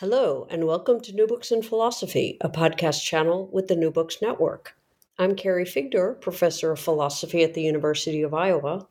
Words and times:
Hello, 0.00 0.46
and 0.48 0.66
welcome 0.66 0.98
to 1.02 1.12
New 1.12 1.26
Books 1.26 1.52
in 1.52 1.60
Philosophy, 1.60 2.38
a 2.40 2.48
podcast 2.48 3.04
channel 3.04 3.50
with 3.52 3.68
the 3.68 3.76
New 3.76 3.90
Books 3.90 4.22
Network. 4.22 4.74
I'm 5.18 5.36
Carrie 5.36 5.66
Figdor, 5.66 6.18
professor 6.22 6.72
of 6.72 6.80
philosophy 6.80 7.44
at 7.44 7.52
the 7.52 7.60
University 7.60 8.22
of 8.22 8.32
Iowa, 8.32 8.88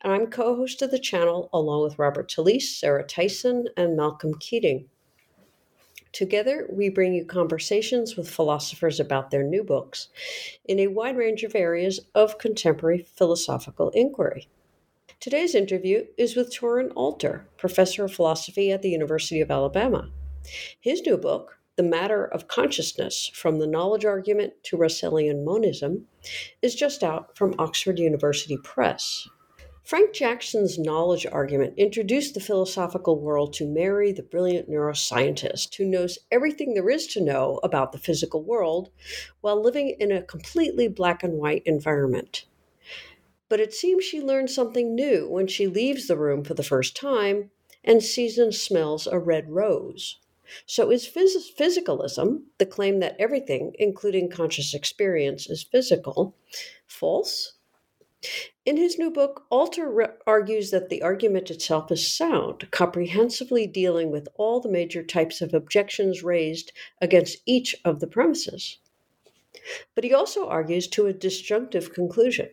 and 0.00 0.12
I'm 0.12 0.26
co 0.26 0.56
host 0.56 0.82
of 0.82 0.90
the 0.90 0.98
channel 0.98 1.50
along 1.52 1.84
with 1.84 2.00
Robert 2.00 2.28
Talisse, 2.28 2.80
Sarah 2.80 3.06
Tyson, 3.06 3.68
and 3.76 3.96
Malcolm 3.96 4.34
Keating. 4.40 4.88
Together, 6.10 6.68
we 6.68 6.88
bring 6.88 7.14
you 7.14 7.24
conversations 7.24 8.16
with 8.16 8.28
philosophers 8.28 8.98
about 8.98 9.30
their 9.30 9.44
new 9.44 9.62
books 9.62 10.08
in 10.64 10.80
a 10.80 10.88
wide 10.88 11.16
range 11.16 11.44
of 11.44 11.54
areas 11.54 12.00
of 12.12 12.38
contemporary 12.38 13.06
philosophical 13.14 13.90
inquiry. 13.90 14.48
Today's 15.20 15.54
interview 15.54 16.06
is 16.18 16.34
with 16.34 16.52
Torin 16.52 16.90
Alter, 16.96 17.46
professor 17.56 18.04
of 18.06 18.12
philosophy 18.12 18.72
at 18.72 18.82
the 18.82 18.90
University 18.90 19.40
of 19.40 19.52
Alabama. 19.52 20.10
His 20.80 21.02
new 21.02 21.16
book, 21.16 21.58
The 21.76 21.82
Matter 21.82 22.24
of 22.24 22.48
Consciousness 22.48 23.30
From 23.34 23.58
the 23.58 23.66
Knowledge 23.66 24.04
Argument 24.04 24.54
to 24.64 24.76
Russellian 24.76 25.44
Monism, 25.44 26.06
is 26.62 26.74
just 26.74 27.02
out 27.02 27.36
from 27.36 27.54
Oxford 27.58 27.98
University 27.98 28.56
Press. 28.62 29.28
Frank 29.90 30.12
Jackson's 30.12 30.78
knowledge 30.78 31.26
argument 31.26 31.74
introduced 31.76 32.34
the 32.34 32.40
philosophical 32.40 33.18
world 33.18 33.52
to 33.54 33.66
Mary, 33.66 34.12
the 34.12 34.22
brilliant 34.22 34.70
neuroscientist 34.70 35.74
who 35.74 35.84
knows 35.84 36.16
everything 36.30 36.74
there 36.74 36.88
is 36.90 37.08
to 37.08 37.20
know 37.20 37.58
about 37.64 37.90
the 37.90 37.98
physical 37.98 38.44
world 38.44 38.90
while 39.40 39.60
living 39.60 39.96
in 39.98 40.12
a 40.12 40.22
completely 40.22 40.86
black 40.86 41.24
and 41.24 41.38
white 41.38 41.64
environment. 41.66 42.44
But 43.48 43.58
it 43.58 43.74
seems 43.74 44.04
she 44.04 44.20
learns 44.20 44.54
something 44.54 44.94
new 44.94 45.28
when 45.28 45.48
she 45.48 45.66
leaves 45.66 46.06
the 46.06 46.16
room 46.16 46.44
for 46.44 46.54
the 46.54 46.62
first 46.62 46.96
time 46.96 47.50
and 47.82 48.00
sees 48.00 48.38
and 48.38 48.54
smells 48.54 49.08
a 49.08 49.18
red 49.18 49.50
rose. 49.50 50.19
So, 50.66 50.90
is 50.90 51.08
phys- 51.08 51.54
physicalism, 51.56 52.42
the 52.58 52.66
claim 52.66 53.00
that 53.00 53.16
everything, 53.18 53.74
including 53.78 54.30
conscious 54.30 54.74
experience, 54.74 55.48
is 55.48 55.62
physical, 55.62 56.36
false? 56.86 57.54
In 58.66 58.76
his 58.76 58.98
new 58.98 59.10
book, 59.10 59.46
Alter 59.50 59.90
re- 59.90 60.06
argues 60.26 60.70
that 60.70 60.90
the 60.90 61.00
argument 61.00 61.50
itself 61.50 61.90
is 61.90 62.14
sound, 62.14 62.70
comprehensively 62.70 63.66
dealing 63.66 64.10
with 64.10 64.28
all 64.34 64.60
the 64.60 64.68
major 64.68 65.02
types 65.02 65.40
of 65.40 65.54
objections 65.54 66.22
raised 66.22 66.70
against 67.00 67.38
each 67.46 67.74
of 67.84 68.00
the 68.00 68.06
premises. 68.06 68.78
But 69.94 70.04
he 70.04 70.12
also 70.12 70.46
argues 70.48 70.86
to 70.88 71.06
a 71.06 71.12
disjunctive 71.12 71.94
conclusion. 71.94 72.50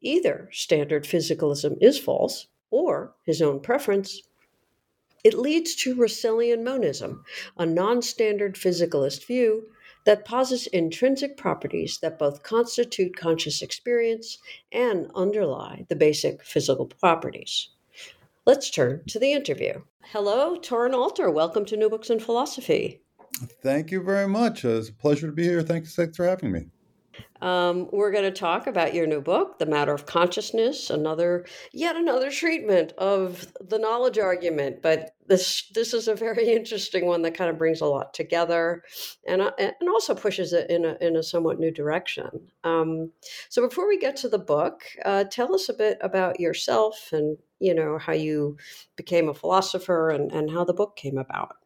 Either 0.00 0.48
standard 0.52 1.04
physicalism 1.04 1.76
is 1.80 1.98
false, 1.98 2.46
or 2.70 3.14
his 3.24 3.42
own 3.42 3.60
preference 3.60 4.22
it 5.26 5.34
leads 5.34 5.74
to 5.74 5.96
Russellian 5.96 6.62
monism, 6.62 7.24
a 7.58 7.66
non 7.66 8.00
standard 8.00 8.54
physicalist 8.54 9.26
view 9.26 9.66
that 10.04 10.24
posits 10.24 10.68
intrinsic 10.68 11.36
properties 11.36 11.98
that 12.00 12.16
both 12.16 12.44
constitute 12.44 13.16
conscious 13.16 13.60
experience 13.60 14.38
and 14.70 15.10
underlie 15.16 15.84
the 15.88 15.96
basic 15.96 16.44
physical 16.44 16.86
properties. 16.86 17.70
Let's 18.44 18.70
turn 18.70 19.02
to 19.08 19.18
the 19.18 19.32
interview. 19.32 19.82
Hello, 20.12 20.60
Torin 20.60 20.94
Alter. 20.94 21.28
Welcome 21.28 21.64
to 21.64 21.76
New 21.76 21.90
Books 21.90 22.10
in 22.10 22.20
Philosophy. 22.20 23.00
Thank 23.64 23.90
you 23.90 24.04
very 24.04 24.28
much. 24.28 24.64
Uh, 24.64 24.78
it's 24.78 24.90
a 24.90 24.92
pleasure 24.92 25.26
to 25.26 25.32
be 25.32 25.42
here. 25.42 25.62
Thanks, 25.62 25.96
thanks 25.96 26.16
for 26.16 26.24
having 26.24 26.52
me. 26.52 26.66
Um, 27.42 27.88
we're 27.92 28.12
going 28.12 28.24
to 28.24 28.30
talk 28.30 28.66
about 28.66 28.94
your 28.94 29.06
new 29.06 29.20
book, 29.20 29.58
The 29.58 29.66
Matter 29.66 29.92
of 29.92 30.06
Consciousness, 30.06 30.88
another 30.90 31.44
yet 31.72 31.96
another 31.96 32.30
treatment 32.30 32.92
of 32.96 33.52
the 33.60 33.78
knowledge 33.78 34.18
argument. 34.18 34.80
But 34.82 35.14
this 35.26 35.68
this 35.74 35.92
is 35.92 36.08
a 36.08 36.14
very 36.14 36.48
interesting 36.52 37.06
one 37.06 37.22
that 37.22 37.36
kind 37.36 37.50
of 37.50 37.58
brings 37.58 37.80
a 37.80 37.86
lot 37.86 38.14
together, 38.14 38.82
and 39.26 39.42
uh, 39.42 39.52
and 39.58 39.88
also 39.88 40.14
pushes 40.14 40.52
it 40.52 40.70
in 40.70 40.84
a 40.84 40.96
in 41.00 41.16
a 41.16 41.22
somewhat 41.22 41.58
new 41.58 41.70
direction. 41.70 42.30
Um, 42.64 43.12
so 43.48 43.66
before 43.66 43.86
we 43.86 43.98
get 43.98 44.16
to 44.16 44.28
the 44.28 44.38
book, 44.38 44.82
uh, 45.04 45.24
tell 45.24 45.54
us 45.54 45.68
a 45.68 45.74
bit 45.74 45.98
about 46.00 46.40
yourself 46.40 47.10
and 47.12 47.36
you 47.60 47.74
know 47.74 47.98
how 47.98 48.14
you 48.14 48.56
became 48.96 49.28
a 49.28 49.34
philosopher 49.34 50.10
and 50.10 50.32
and 50.32 50.50
how 50.50 50.64
the 50.64 50.74
book 50.74 50.96
came 50.96 51.18
about. 51.18 51.56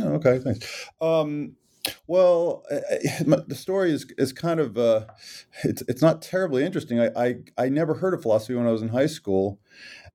Oh, 0.00 0.14
okay, 0.14 0.38
thanks. 0.38 0.88
Um, 1.00 1.56
well, 2.06 2.64
the 2.70 3.56
story 3.56 3.92
is 3.92 4.06
is 4.18 4.32
kind 4.32 4.60
of 4.60 4.76
uh, 4.78 5.06
it's 5.64 5.82
it's 5.88 6.02
not 6.02 6.22
terribly 6.22 6.64
interesting. 6.64 7.00
I, 7.00 7.10
I 7.16 7.34
I 7.58 7.68
never 7.68 7.94
heard 7.94 8.14
of 8.14 8.22
philosophy 8.22 8.54
when 8.54 8.66
I 8.66 8.72
was 8.72 8.82
in 8.82 8.88
high 8.88 9.06
school, 9.06 9.60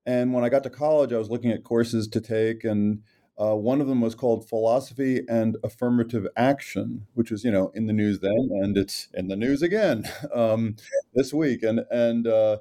and 0.06 0.32
when 0.32 0.44
I 0.44 0.48
got 0.48 0.62
to 0.64 0.70
college, 0.70 1.12
I 1.12 1.18
was 1.18 1.30
looking 1.30 1.50
at 1.50 1.64
courses 1.64 2.08
to 2.08 2.20
take, 2.20 2.64
and 2.64 3.02
uh, 3.40 3.54
one 3.54 3.80
of 3.80 3.86
them 3.86 4.00
was 4.00 4.14
called 4.14 4.48
Philosophy 4.48 5.22
and 5.28 5.56
Affirmative 5.62 6.26
Action, 6.36 7.06
which 7.14 7.30
was 7.30 7.44
you 7.44 7.50
know 7.50 7.70
in 7.74 7.86
the 7.86 7.92
news 7.92 8.20
then, 8.20 8.48
and 8.62 8.76
it's 8.76 9.08
in 9.14 9.28
the 9.28 9.36
news 9.36 9.62
again 9.62 10.04
um, 10.34 10.76
this 11.14 11.32
week, 11.32 11.62
and 11.62 11.80
and. 11.90 12.26
Uh, 12.26 12.58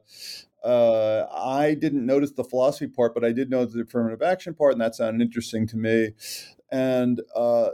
uh, 0.63 1.27
I 1.31 1.75
didn't 1.75 2.05
notice 2.05 2.31
the 2.31 2.43
philosophy 2.43 2.87
part, 2.87 3.13
but 3.13 3.23
I 3.23 3.31
did 3.31 3.49
notice 3.49 3.75
the 3.75 3.81
affirmative 3.81 4.21
action 4.21 4.53
part, 4.53 4.73
and 4.73 4.81
that 4.81 4.95
sounded 4.95 5.21
interesting 5.23 5.65
to 5.67 5.77
me. 5.77 6.09
And 6.71 7.21
uh, 7.35 7.69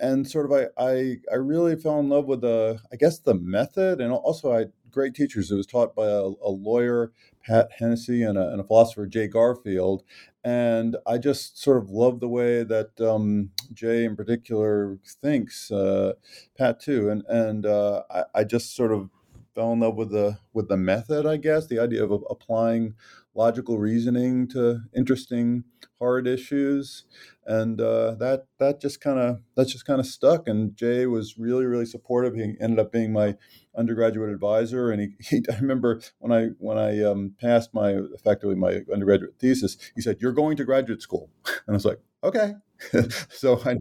and, 0.00 0.28
sort 0.28 0.46
of 0.46 0.52
I, 0.52 0.66
I 0.82 1.16
I 1.32 1.36
really 1.36 1.76
fell 1.76 1.98
in 2.00 2.08
love 2.08 2.26
with 2.26 2.42
the 2.42 2.80
I 2.92 2.96
guess 2.96 3.18
the 3.18 3.34
method 3.34 4.00
and 4.00 4.12
also 4.12 4.52
I 4.52 4.66
great 4.90 5.14
teachers. 5.14 5.50
It 5.50 5.56
was 5.56 5.66
taught 5.66 5.94
by 5.94 6.06
a, 6.06 6.22
a 6.42 6.50
lawyer 6.50 7.12
Pat 7.46 7.70
Hennessy 7.78 8.22
and 8.22 8.36
a, 8.36 8.50
and 8.50 8.60
a, 8.60 8.64
philosopher 8.64 9.06
Jay 9.06 9.28
Garfield, 9.28 10.02
and 10.44 10.96
I 11.06 11.18
just 11.18 11.60
sort 11.62 11.78
of 11.78 11.90
love 11.90 12.20
the 12.20 12.28
way 12.28 12.64
that 12.64 13.00
um, 13.00 13.50
Jay 13.72 14.04
in 14.04 14.16
particular 14.16 14.98
thinks. 15.22 15.70
Uh, 15.70 16.12
Pat 16.58 16.80
too, 16.80 17.08
and 17.10 17.22
and 17.28 17.66
uh, 17.66 18.02
I, 18.10 18.24
I 18.34 18.44
just 18.44 18.74
sort 18.74 18.92
of 18.92 19.10
fell 19.54 19.72
in 19.72 19.80
love 19.80 19.96
with 19.96 20.10
the 20.10 20.38
with 20.52 20.68
the 20.68 20.76
method. 20.76 21.26
I 21.26 21.36
guess 21.36 21.66
the 21.66 21.78
idea 21.78 22.04
of 22.04 22.24
applying 22.28 22.94
logical 23.34 23.78
reasoning 23.78 24.48
to 24.48 24.80
interesting 24.94 25.64
hard 25.98 26.26
issues. 26.26 27.04
And 27.46 27.80
uh, 27.80 28.14
that 28.16 28.46
that 28.58 28.80
just 28.80 29.00
kind 29.00 29.18
of 29.18 29.40
that 29.56 29.68
just 29.68 29.84
kind 29.86 30.00
of 30.00 30.06
stuck. 30.06 30.48
And 30.48 30.76
jay 30.76 31.06
was 31.06 31.38
really 31.38 31.64
really 31.64 31.86
supportive. 31.86 32.34
He 32.34 32.54
ended 32.60 32.78
up 32.78 32.92
being 32.92 33.12
my 33.12 33.36
undergraduate 33.76 34.30
advisor. 34.30 34.90
And 34.90 35.00
he, 35.00 35.08
he 35.36 35.42
i 35.52 35.56
remember 35.58 36.00
when 36.18 36.32
i 36.32 36.48
when 36.58 36.78
i 36.78 37.02
um, 37.02 37.34
passed 37.40 37.72
my 37.74 37.90
effectively 38.14 38.56
my 38.56 38.80
undergraduate 38.92 39.38
thesis 39.38 39.76
he 39.94 40.00
said 40.00 40.18
you're 40.20 40.32
going 40.32 40.56
to 40.56 40.64
graduate 40.64 41.02
school. 41.02 41.30
And 41.66 41.74
i 41.74 41.76
was 41.76 41.84
like 41.84 42.00
okay. 42.24 42.54
So 43.30 43.60
I, 43.64 43.76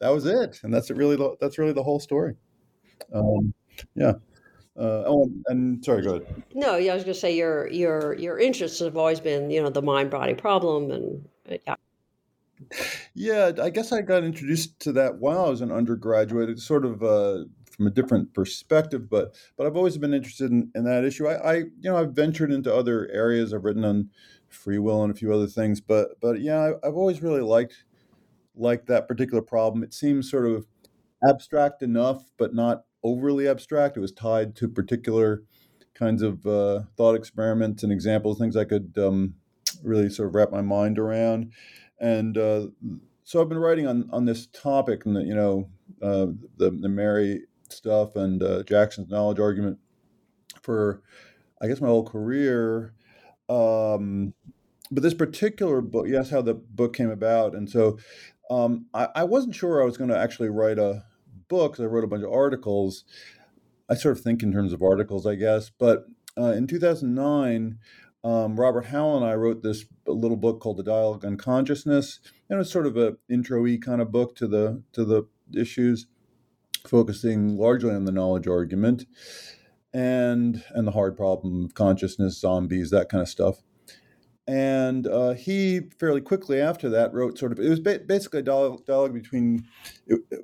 that 0.00 0.08
was 0.10 0.26
it. 0.26 0.60
And 0.62 0.72
that's 0.72 0.90
really 0.90 1.16
the, 1.16 1.36
that's 1.40 1.58
really 1.58 1.72
the 1.72 1.82
whole 1.82 2.00
story. 2.00 2.36
Um, 3.12 3.54
yeah 3.94 4.14
uh, 4.76 5.04
oh, 5.06 5.30
and 5.46 5.84
sorry, 5.84 6.02
go 6.02 6.16
ahead. 6.16 6.42
No, 6.52 6.76
yeah, 6.76 6.92
I 6.92 6.94
was 6.94 7.04
going 7.04 7.14
to 7.14 7.20
say 7.20 7.34
your 7.36 7.68
your 7.68 8.14
your 8.14 8.38
interests 8.38 8.80
have 8.80 8.96
always 8.96 9.20
been, 9.20 9.50
you 9.50 9.62
know, 9.62 9.70
the 9.70 9.82
mind 9.82 10.10
body 10.10 10.34
problem, 10.34 10.90
and 10.90 11.28
uh, 11.50 11.56
yeah. 11.66 11.74
Yeah, 13.14 13.52
I 13.62 13.70
guess 13.70 13.92
I 13.92 14.00
got 14.00 14.24
introduced 14.24 14.80
to 14.80 14.92
that 14.92 15.18
while 15.18 15.44
I 15.44 15.48
was 15.48 15.60
an 15.60 15.70
undergraduate. 15.70 16.48
It's 16.48 16.64
sort 16.64 16.84
of 16.84 17.02
uh, 17.02 17.44
from 17.70 17.86
a 17.86 17.90
different 17.90 18.34
perspective, 18.34 19.08
but 19.08 19.34
but 19.56 19.66
I've 19.66 19.76
always 19.76 19.98
been 19.98 20.14
interested 20.14 20.50
in, 20.50 20.70
in 20.74 20.84
that 20.84 21.04
issue. 21.04 21.26
I, 21.28 21.34
I, 21.34 21.54
you 21.56 21.72
know 21.84 21.96
I've 21.96 22.12
ventured 22.12 22.52
into 22.52 22.74
other 22.74 23.08
areas. 23.12 23.52
I've 23.52 23.64
written 23.64 23.84
on 23.84 24.10
free 24.48 24.78
will 24.78 25.02
and 25.02 25.12
a 25.12 25.16
few 25.16 25.32
other 25.32 25.46
things, 25.46 25.80
but 25.80 26.20
but 26.20 26.40
yeah, 26.40 26.58
I, 26.58 26.88
I've 26.88 26.96
always 26.96 27.22
really 27.22 27.42
liked 27.42 27.84
liked 28.56 28.86
that 28.86 29.08
particular 29.08 29.42
problem. 29.42 29.82
It 29.82 29.94
seems 29.94 30.30
sort 30.30 30.46
of 30.46 30.66
abstract 31.28 31.82
enough, 31.82 32.30
but 32.36 32.54
not 32.54 32.84
overly 33.04 33.46
abstract. 33.46 33.96
It 33.96 34.00
was 34.00 34.12
tied 34.12 34.56
to 34.56 34.68
particular 34.68 35.44
kinds 35.94 36.22
of 36.22 36.44
uh, 36.46 36.80
thought 36.96 37.14
experiments 37.14 37.82
and 37.82 37.92
examples, 37.92 38.38
things 38.38 38.56
I 38.56 38.64
could 38.64 38.94
um, 38.98 39.34
really 39.82 40.10
sort 40.10 40.28
of 40.28 40.34
wrap 40.34 40.50
my 40.50 40.62
mind 40.62 40.98
around. 40.98 41.52
And 42.00 42.36
uh, 42.36 42.66
so 43.22 43.40
I've 43.40 43.48
been 43.48 43.58
writing 43.58 43.86
on, 43.86 44.08
on 44.12 44.24
this 44.24 44.46
topic, 44.46 45.06
and 45.06 45.16
the, 45.16 45.22
you 45.22 45.34
know, 45.34 45.68
uh, 46.02 46.26
the 46.56 46.70
the 46.70 46.88
Mary 46.88 47.42
stuff 47.70 48.16
and 48.16 48.42
uh, 48.42 48.62
Jackson's 48.64 49.10
knowledge 49.10 49.38
argument 49.38 49.78
for, 50.62 51.02
I 51.62 51.68
guess, 51.68 51.80
my 51.80 51.88
whole 51.88 52.04
career. 52.04 52.94
Um, 53.48 54.34
but 54.90 55.02
this 55.02 55.14
particular 55.14 55.80
book, 55.80 56.06
yes, 56.08 56.30
how 56.30 56.42
the 56.42 56.54
book 56.54 56.94
came 56.94 57.10
about, 57.10 57.54
and 57.54 57.68
so 57.70 57.98
um, 58.50 58.86
I, 58.92 59.08
I, 59.14 59.24
wasn't 59.24 59.54
sure 59.54 59.82
I 59.82 59.86
was 59.86 59.96
going 59.96 60.10
to 60.10 60.18
actually 60.18 60.50
write 60.50 60.78
a 60.78 61.04
book. 61.48 61.78
I 61.78 61.84
wrote 61.84 62.04
a 62.04 62.08
bunch 62.08 62.24
of 62.24 62.32
articles. 62.32 63.04
I 63.88 63.94
sort 63.94 64.16
of 64.16 64.24
think 64.24 64.42
in 64.42 64.52
terms 64.52 64.72
of 64.72 64.82
articles, 64.82 65.26
I 65.26 65.34
guess. 65.34 65.70
But 65.70 66.06
uh, 66.38 66.52
in 66.52 66.66
2009, 66.66 67.78
um, 68.24 68.58
Robert 68.58 68.86
Howell 68.86 69.18
and 69.18 69.26
I 69.26 69.34
wrote 69.34 69.62
this 69.62 69.84
little 70.06 70.36
book 70.36 70.60
called 70.60 70.78
The 70.78 70.82
Dialogue 70.82 71.24
on 71.24 71.36
Consciousness, 71.36 72.20
and 72.48 72.58
it's 72.58 72.70
sort 72.70 72.86
of 72.86 72.96
an 72.96 73.18
intro-y 73.28 73.78
kind 73.80 74.00
of 74.00 74.10
book 74.10 74.34
to 74.36 74.46
the 74.46 74.82
to 74.92 75.04
the 75.04 75.24
issues, 75.54 76.06
focusing 76.86 77.58
largely 77.58 77.94
on 77.94 78.06
the 78.06 78.12
knowledge 78.12 78.48
argument 78.48 79.04
and 79.92 80.64
and 80.70 80.86
the 80.86 80.92
hard 80.92 81.16
problem 81.16 81.64
of 81.66 81.74
consciousness, 81.74 82.40
zombies, 82.40 82.90
that 82.90 83.08
kind 83.08 83.22
of 83.22 83.28
stuff 83.28 83.62
and 84.46 85.06
uh, 85.06 85.32
he 85.32 85.80
fairly 85.98 86.20
quickly 86.20 86.60
after 86.60 86.90
that 86.90 87.14
wrote 87.14 87.38
sort 87.38 87.52
of 87.52 87.58
it 87.58 87.68
was 87.68 87.80
ba- 87.80 88.00
basically 88.06 88.40
a 88.40 88.42
dialogue, 88.42 88.84
dialogue 88.84 89.14
between 89.14 89.66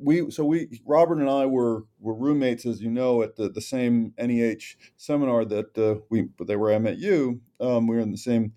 we 0.01 0.31
so 0.31 0.45
we 0.45 0.81
Robert 0.87 1.19
and 1.19 1.29
I 1.29 1.47
were 1.47 1.85
were 1.99 2.15
roommates 2.15 2.65
as 2.65 2.81
you 2.81 2.91
know 2.91 3.23
at 3.23 3.37
the, 3.37 3.51
the 3.51 3.61
same 3.61 4.15
NEH 4.19 4.77
seminar 4.97 5.45
that 5.45 5.77
uh, 5.77 6.01
we 6.09 6.29
they 6.47 6.57
were 6.57 6.73
I 6.73 6.79
met 6.79 6.99
you 6.99 7.43
um, 7.61 7.87
we 7.87 7.97
were 7.97 8.03
in 8.03 8.11
the 8.11 8.19
same 8.19 8.55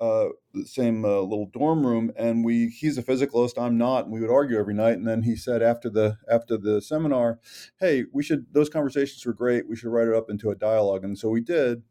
uh, 0.00 0.26
the 0.52 0.66
same 0.66 1.04
uh, 1.04 1.20
little 1.20 1.46
dorm 1.46 1.84
room 1.84 2.12
and 2.16 2.44
we 2.44 2.68
he's 2.68 2.98
a 2.98 3.02
physicalist 3.02 3.60
I'm 3.60 3.76
not 3.76 4.04
and 4.04 4.12
we 4.12 4.20
would 4.20 4.30
argue 4.30 4.58
every 4.58 4.74
night 4.74 4.94
and 4.94 5.08
then 5.08 5.22
he 5.22 5.34
said 5.34 5.60
after 5.60 5.90
the 5.90 6.18
after 6.30 6.56
the 6.56 6.80
seminar 6.80 7.40
hey 7.80 8.04
we 8.12 8.22
should 8.22 8.46
those 8.52 8.68
conversations 8.68 9.26
were 9.26 9.32
great 9.32 9.68
we 9.68 9.74
should 9.74 9.90
write 9.90 10.08
it 10.08 10.14
up 10.14 10.30
into 10.30 10.50
a 10.50 10.54
dialogue 10.54 11.02
and 11.02 11.18
so 11.18 11.28
we 11.28 11.40
did 11.40 11.82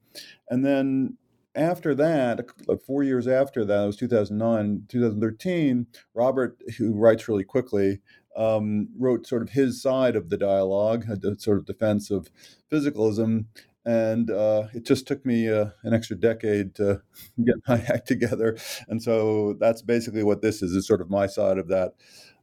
and 0.49 0.65
then 0.65 1.17
after 1.55 1.93
that, 1.95 2.45
like 2.67 2.81
four 2.81 3.03
years 3.03 3.27
after 3.27 3.63
that, 3.65 3.83
it 3.83 3.87
was 3.87 3.97
2009, 3.97 4.85
2013, 4.89 5.87
Robert, 6.13 6.57
who 6.77 6.93
writes 6.93 7.27
really 7.27 7.43
quickly, 7.43 7.99
um, 8.35 8.89
wrote 8.97 9.27
sort 9.27 9.43
of 9.43 9.49
his 9.49 9.81
side 9.81 10.15
of 10.15 10.29
the 10.29 10.37
dialogue, 10.37 11.05
a 11.09 11.39
sort 11.39 11.59
of 11.59 11.65
defense 11.65 12.09
of 12.09 12.29
physicalism. 12.71 13.45
And 13.85 14.31
uh, 14.31 14.67
it 14.73 14.85
just 14.85 15.05
took 15.07 15.25
me 15.25 15.49
uh, 15.49 15.67
an 15.83 15.93
extra 15.93 16.15
decade 16.15 16.73
to 16.75 17.01
get 17.43 17.55
my 17.67 17.81
act 17.81 18.07
together. 18.07 18.57
And 18.87 19.03
so 19.03 19.55
that's 19.59 19.81
basically 19.81 20.23
what 20.23 20.41
this 20.41 20.61
is, 20.61 20.71
is 20.71 20.87
sort 20.87 21.01
of 21.01 21.09
my 21.09 21.27
side 21.27 21.57
of 21.57 21.67
that, 21.67 21.93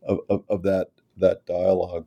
of, 0.02 0.18
of, 0.28 0.44
of 0.48 0.62
that, 0.62 0.88
that 1.16 1.46
dialogue. 1.46 2.06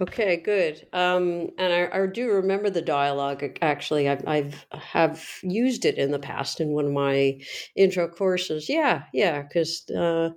Okay, 0.00 0.36
good. 0.36 0.86
Um, 0.92 1.50
and 1.58 1.72
I, 1.72 1.88
I 2.02 2.06
do 2.06 2.30
remember 2.30 2.70
the 2.70 2.82
dialogue. 2.82 3.42
Actually, 3.60 4.08
I've, 4.08 4.26
I've 4.28 4.66
have 4.72 5.24
used 5.42 5.84
it 5.84 5.98
in 5.98 6.12
the 6.12 6.20
past 6.20 6.60
in 6.60 6.68
one 6.68 6.86
of 6.86 6.92
my 6.92 7.40
intro 7.74 8.06
courses. 8.08 8.68
Yeah, 8.68 9.04
yeah, 9.12 9.42
because 9.42 9.88
uh, 9.90 10.30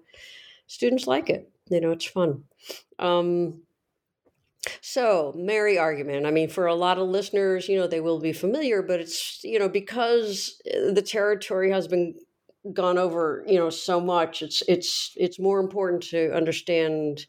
students 0.68 1.08
like 1.08 1.30
it. 1.30 1.52
You 1.70 1.82
know, 1.82 1.92
it's 1.92 2.06
fun. 2.06 2.44
Um, 3.00 3.62
so, 4.82 5.34
Mary 5.36 5.78
argument. 5.78 6.26
I 6.26 6.32
mean, 6.32 6.50
for 6.50 6.68
a 6.68 6.76
lot 6.76 6.98
of 7.00 7.08
listeners, 7.08 7.68
you 7.68 7.78
know, 7.78 7.88
they 7.88 8.00
will 8.02 8.20
be 8.20 8.34
familiar, 8.34 8.82
but 8.82 9.00
it's 9.00 9.44
you 9.44 9.58
know 9.60 9.70
because 9.70 10.62
uh, 10.68 10.92
the 10.92 11.02
territory 11.02 11.72
has 11.72 11.88
been 11.88 12.16
gone 12.74 12.98
over, 12.98 13.44
you 13.48 13.58
know, 13.58 13.70
so 13.70 14.00
much. 14.00 14.42
It's 14.42 14.62
it's 14.68 15.14
it's 15.18 15.40
more 15.40 15.60
important 15.60 16.04
to 16.04 16.32
understand 16.34 17.26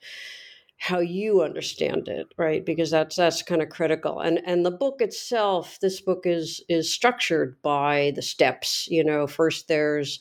how 0.83 0.99
you 0.99 1.43
understand 1.43 2.09
it 2.09 2.27
right? 2.37 2.67
Because 2.67 2.91
that's 2.91 3.15
that's 3.15 3.41
kind 3.41 3.63
of 3.63 3.69
critical. 3.69 4.19
And 4.19 4.41
and 4.45 4.67
the 4.67 4.71
book 4.73 5.01
itself 5.01 5.79
this 5.81 6.01
book 6.01 6.23
is 6.25 6.61
is 6.69 6.93
structured 6.93 7.57
by 7.63 8.13
the 8.17 8.23
steps 8.23 8.89
you 8.91 9.05
know? 9.05 9.29
First 9.29 9.69
there's 9.69 10.19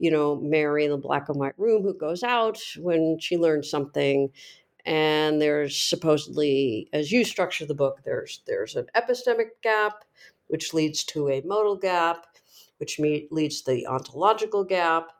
you 0.00 0.10
know 0.10 0.40
mary 0.40 0.84
in 0.84 0.90
the 0.90 0.96
black 0.96 1.28
and 1.28 1.38
white 1.38 1.56
room 1.56 1.82
who 1.82 1.94
goes 1.94 2.24
out 2.24 2.58
when 2.78 3.16
she 3.20 3.36
learns 3.36 3.70
something 3.70 4.28
and 4.84 5.40
there's 5.40 5.76
supposedly 5.76 6.88
as 6.92 7.12
you 7.12 7.24
structure 7.24 7.64
the 7.64 7.74
book 7.74 8.00
there's 8.04 8.42
there's 8.48 8.74
an 8.74 8.86
epistemic 8.96 9.50
gap 9.62 10.04
which 10.48 10.74
leads 10.74 11.04
to 11.04 11.28
a 11.28 11.42
modal 11.42 11.76
gap 11.76 12.26
which 12.78 12.98
leads 12.98 13.62
to 13.62 13.70
the 13.70 13.86
ontological 13.86 14.64
gap 14.64 15.12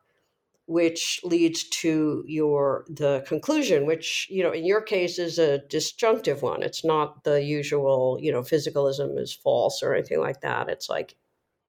which 0.67 1.21
leads 1.25 1.65
to 1.69 2.25
your 2.27 2.85
the 2.89 3.25
conclusion 3.27 3.85
which 3.85 4.27
you 4.31 4.43
know 4.43 4.53
in 4.53 4.65
your 4.65 4.81
case 4.81 5.19
is 5.19 5.39
a 5.39 5.59
disjunctive 5.69 6.43
one 6.43 6.63
it's 6.63 6.85
not 6.85 7.25
the 7.25 7.43
usual 7.43 8.19
you 8.21 8.31
know 8.31 8.43
physicalism 8.43 9.19
is 9.19 9.33
false 9.33 9.83
or 9.83 9.95
anything 9.95 10.21
like 10.21 10.41
that 10.41 10.69
it's 10.69 10.89
like 10.89 11.17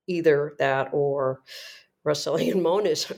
either 0.08 0.56
that 0.60 0.90
or 0.92 1.42
Russellian 2.06 2.62
monism. 2.62 3.18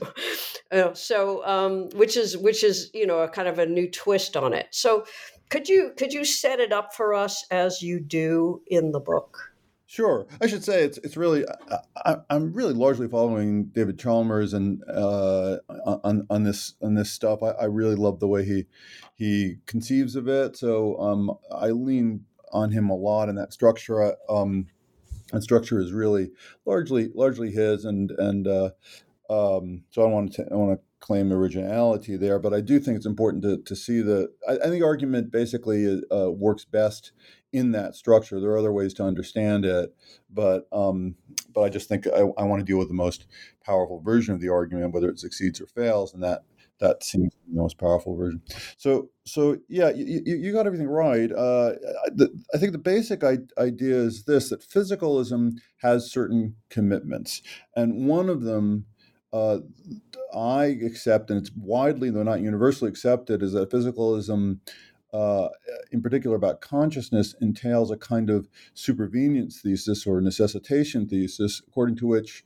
so, 0.94 1.44
um, 1.44 1.88
which 1.94 2.16
is 2.16 2.36
which 2.36 2.62
is 2.62 2.90
you 2.94 3.06
know 3.06 3.20
a 3.20 3.28
kind 3.28 3.48
of 3.48 3.58
a 3.58 3.66
new 3.66 3.90
twist 3.90 4.36
on 4.36 4.52
it. 4.52 4.68
So, 4.70 5.04
could 5.50 5.68
you 5.68 5.92
could 5.96 6.12
you 6.12 6.24
set 6.24 6.60
it 6.60 6.72
up 6.72 6.94
for 6.94 7.14
us 7.14 7.44
as 7.50 7.82
you 7.82 8.00
do 8.00 8.62
in 8.66 8.92
the 8.92 9.00
book? 9.00 9.55
Sure, 9.88 10.26
I 10.40 10.48
should 10.48 10.64
say 10.64 10.82
it's 10.82 10.98
it's 10.98 11.16
really 11.16 11.44
I, 12.04 12.16
am 12.28 12.52
really 12.52 12.74
largely 12.74 13.06
following 13.06 13.66
David 13.66 14.00
Chalmers 14.00 14.52
and 14.52 14.82
uh, 14.92 15.58
on 15.68 16.26
on 16.28 16.42
this 16.42 16.74
on 16.82 16.94
this 16.94 17.12
stuff. 17.12 17.40
I, 17.40 17.50
I, 17.50 17.64
really 17.66 17.94
love 17.94 18.18
the 18.18 18.26
way 18.26 18.44
he 18.44 18.66
he 19.14 19.58
conceives 19.66 20.16
of 20.16 20.26
it. 20.26 20.56
So 20.56 20.98
um, 20.98 21.30
I 21.52 21.70
lean 21.70 22.24
on 22.52 22.72
him 22.72 22.90
a 22.90 22.96
lot 22.96 23.28
and 23.28 23.38
that 23.38 23.52
structure. 23.52 24.16
Um, 24.28 24.66
that 25.32 25.44
structure 25.44 25.78
is 25.78 25.92
really 25.92 26.32
largely 26.64 27.10
largely 27.14 27.52
his, 27.52 27.84
and 27.84 28.10
and 28.10 28.48
uh, 28.48 28.70
um, 29.30 29.84
so 29.90 30.02
I 30.02 30.06
want 30.06 30.32
to 30.32 30.48
I 30.50 30.54
want 30.56 30.80
to 30.80 30.84
claim 30.98 31.32
originality 31.32 32.16
there, 32.16 32.40
but 32.40 32.52
I 32.52 32.60
do 32.60 32.80
think 32.80 32.96
it's 32.96 33.06
important 33.06 33.44
to, 33.44 33.58
to 33.58 33.76
see 33.76 34.00
the. 34.00 34.32
I, 34.48 34.54
I 34.54 34.68
think 34.68 34.84
argument 34.84 35.30
basically 35.30 36.02
uh, 36.10 36.30
works 36.30 36.64
best 36.64 37.12
in 37.56 37.72
that 37.72 37.94
structure. 37.94 38.40
There 38.40 38.50
are 38.50 38.58
other 38.58 38.72
ways 38.72 38.92
to 38.94 39.04
understand 39.04 39.64
it, 39.64 39.94
but 40.30 40.68
um, 40.72 41.16
but 41.54 41.62
I 41.62 41.68
just 41.68 41.88
think 41.88 42.06
I, 42.06 42.20
I 42.20 42.44
want 42.44 42.60
to 42.60 42.64
deal 42.64 42.78
with 42.78 42.88
the 42.88 42.94
most 42.94 43.26
powerful 43.64 44.00
version 44.00 44.34
of 44.34 44.40
the 44.40 44.50
argument, 44.50 44.92
whether 44.92 45.08
it 45.08 45.18
succeeds 45.18 45.60
or 45.60 45.66
fails, 45.66 46.12
and 46.12 46.22
that 46.22 46.42
that 46.78 47.02
seems 47.02 47.32
the 47.48 47.58
most 47.58 47.78
powerful 47.78 48.14
version. 48.14 48.42
So 48.76 49.10
so 49.24 49.56
yeah, 49.68 49.90
you, 49.90 50.22
you 50.24 50.52
got 50.52 50.66
everything 50.66 50.88
right. 50.88 51.32
Uh, 51.32 51.72
the, 52.14 52.28
I 52.54 52.58
think 52.58 52.72
the 52.72 52.78
basic 52.78 53.24
idea 53.24 53.96
is 53.96 54.24
this: 54.24 54.50
that 54.50 54.60
physicalism 54.60 55.52
has 55.78 56.10
certain 56.10 56.56
commitments, 56.68 57.42
and 57.74 58.06
one 58.06 58.28
of 58.28 58.42
them. 58.42 58.86
Uh, 59.32 59.58
I 60.34 60.66
accept, 60.66 61.30
and 61.30 61.38
it's 61.38 61.50
widely, 61.54 62.10
though 62.10 62.22
not 62.22 62.40
universally 62.40 62.88
accepted, 62.88 63.42
is 63.42 63.52
that 63.52 63.70
physicalism 63.70 64.60
uh, 65.12 65.48
in 65.92 66.02
particular 66.02 66.36
about 66.36 66.60
consciousness, 66.60 67.34
entails 67.40 67.90
a 67.90 67.96
kind 67.96 68.30
of 68.30 68.48
supervenience 68.74 69.60
thesis 69.60 70.06
or 70.06 70.20
necessitation 70.20 71.08
thesis, 71.08 71.62
according 71.66 71.96
to 71.96 72.06
which 72.06 72.44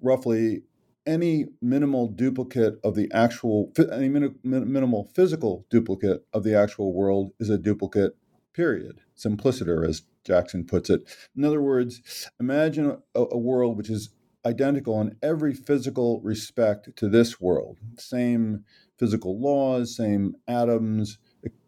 roughly 0.00 0.62
any 1.06 1.46
minimal 1.60 2.08
duplicate 2.08 2.78
of 2.84 2.94
the 2.94 3.10
actual, 3.12 3.72
any 3.92 4.08
min, 4.08 4.34
minimal 4.44 5.10
physical 5.14 5.66
duplicate 5.70 6.24
of 6.32 6.44
the 6.44 6.54
actual 6.54 6.92
world 6.92 7.32
is 7.40 7.50
a 7.50 7.58
duplicate, 7.58 8.16
period. 8.52 9.00
Simpliciter, 9.14 9.84
as 9.84 10.02
Jackson 10.24 10.64
puts 10.64 10.90
it. 10.90 11.02
In 11.36 11.44
other 11.44 11.62
words, 11.62 12.30
imagine 12.38 12.98
a, 13.14 13.24
a 13.30 13.38
world 13.38 13.76
which 13.76 13.90
is 13.90 14.10
identical 14.44 15.00
in 15.00 15.16
every 15.22 15.54
physical 15.54 16.20
respect 16.22 16.96
to 16.96 17.08
this 17.08 17.40
world. 17.40 17.78
Same 17.98 18.64
physical 18.98 19.40
laws, 19.40 19.96
same 19.96 20.34
atoms, 20.48 21.18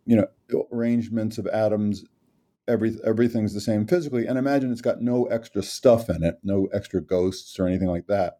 you 0.06 0.16
know 0.16 0.26
arrangements 0.72 1.38
of 1.38 1.46
atoms 1.48 2.04
every 2.68 2.96
everything's 3.04 3.54
the 3.54 3.60
same 3.60 3.86
physically. 3.86 4.26
And 4.26 4.38
imagine 4.38 4.70
it's 4.72 4.80
got 4.80 5.00
no 5.00 5.24
extra 5.26 5.62
stuff 5.62 6.08
in 6.08 6.22
it 6.22 6.38
no 6.42 6.68
extra 6.72 7.00
ghosts 7.00 7.58
or 7.58 7.66
anything 7.66 7.88
like 7.88 8.06
that. 8.06 8.38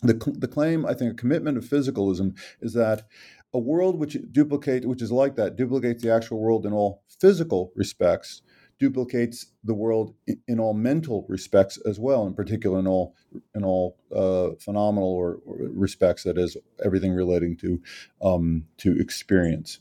The, 0.00 0.14
the 0.38 0.46
claim 0.46 0.86
i 0.86 0.94
think 0.94 1.10
a 1.10 1.16
commitment 1.16 1.58
of 1.58 1.64
physicalism 1.64 2.38
is 2.60 2.72
that 2.74 3.08
a 3.52 3.58
world 3.58 3.98
which 3.98 4.16
duplicate 4.30 4.86
which 4.86 5.02
is 5.02 5.10
like 5.10 5.34
that 5.34 5.56
duplicates 5.56 6.04
the 6.04 6.12
actual 6.12 6.38
world 6.38 6.64
in 6.64 6.72
all 6.72 7.02
physical 7.20 7.72
respects 7.74 8.42
duplicates 8.78 9.46
the 9.64 9.74
world 9.74 10.14
in, 10.46 10.60
all 10.60 10.74
mental 10.74 11.26
respects 11.28 11.78
as 11.84 11.98
well 11.98 12.28
in 12.28 12.34
particular 12.34 12.78
in 12.78 12.86
all 12.86 13.16
in 13.54 13.64
all 13.64 13.96
uh, 14.14 14.50
phenomenal 14.60 15.08
or, 15.08 15.40
or, 15.44 15.56
respects 15.72 16.22
that 16.22 16.38
is 16.38 16.56
everything 16.84 17.12
relating 17.12 17.56
to 17.56 17.82
um, 18.22 18.66
to 18.76 18.96
experience 19.00 19.80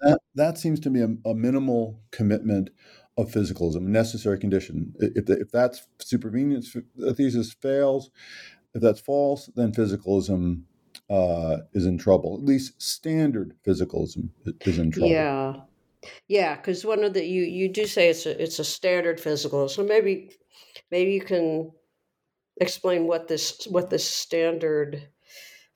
that, 0.00 0.20
that 0.34 0.58
seems 0.58 0.80
to 0.80 0.90
me 0.90 1.00
a, 1.00 1.28
a 1.28 1.34
minimal 1.34 2.00
commitment 2.10 2.70
of 3.18 3.30
physicalism, 3.30 3.82
necessary 3.82 4.38
condition. 4.38 4.92
If, 4.98 5.28
if 5.30 5.50
that's 5.50 5.86
supervenience 5.98 6.76
thesis 7.16 7.54
fails, 7.54 8.10
if 8.74 8.82
that's 8.82 9.00
false, 9.00 9.50
then 9.56 9.72
physicalism 9.72 10.62
uh, 11.08 11.58
is 11.72 11.86
in 11.86 11.98
trouble. 11.98 12.36
At 12.38 12.44
least 12.44 12.80
standard 12.80 13.56
physicalism 13.66 14.30
is 14.62 14.78
in 14.78 14.90
trouble. 14.90 15.10
Yeah, 15.10 15.54
yeah. 16.28 16.56
Because 16.56 16.84
one 16.84 17.04
of 17.04 17.14
the 17.14 17.24
you 17.24 17.42
you 17.42 17.72
do 17.72 17.86
say 17.86 18.10
it's 18.10 18.26
a 18.26 18.42
it's 18.42 18.58
a 18.58 18.64
standard 18.64 19.18
physicalism. 19.18 19.88
Maybe 19.88 20.32
maybe 20.90 21.12
you 21.12 21.22
can 21.22 21.72
explain 22.60 23.06
what 23.06 23.28
this 23.28 23.66
what 23.70 23.88
this 23.88 24.08
standard 24.08 25.08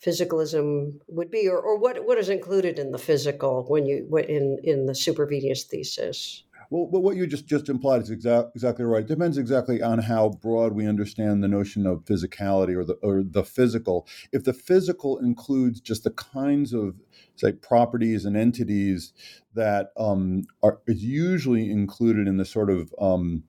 physicalism 0.04 1.00
would 1.09 1.30
be, 1.30 1.49
or, 1.49 1.59
or 1.59 1.78
what 1.78 2.04
what 2.07 2.19
is 2.19 2.28
included 2.28 2.78
in 2.78 2.92
the 2.92 2.99
physical 2.99 3.64
when 3.69 3.87
you 3.87 4.09
in 4.16 4.59
in 4.64 4.87
the 4.87 4.95
supervenience 4.95 5.62
thesis? 5.62 6.45
Well, 6.73 7.02
what 7.02 7.16
you 7.16 7.26
just 7.26 7.47
just 7.47 7.69
implied 7.69 8.02
is 8.02 8.11
exact, 8.11 8.54
exactly 8.54 8.85
right. 8.85 9.02
It 9.02 9.09
depends 9.09 9.38
exactly 9.38 9.83
on 9.83 9.99
how 9.99 10.28
broad 10.28 10.73
we 10.73 10.87
understand 10.87 11.42
the 11.42 11.49
notion 11.49 11.85
of 11.85 12.04
physicality 12.04 12.76
or 12.76 12.85
the 12.85 12.95
or 13.02 13.25
the 13.25 13.42
physical. 13.42 14.07
If 14.30 14.45
the 14.45 14.52
physical 14.52 15.19
includes 15.19 15.80
just 15.80 16.04
the 16.04 16.12
kinds 16.12 16.73
of 16.73 16.95
say 17.35 17.52
properties 17.52 18.25
and 18.25 18.37
entities 18.37 19.12
that 19.54 19.90
um, 19.97 20.45
are 20.62 20.80
is 20.87 21.02
usually 21.02 21.71
included 21.71 22.28
in 22.28 22.37
the 22.37 22.45
sort 22.45 22.71
of 22.71 22.95
um, 23.00 23.42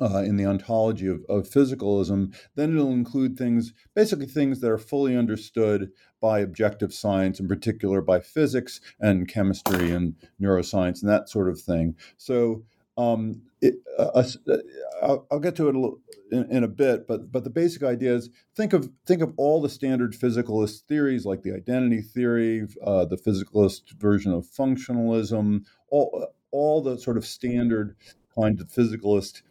uh, 0.00 0.22
in 0.24 0.36
the 0.36 0.46
ontology 0.46 1.06
of, 1.06 1.24
of 1.28 1.48
physicalism, 1.48 2.34
then 2.54 2.76
it'll 2.76 2.92
include 2.92 3.36
things, 3.36 3.72
basically 3.94 4.26
things 4.26 4.60
that 4.60 4.70
are 4.70 4.78
fully 4.78 5.16
understood 5.16 5.90
by 6.20 6.40
objective 6.40 6.94
science, 6.94 7.38
in 7.40 7.48
particular 7.48 8.00
by 8.00 8.20
physics 8.20 8.80
and 9.00 9.28
chemistry 9.28 9.90
and 9.90 10.14
neuroscience 10.40 11.02
and 11.02 11.10
that 11.10 11.28
sort 11.28 11.48
of 11.48 11.60
thing. 11.60 11.94
So 12.16 12.64
um, 12.96 13.42
it, 13.60 13.76
uh, 13.98 14.10
uh, 14.14 14.56
I'll, 15.02 15.26
I'll, 15.30 15.40
get 15.40 15.56
to 15.56 15.68
it 15.68 15.74
a 15.74 15.78
little, 15.78 15.98
in, 16.30 16.50
in, 16.50 16.64
a 16.64 16.68
bit, 16.68 17.06
but 17.06 17.32
but 17.32 17.42
the 17.42 17.50
basic 17.50 17.82
idea 17.82 18.14
is 18.14 18.28
think 18.54 18.74
of 18.74 18.90
think 19.06 19.22
of 19.22 19.32
all 19.38 19.62
the 19.62 19.68
standard 19.68 20.12
physicalist 20.12 20.82
theories 20.82 21.24
like 21.24 21.42
the 21.42 21.54
identity 21.54 22.02
theory, 22.02 22.66
uh, 22.84 23.06
the 23.06 23.16
physicalist 23.16 23.92
version 23.98 24.32
of 24.32 24.44
functionalism, 24.44 25.64
all 25.88 26.28
all 26.50 26.82
the 26.82 26.98
sort 26.98 27.16
of 27.16 27.24
standard 27.24 27.96
kind 28.34 28.60
of 28.60 28.68
physicalist 28.68 29.42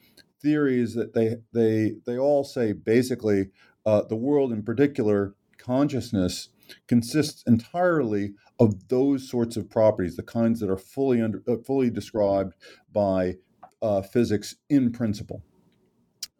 theories 0.41 0.93
that 0.95 1.13
they 1.13 1.37
they 1.53 1.95
they 2.05 2.17
all 2.17 2.43
say 2.43 2.73
basically 2.73 3.49
uh, 3.85 4.01
the 4.03 4.15
world 4.15 4.51
in 4.51 4.63
particular 4.63 5.35
consciousness 5.57 6.49
consists 6.87 7.43
entirely 7.45 8.33
of 8.59 8.87
those 8.87 9.29
sorts 9.29 9.57
of 9.57 9.69
properties 9.69 10.15
the 10.15 10.23
kinds 10.23 10.59
that 10.59 10.69
are 10.69 10.77
fully 10.77 11.21
under 11.21 11.43
uh, 11.47 11.57
fully 11.65 11.89
described 11.89 12.53
by 12.91 13.35
uh, 13.81 14.01
physics 14.01 14.55
in 14.69 14.91
principle. 14.91 15.43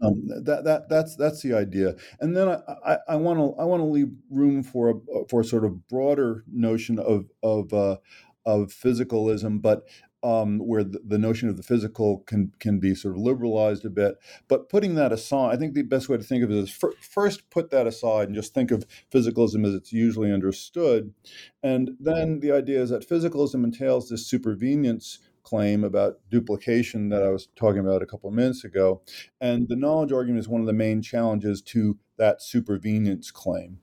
Um, 0.04 0.24
that 0.26 0.64
that 0.64 0.90
that's 0.90 1.16
that's 1.16 1.44
the 1.44 1.54
idea, 1.54 1.96
and 2.20 2.36
then 2.36 2.50
I 2.50 2.98
I 3.08 3.16
want 3.18 3.38
to 3.38 3.62
I 3.62 3.66
want 3.66 3.82
to 3.82 3.86
leave 3.86 4.10
room 4.32 4.64
for 4.64 4.90
a 4.90 4.94
for 5.30 5.42
a 5.42 5.46
sort 5.46 5.64
of 5.64 5.88
broader 5.88 6.44
notion 6.52 6.98
of 6.98 7.28
of 7.44 7.72
uh, 7.72 7.98
of 8.44 8.70
physicalism, 8.70 9.62
but 9.62 9.84
um, 10.24 10.60
where 10.60 10.84
the, 10.84 11.00
the, 11.06 11.18
notion 11.18 11.50
of 11.50 11.58
the 11.58 11.64
physical 11.64 12.20
can 12.20 12.52
can 12.60 12.80
be 12.80 12.94
sort 12.94 13.16
of 13.16 13.22
liberalized 13.22 13.86
a 13.86 13.90
bit. 13.90 14.16
But 14.48 14.70
putting 14.70 14.96
that 14.96 15.12
aside, 15.12 15.54
I 15.54 15.58
think 15.58 15.74
the 15.74 15.82
best 15.82 16.10
way 16.10 16.18
to 16.18 16.24
think 16.24 16.44
of 16.44 16.52
it 16.52 16.58
is 16.58 16.70
for, 16.70 16.94
first 17.00 17.50
put 17.50 17.72
that 17.72 17.88
aside 17.88 18.28
and 18.28 18.36
just 18.36 18.54
think 18.54 18.72
of 18.72 18.86
physicalism 19.12 19.66
as 19.66 19.74
it's 19.74 19.92
usually 19.92 20.32
understood, 20.32 21.14
and 21.64 21.92
then 22.00 22.40
the 22.40 22.52
idea 22.52 22.82
is 22.82 22.92
that 22.92 23.08
physicalism 23.08 23.64
entails 23.64 24.10
this 24.10 24.32
supervenience 24.32 25.18
claim 25.44 25.84
about 25.84 26.20
duplication 26.30 27.10
that 27.10 27.24
I 27.24 27.30
was 27.30 27.48
talking 27.56 27.80
about 27.80 28.04
a 28.04 28.06
couple 28.06 28.30
of 28.30 28.36
minutes 28.36 28.64
ago, 28.64 29.02
and 29.40 29.68
the 29.68 29.76
knowledge 29.76 30.12
argument 30.12 30.40
is 30.40 30.48
one 30.48 30.62
of 30.62 30.68
the 30.68 30.74
main 30.74 31.02
challenges 31.02 31.62
to 31.64 31.98
that 32.18 32.42
supervenience 32.42 33.34
claim. 33.34 33.80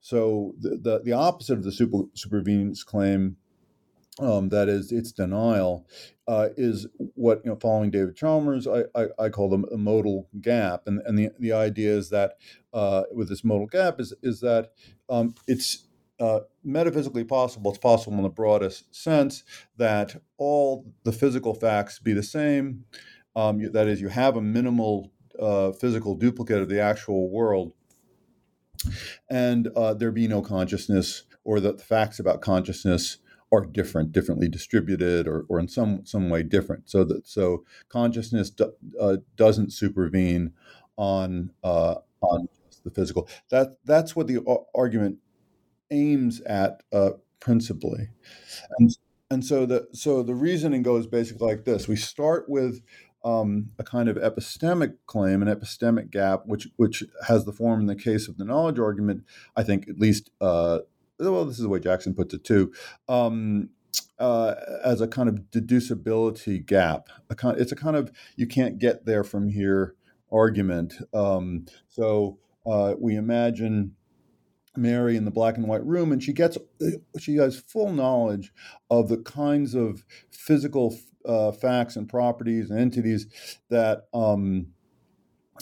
So 0.00 0.54
the 0.58 0.76
the, 0.76 1.00
the 1.02 1.12
opposite 1.12 1.58
of 1.58 1.64
the 1.64 1.72
super, 1.72 2.04
supervenience 2.16 2.84
claim 2.84 3.36
um, 4.20 4.48
that 4.48 4.68
is 4.68 4.92
its 4.92 5.12
denial 5.12 5.86
uh, 6.26 6.48
is 6.56 6.86
what 7.14 7.40
you 7.44 7.50
know 7.50 7.56
following 7.56 7.90
david 7.90 8.16
chalmers 8.16 8.66
i, 8.66 8.82
I, 8.94 9.06
I 9.18 9.28
call 9.28 9.48
them 9.48 9.64
a 9.72 9.76
modal 9.76 10.28
gap. 10.40 10.82
And, 10.86 11.00
and 11.04 11.18
the, 11.18 11.30
the 11.38 11.52
idea 11.52 11.96
is 11.96 12.10
that 12.10 12.34
uh, 12.72 13.04
with 13.12 13.28
this 13.28 13.44
modal 13.44 13.66
gap 13.66 14.00
is, 14.00 14.14
is 14.22 14.40
that 14.40 14.72
um, 15.08 15.34
it's 15.46 15.86
uh, 16.20 16.40
metaphysically 16.64 17.24
possible 17.24 17.70
it's 17.70 17.78
possible 17.78 18.16
in 18.16 18.24
the 18.24 18.28
broadest 18.28 18.94
sense 18.94 19.44
that 19.76 20.20
all 20.36 20.84
the 21.04 21.12
physical 21.12 21.54
facts 21.54 21.98
be 22.00 22.12
the 22.12 22.22
same. 22.22 22.84
Um, 23.36 23.60
that 23.72 23.86
is 23.86 24.00
you 24.00 24.08
have 24.08 24.36
a 24.36 24.42
minimal 24.42 25.12
uh, 25.38 25.72
physical 25.72 26.16
duplicate 26.16 26.60
of 26.60 26.68
the 26.68 26.80
actual 26.80 27.30
world. 27.30 27.72
And 29.30 29.68
uh, 29.76 29.94
there 29.94 30.10
be 30.10 30.26
no 30.26 30.42
consciousness 30.42 31.24
or 31.44 31.60
that 31.60 31.78
the 31.78 31.84
facts 31.84 32.18
about 32.18 32.40
consciousness 32.40 33.18
are 33.50 33.64
different, 33.64 34.12
differently 34.12 34.48
distributed, 34.48 35.26
or, 35.26 35.44
or 35.48 35.58
in 35.58 35.68
some 35.68 36.04
some 36.04 36.28
way 36.28 36.42
different. 36.42 36.88
So 36.90 37.04
that 37.04 37.26
so 37.26 37.64
consciousness 37.88 38.50
do, 38.50 38.72
uh, 39.00 39.16
doesn't 39.36 39.72
supervene 39.72 40.52
on 40.96 41.52
uh, 41.64 41.96
on 42.20 42.48
the 42.84 42.90
physical. 42.90 43.28
That 43.50 43.78
that's 43.84 44.14
what 44.14 44.26
the 44.26 44.44
argument 44.74 45.18
aims 45.90 46.40
at 46.42 46.82
uh, 46.92 47.10
principally, 47.40 48.08
and 48.78 48.96
and 49.30 49.44
so 49.44 49.66
the 49.66 49.88
so 49.92 50.22
the 50.22 50.34
reasoning 50.34 50.82
goes 50.82 51.06
basically 51.06 51.46
like 51.46 51.64
this: 51.64 51.88
we 51.88 51.96
start 51.96 52.48
with 52.48 52.82
um, 53.24 53.70
a 53.78 53.84
kind 53.84 54.08
of 54.08 54.16
epistemic 54.16 54.94
claim, 55.06 55.42
an 55.42 55.48
epistemic 55.48 56.10
gap, 56.10 56.42
which 56.46 56.68
which 56.76 57.04
has 57.26 57.44
the 57.44 57.52
form 57.52 57.80
in 57.80 57.86
the 57.86 57.96
case 57.96 58.28
of 58.28 58.38
the 58.38 58.44
knowledge 58.44 58.78
argument. 58.78 59.24
I 59.56 59.62
think 59.62 59.88
at 59.88 59.98
least 59.98 60.30
uh, 60.40 60.80
well, 61.18 61.44
this 61.44 61.56
is 61.56 61.62
the 61.62 61.68
way 61.68 61.80
Jackson 61.80 62.14
puts 62.14 62.34
it 62.34 62.44
too, 62.44 62.72
um, 63.08 63.70
uh, 64.18 64.54
as 64.84 65.00
a 65.00 65.08
kind 65.08 65.28
of 65.28 65.50
deducibility 65.50 66.64
gap. 66.64 67.08
A 67.30 67.34
kind, 67.34 67.58
it's 67.58 67.72
a 67.72 67.76
kind 67.76 67.96
of 67.96 68.12
you 68.36 68.46
can't 68.46 68.78
get 68.78 69.04
there 69.04 69.24
from 69.24 69.48
here 69.48 69.94
argument. 70.30 70.94
Um, 71.14 71.66
so 71.88 72.38
uh, 72.66 72.94
we 72.98 73.16
imagine 73.16 73.94
Mary 74.76 75.16
in 75.16 75.24
the 75.24 75.30
black 75.30 75.56
and 75.56 75.66
white 75.66 75.84
room, 75.84 76.12
and 76.12 76.22
she 76.22 76.32
gets 76.32 76.58
she 77.18 77.36
has 77.36 77.58
full 77.58 77.92
knowledge 77.92 78.52
of 78.90 79.08
the 79.08 79.18
kinds 79.18 79.74
of 79.74 80.04
physical 80.30 80.96
uh, 81.24 81.52
facts 81.52 81.96
and 81.96 82.08
properties 82.08 82.70
and 82.70 82.78
entities 82.78 83.26
that. 83.70 84.06
Um, 84.14 84.68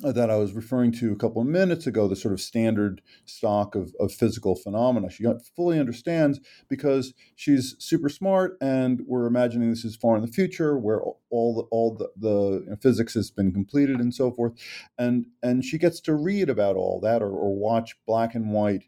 that 0.03 0.31
I 0.31 0.37
was 0.37 0.53
referring 0.53 0.93
to 0.93 1.13
a 1.13 1.17
couple 1.17 1.43
of 1.43 1.49
minutes 1.49 1.87
ago, 1.87 2.09
the 2.09 2.17
sort 2.17 2.35
of 2.35 2.41
standard 2.41 3.03
stock 3.25 3.75
of, 3.75 3.95
of 3.99 4.13
physical 4.13 4.55
phenomena. 4.55 5.11
She 5.11 5.25
fully 5.55 5.79
understands 5.79 6.41
because 6.69 7.15
she's 7.35 7.77
super 7.79 8.09
smart, 8.09 8.57
and 8.61 9.03
we're 9.07 9.27
imagining 9.27 9.71
this 9.71 9.85
is 9.85 9.97
far 9.97 10.17
in 10.17 10.23
the 10.23 10.29
future, 10.29 10.79
where 10.79 11.01
all 11.31 11.55
the 11.55 11.63
all 11.71 11.95
the, 11.95 12.09
the 12.17 12.63
you 12.65 12.71
know, 12.71 12.77
physics 12.77 13.15
has 13.15 13.31
been 13.31 13.53
completed 13.53 14.01
and 14.01 14.15
so 14.15 14.31
forth, 14.31 14.53
and 14.99 15.27
and 15.43 15.65
she 15.65 15.79
gets 15.79 16.01
to 16.01 16.15
read 16.15 16.49
about 16.49 16.77
all 16.77 17.01
that 17.01 17.23
or, 17.23 17.31
or 17.31 17.55
watch 17.55 17.97
black 18.07 18.35
and 18.35 18.51
white 18.53 18.85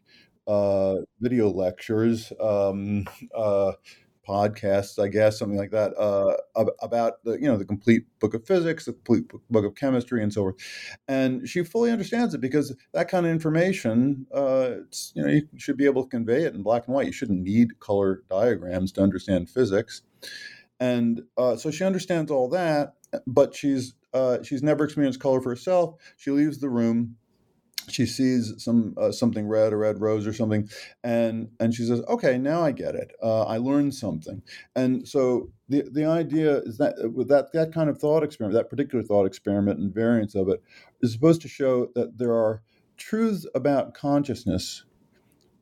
uh, 0.47 0.97
video 1.19 1.49
lectures. 1.49 2.33
Um, 2.41 3.07
uh, 3.35 3.73
podcasts, 4.29 5.01
I 5.01 5.07
guess, 5.07 5.39
something 5.39 5.57
like 5.57 5.71
that, 5.71 5.97
uh, 5.97 6.35
about 6.81 7.23
the 7.23 7.33
you 7.33 7.47
know 7.47 7.57
the 7.57 7.65
complete 7.65 8.03
book 8.19 8.33
of 8.35 8.45
physics, 8.45 8.85
the 8.85 8.93
complete 8.93 9.23
book 9.49 9.65
of 9.65 9.75
chemistry, 9.75 10.21
and 10.21 10.31
so 10.31 10.41
forth. 10.41 10.55
And 11.07 11.49
she 11.49 11.63
fully 11.63 11.91
understands 11.91 12.33
it 12.33 12.41
because 12.41 12.75
that 12.93 13.09
kind 13.09 13.25
of 13.25 13.31
information, 13.31 14.27
uh, 14.33 14.71
you 15.15 15.23
know, 15.23 15.29
you 15.29 15.47
should 15.57 15.77
be 15.77 15.85
able 15.85 16.03
to 16.03 16.09
convey 16.09 16.43
it 16.43 16.53
in 16.53 16.61
black 16.61 16.85
and 16.85 16.95
white. 16.95 17.07
You 17.07 17.13
shouldn't 17.13 17.41
need 17.41 17.79
color 17.79 18.21
diagrams 18.29 18.91
to 18.93 19.01
understand 19.01 19.49
physics. 19.49 20.03
And 20.79 21.23
uh, 21.37 21.57
so 21.57 21.71
she 21.71 21.83
understands 21.83 22.31
all 22.31 22.49
that, 22.49 22.93
but 23.25 23.55
she's 23.55 23.95
uh, 24.13 24.43
she's 24.43 24.63
never 24.63 24.83
experienced 24.83 25.19
color 25.19 25.41
for 25.41 25.49
herself. 25.49 25.95
She 26.17 26.31
leaves 26.31 26.59
the 26.59 26.69
room 26.69 27.15
she 27.91 28.05
sees 28.05 28.53
some 28.57 28.93
uh, 28.97 29.11
something 29.11 29.47
red, 29.47 29.73
a 29.73 29.77
red 29.77 30.01
rose 30.01 30.27
or 30.27 30.33
something, 30.33 30.69
and 31.03 31.49
and 31.59 31.73
she 31.73 31.85
says, 31.85 32.01
"Okay, 32.07 32.37
now 32.37 32.61
I 32.61 32.71
get 32.71 32.95
it. 32.95 33.11
Uh, 33.21 33.43
I 33.43 33.57
learned 33.57 33.93
something." 33.93 34.41
And 34.75 35.07
so 35.07 35.51
the 35.67 35.83
the 35.91 36.05
idea 36.05 36.59
is 36.59 36.77
that 36.77 36.95
uh, 37.03 37.09
with 37.09 37.27
that 37.29 37.53
that 37.53 37.73
kind 37.73 37.89
of 37.89 37.97
thought 37.97 38.23
experiment, 38.23 38.57
that 38.57 38.69
particular 38.69 39.03
thought 39.03 39.25
experiment 39.25 39.79
and 39.79 39.93
variants 39.93 40.35
of 40.35 40.49
it, 40.49 40.61
is 41.01 41.13
supposed 41.13 41.41
to 41.41 41.47
show 41.47 41.87
that 41.95 42.17
there 42.17 42.33
are 42.33 42.61
truths 42.97 43.45
about 43.55 43.93
consciousness, 43.93 44.85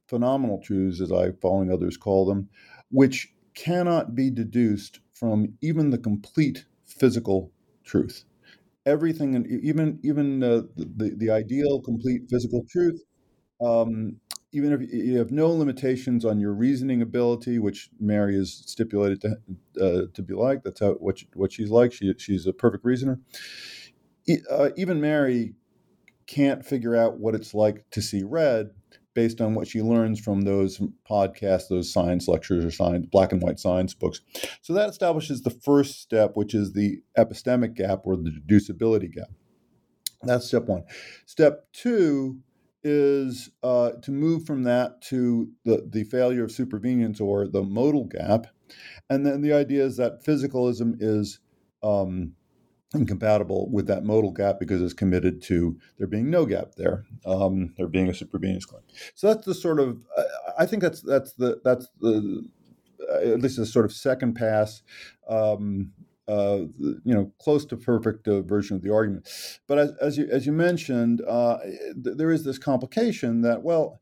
phenomenal 0.07 0.59
truths, 0.61 1.01
as 1.01 1.11
I, 1.11 1.31
following 1.41 1.71
others, 1.71 1.97
call 1.97 2.25
them, 2.25 2.49
which 2.91 3.33
cannot 3.53 4.15
be 4.15 4.29
deduced 4.29 4.99
from 5.13 5.53
even 5.61 5.89
the 5.89 5.97
complete 5.97 6.65
physical 6.85 7.51
truth 7.83 8.23
everything, 8.87 9.35
and 9.35 9.45
even 9.47 9.99
even 10.03 10.41
uh, 10.41 10.61
the 10.75 11.13
the 11.15 11.29
ideal 11.29 11.81
complete 11.81 12.23
physical 12.29 12.65
truth. 12.69 13.03
Um, 13.61 14.17
even 14.53 14.71
if 14.71 14.81
you 14.91 15.17
have 15.17 15.29
no 15.29 15.49
limitations 15.49 16.23
on 16.23 16.39
your 16.39 16.53
reasoning 16.53 17.01
ability, 17.01 17.59
which 17.59 17.89
Mary 17.99 18.35
is 18.35 18.63
stipulated 18.65 19.21
to 19.21 19.35
uh, 19.79 20.01
to 20.13 20.21
be 20.23 20.33
like, 20.33 20.63
that's 20.63 20.79
how 20.79 20.93
what 20.93 21.19
she, 21.19 21.27
what 21.33 21.51
she's 21.51 21.69
like. 21.69 21.91
She 21.93 22.13
she's 22.17 22.47
a 22.47 22.53
perfect 22.53 22.85
reasoner. 22.85 23.19
Uh, 24.49 24.69
even 24.75 24.99
Mary 24.99 25.53
can't 26.25 26.65
figure 26.65 26.95
out 26.95 27.19
what 27.19 27.35
it's 27.35 27.53
like 27.53 27.89
to 27.91 28.01
see 28.01 28.23
red, 28.23 28.71
based 29.17 29.41
on 29.41 29.55
what 29.55 29.67
she 29.67 29.81
learns 29.81 30.19
from 30.19 30.41
those 30.41 30.79
podcasts, 31.09 31.69
those 31.69 31.91
science 31.91 32.27
lectures 32.27 32.63
or 32.63 32.69
science, 32.69 33.07
black 33.11 33.31
and 33.31 33.41
white 33.41 33.57
science 33.57 33.95
books. 33.95 34.21
So 34.61 34.73
that 34.73 34.89
establishes 34.89 35.41
the 35.41 35.49
first 35.49 35.99
step, 36.03 36.33
which 36.35 36.53
is 36.53 36.73
the 36.73 37.01
epistemic 37.17 37.73
gap 37.73 38.01
or 38.03 38.15
the 38.15 38.29
deducibility 38.29 39.11
gap. 39.11 39.29
That's 40.21 40.45
step 40.45 40.67
one. 40.67 40.83
Step 41.25 41.65
two 41.73 42.41
is 42.83 43.49
uh, 43.63 43.93
to 44.03 44.11
move 44.11 44.45
from 44.45 44.61
that 44.65 45.01
to 45.05 45.49
the, 45.65 45.89
the 45.89 46.03
failure 46.03 46.43
of 46.43 46.51
supervenience 46.51 47.19
or 47.19 47.47
the 47.47 47.63
modal 47.63 48.05
gap. 48.05 48.45
And 49.09 49.25
then 49.25 49.41
the 49.41 49.53
idea 49.53 49.83
is 49.83 49.97
that 49.97 50.23
physicalism 50.23 50.95
is 50.99 51.39
um, 51.81 52.33
incompatible 52.93 53.69
with 53.69 53.87
that 53.87 54.03
modal 54.03 54.31
gap 54.31 54.59
because 54.59 54.81
it's 54.81 54.93
committed 54.93 55.41
to 55.41 55.77
there 55.97 56.07
being 56.07 56.29
no 56.29 56.45
gap 56.45 56.75
there, 56.75 57.05
um, 57.25 57.73
there 57.77 57.87
being 57.87 58.07
a 58.07 58.13
supervenience 58.13 58.65
claim. 58.65 58.83
So 59.15 59.27
that's 59.27 59.45
the 59.45 59.53
sort 59.53 59.79
of 59.79 59.99
I 60.57 60.65
think 60.65 60.81
that's 60.81 61.01
that's 61.01 61.33
the 61.33 61.59
that's 61.63 61.87
the 61.99 62.47
at 63.23 63.41
least 63.41 63.57
the 63.57 63.65
sort 63.65 63.85
of 63.85 63.93
second 63.93 64.35
pass 64.35 64.81
um, 65.29 65.91
uh, 66.27 66.65
you 66.77 67.13
know, 67.13 67.31
close 67.39 67.65
to 67.65 67.77
perfect 67.77 68.27
uh, 68.27 68.41
version 68.41 68.75
of 68.75 68.83
the 68.83 68.93
argument. 68.93 69.29
But 69.65 69.79
as, 69.79 69.91
as 70.01 70.17
you 70.17 70.27
as 70.29 70.45
you 70.45 70.51
mentioned, 70.51 71.21
uh, 71.27 71.59
th- 72.03 72.17
there 72.17 72.31
is 72.31 72.43
this 72.43 72.57
complication 72.57 73.41
that 73.43 73.63
well, 73.63 74.01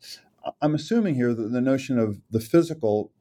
I'm 0.61 0.73
assuming 0.73 1.15
here 1.15 1.33
that 1.33 1.51
the 1.51 1.61
notion 1.61 1.99
of 1.99 2.21
the 2.31 2.39
physical 2.39 3.11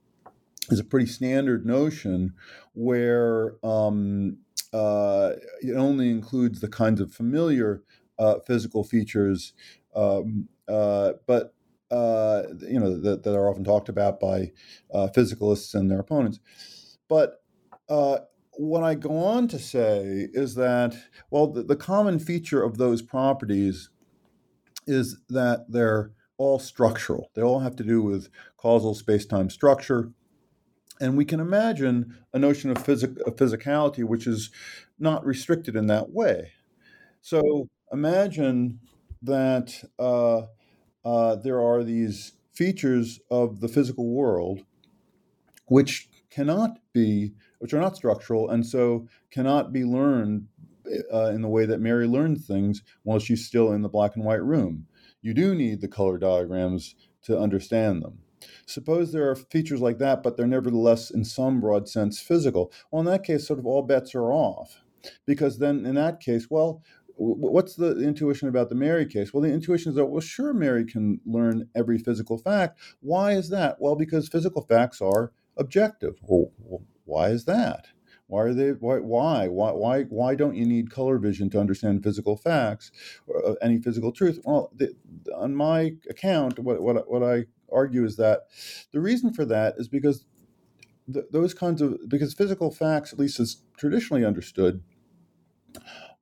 is 0.71 0.81
a 0.81 0.85
pretty 0.85 1.07
standard 1.07 1.67
notion 1.67 2.33
where 2.73 3.57
um, 3.63 4.39
uh, 4.75 5.37
it 5.63 5.77
only 5.77 6.11
includes 6.11 6.61
the 6.61 6.69
kinds 6.69 7.01
of 7.01 7.13
familiar 7.13 7.83
uh, 8.19 8.41
physical 8.41 8.83
features, 8.83 9.53
um, 9.95 10.49
uh, 10.69 11.13
but 11.27 11.55
you 11.93 12.81
know 12.81 12.99
that, 13.01 13.23
that, 13.23 13.37
are 13.37 13.49
often 13.49 13.63
talked 13.63 13.89
about 13.89 14.19
by 14.19 14.51
physicalists 14.93 15.75
and 15.75 15.89
their 15.89 16.01
opponents. 16.01 16.41
But 17.09 17.43
what 18.57 18.83
I 18.83 18.95
go 18.95 19.17
on 19.17 19.49
to 19.49 19.59
say 19.59 20.29
is 20.33 20.55
that, 20.57 20.97
well, 21.31 21.49
the, 21.49 21.63
the 21.63 21.77
common 21.77 22.19
feature 22.19 22.63
of 22.63 22.79
those 22.79 23.03
properties 23.03 23.91
is 24.87 25.19
that 25.29 25.67
they're 25.69 26.13
all 26.37 26.59
structural. 26.59 27.31
They 27.35 27.43
all 27.43 27.61
have 27.61 27.77
to 27.77 27.85
do 27.85 28.03
with 28.03 28.29
causal 28.57 28.95
space 28.95 29.27
time 29.27 29.51
structure. 29.51 30.13
And 31.05 31.19
we 31.19 31.27
can 31.27 31.39
imagine 31.39 32.17
a 32.33 32.39
notion 32.39 32.71
of, 32.71 32.79
physic- 32.83 33.21
of 33.27 33.37
physicality 33.37 34.03
which 34.05 34.27
is 34.27 34.49
not 34.99 35.23
restricted 35.27 35.77
in 35.77 35.87
that 35.89 36.11
way. 36.11 36.53
So 37.21 37.69
imagine 37.93 38.81
that 39.21 39.85
uh, 39.99 40.45
uh, 41.05 41.37
there 41.37 41.61
are 41.61 41.85
these 41.85 42.33
features 42.55 43.21
of 43.31 43.61
the 43.61 43.69
physical 43.69 44.15
world 44.15 44.65
which 45.67 46.09
cannot 46.31 46.79
be 46.95 47.35
which 47.59 47.75
are 47.75 47.81
not 47.81 47.97
structural 47.97 48.49
and 48.49 48.67
so 48.67 49.07
cannot 49.31 49.75
be 49.75 49.85
learned 49.85 50.47
uh, 51.13 51.27
in 51.27 51.43
the 51.43 51.49
way 51.49 51.67
that 51.67 51.81
Mary 51.81 52.07
learned 52.07 52.43
things 52.43 52.83
while 53.03 53.19
she's 53.19 53.47
still 53.47 53.73
in 53.73 53.83
the 53.83 53.89
black 53.91 54.17
and 54.17 54.25
white 54.25 54.43
room. 54.43 54.87
You 55.21 55.35
do 55.35 55.55
need 55.55 55.83
the 55.83 55.89
color 55.89 56.17
diagrams 56.17 56.95
to 57.25 57.39
understand 57.39 58.03
them. 58.03 58.24
Suppose 58.67 59.13
there 59.13 59.31
are 59.31 59.37
features 59.37 59.81
like 59.81 59.99
that, 59.99 60.23
but 60.23 60.37
they're 60.37 60.47
nevertheless, 60.47 61.11
in 61.11 61.25
some 61.25 61.61
broad 61.61 61.89
sense, 61.89 62.21
physical. 62.21 62.73
Well, 62.91 63.01
in 63.01 63.07
that 63.07 63.25
case, 63.25 63.47
sort 63.47 63.59
of 63.59 63.67
all 63.67 63.83
bets 63.83 64.15
are 64.15 64.33
off. 64.33 64.83
Because 65.27 65.59
then, 65.59 65.85
in 65.85 65.97
that 65.97 66.21
case, 66.21 66.49
well, 66.51 66.83
what's 67.17 67.77
the 67.77 68.01
intuition 68.01 68.49
about 68.49 68.69
the 68.69 68.75
Mary 68.75 69.07
case? 69.07 69.33
Well, 69.33 69.43
the 69.43 69.53
intuition 69.53 69.91
is 69.91 69.97
that, 69.97 70.07
well, 70.07 70.21
sure, 70.21 70.53
Mary 70.53 70.85
can 70.85 71.21
learn 71.25 71.69
every 71.75 71.99
physical 71.99 72.39
fact. 72.39 72.79
Why 73.01 73.33
is 73.33 73.51
that? 73.51 73.77
Well, 73.81 73.97
because 73.97 74.29
physical 74.29 74.63
facts 74.63 75.01
are 75.01 75.33
objective. 75.57 76.19
Well, 76.23 76.51
why 77.05 77.29
is 77.29 77.45
that? 77.45 77.89
Why 78.27 78.43
are 78.43 78.55
they? 78.55 78.71
Why? 78.71 78.99
Why? 78.99 79.49
Why? 79.49 80.05
Why, 80.05 80.35
don't 80.35 80.57
you 80.57 80.65
need 80.65 80.91
color 80.91 81.19
vision 81.19 81.51
to 81.51 81.61
understand 81.61 82.03
physical 82.03 82.37
facts 82.37 82.91
or 83.27 83.47
uh, 83.47 83.55
any 83.61 83.79
physical 83.79 84.13
truth? 84.13 84.41
Well, 84.45 84.73
the, 84.75 84.95
on 85.37 85.55
my 85.55 85.93
account, 86.09 86.59
what, 86.59 86.81
what 86.81 87.09
what 87.11 87.23
I 87.23 87.45
argue 87.75 88.05
is 88.05 88.17
that 88.17 88.43
the 88.93 89.01
reason 89.01 89.33
for 89.33 89.45
that 89.45 89.75
is 89.79 89.89
because 89.89 90.27
th- 91.13 91.27
those 91.31 91.55
kinds 91.55 91.83
of 91.83 91.99
because 92.09 92.35
physical 92.35 92.71
facts, 92.71 93.13
at 93.13 93.19
least 93.19 93.41
as 93.41 93.63
traditionally 93.77 94.25
understood, 94.25 94.83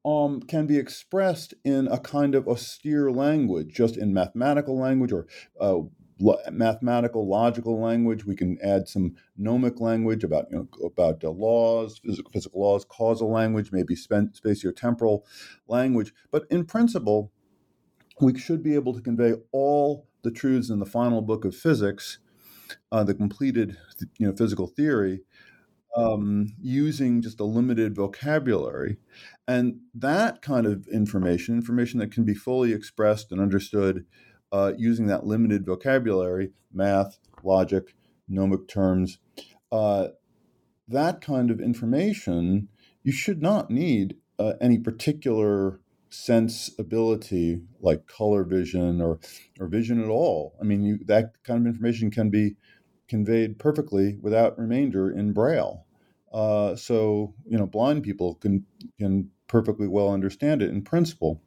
um, 0.05 0.40
can 0.40 0.66
be 0.66 0.79
expressed 0.79 1.55
in 1.64 1.88
a 1.88 1.98
kind 1.98 2.35
of 2.35 2.48
austere 2.48 3.11
language, 3.11 3.72
just 3.72 3.96
in 3.96 4.12
mathematical 4.12 4.79
language 4.79 5.12
or 5.12 5.27
uh, 5.61 5.79
mathematical, 6.50 7.29
logical 7.29 7.81
language. 7.81 8.24
We 8.24 8.37
can 8.37 8.59
add 8.62 8.88
some 8.88 9.14
nomic 9.40 9.81
language 9.81 10.24
about 10.24 10.46
you 10.50 10.57
know, 10.59 10.87
about 10.87 11.20
the 11.20 11.31
laws, 11.31 12.00
physical, 12.05 12.31
physical 12.33 12.61
laws, 12.61 12.85
causal 12.85 13.31
language, 13.31 13.70
maybe 13.72 13.94
spatiotemporal 13.94 15.22
language. 15.68 16.12
But 16.31 16.46
in 16.50 16.64
principle, 16.64 17.33
we 18.20 18.38
should 18.38 18.62
be 18.62 18.74
able 18.74 18.94
to 18.94 19.00
convey 19.00 19.35
all 19.53 20.09
the 20.22 20.30
truths 20.30 20.70
in 20.70 20.78
the 20.78 20.87
final 20.87 21.22
book 21.22 21.44
of 21.44 21.54
physics, 21.54 22.18
uh, 22.90 23.04
the 23.04 23.14
completed 23.14 23.76
you 24.18 24.26
know 24.26 24.35
physical 24.35 24.66
theory, 24.66 25.22
um, 25.96 26.54
using 26.61 27.20
just 27.22 27.40
a 27.40 27.44
limited 27.44 27.94
vocabulary. 27.94 28.98
And 29.46 29.80
that 29.94 30.42
kind 30.42 30.66
of 30.66 30.87
information, 30.88 31.54
information 31.54 32.00
that 32.00 32.12
can 32.12 32.24
be 32.24 32.35
fully 32.35 32.72
expressed 32.72 33.32
and 33.32 33.40
understood 33.40 34.06
uh, 34.52 34.72
using 34.76 35.06
that 35.06 35.26
limited 35.26 35.66
vocabulary, 35.66 36.52
math, 36.72 37.18
logic, 37.42 37.94
nomic 38.30 38.68
terms, 38.68 39.18
uh, 39.70 40.08
that 40.88 41.20
kind 41.20 41.50
of 41.50 41.61
information, 41.61 42.68
you 43.02 43.12
should 43.12 43.42
not 43.42 43.70
need 43.70 44.16
uh, 44.38 44.54
any 44.61 44.78
particular 44.78 45.80
sense 46.12 46.70
ability 46.79 47.62
like 47.81 48.07
color 48.07 48.44
vision 48.44 49.01
or, 49.01 49.18
or 49.59 49.66
vision 49.66 50.03
at 50.03 50.09
all. 50.09 50.55
I 50.61 50.64
mean, 50.64 50.83
you, 50.83 50.98
that 51.07 51.33
kind 51.44 51.61
of 51.61 51.66
information 51.66 52.11
can 52.11 52.31
be 52.31 52.57
conveyed 53.09 53.59
perfectly 53.59 54.18
without 54.20 54.59
remainder 54.59 55.11
in 55.11 55.33
Braille. 55.33 55.87
Uh, 56.33 56.77
so, 56.77 57.35
you 57.46 57.59
know, 57.59 57.66
blind 57.66 58.03
people 58.03 58.37
can 58.37 58.64
can 58.98 59.31
perfectly 59.48 59.87
well 59.87 60.11
understand 60.11 60.62
it 60.62 60.70
in 60.70 60.83
principle. 60.83 61.42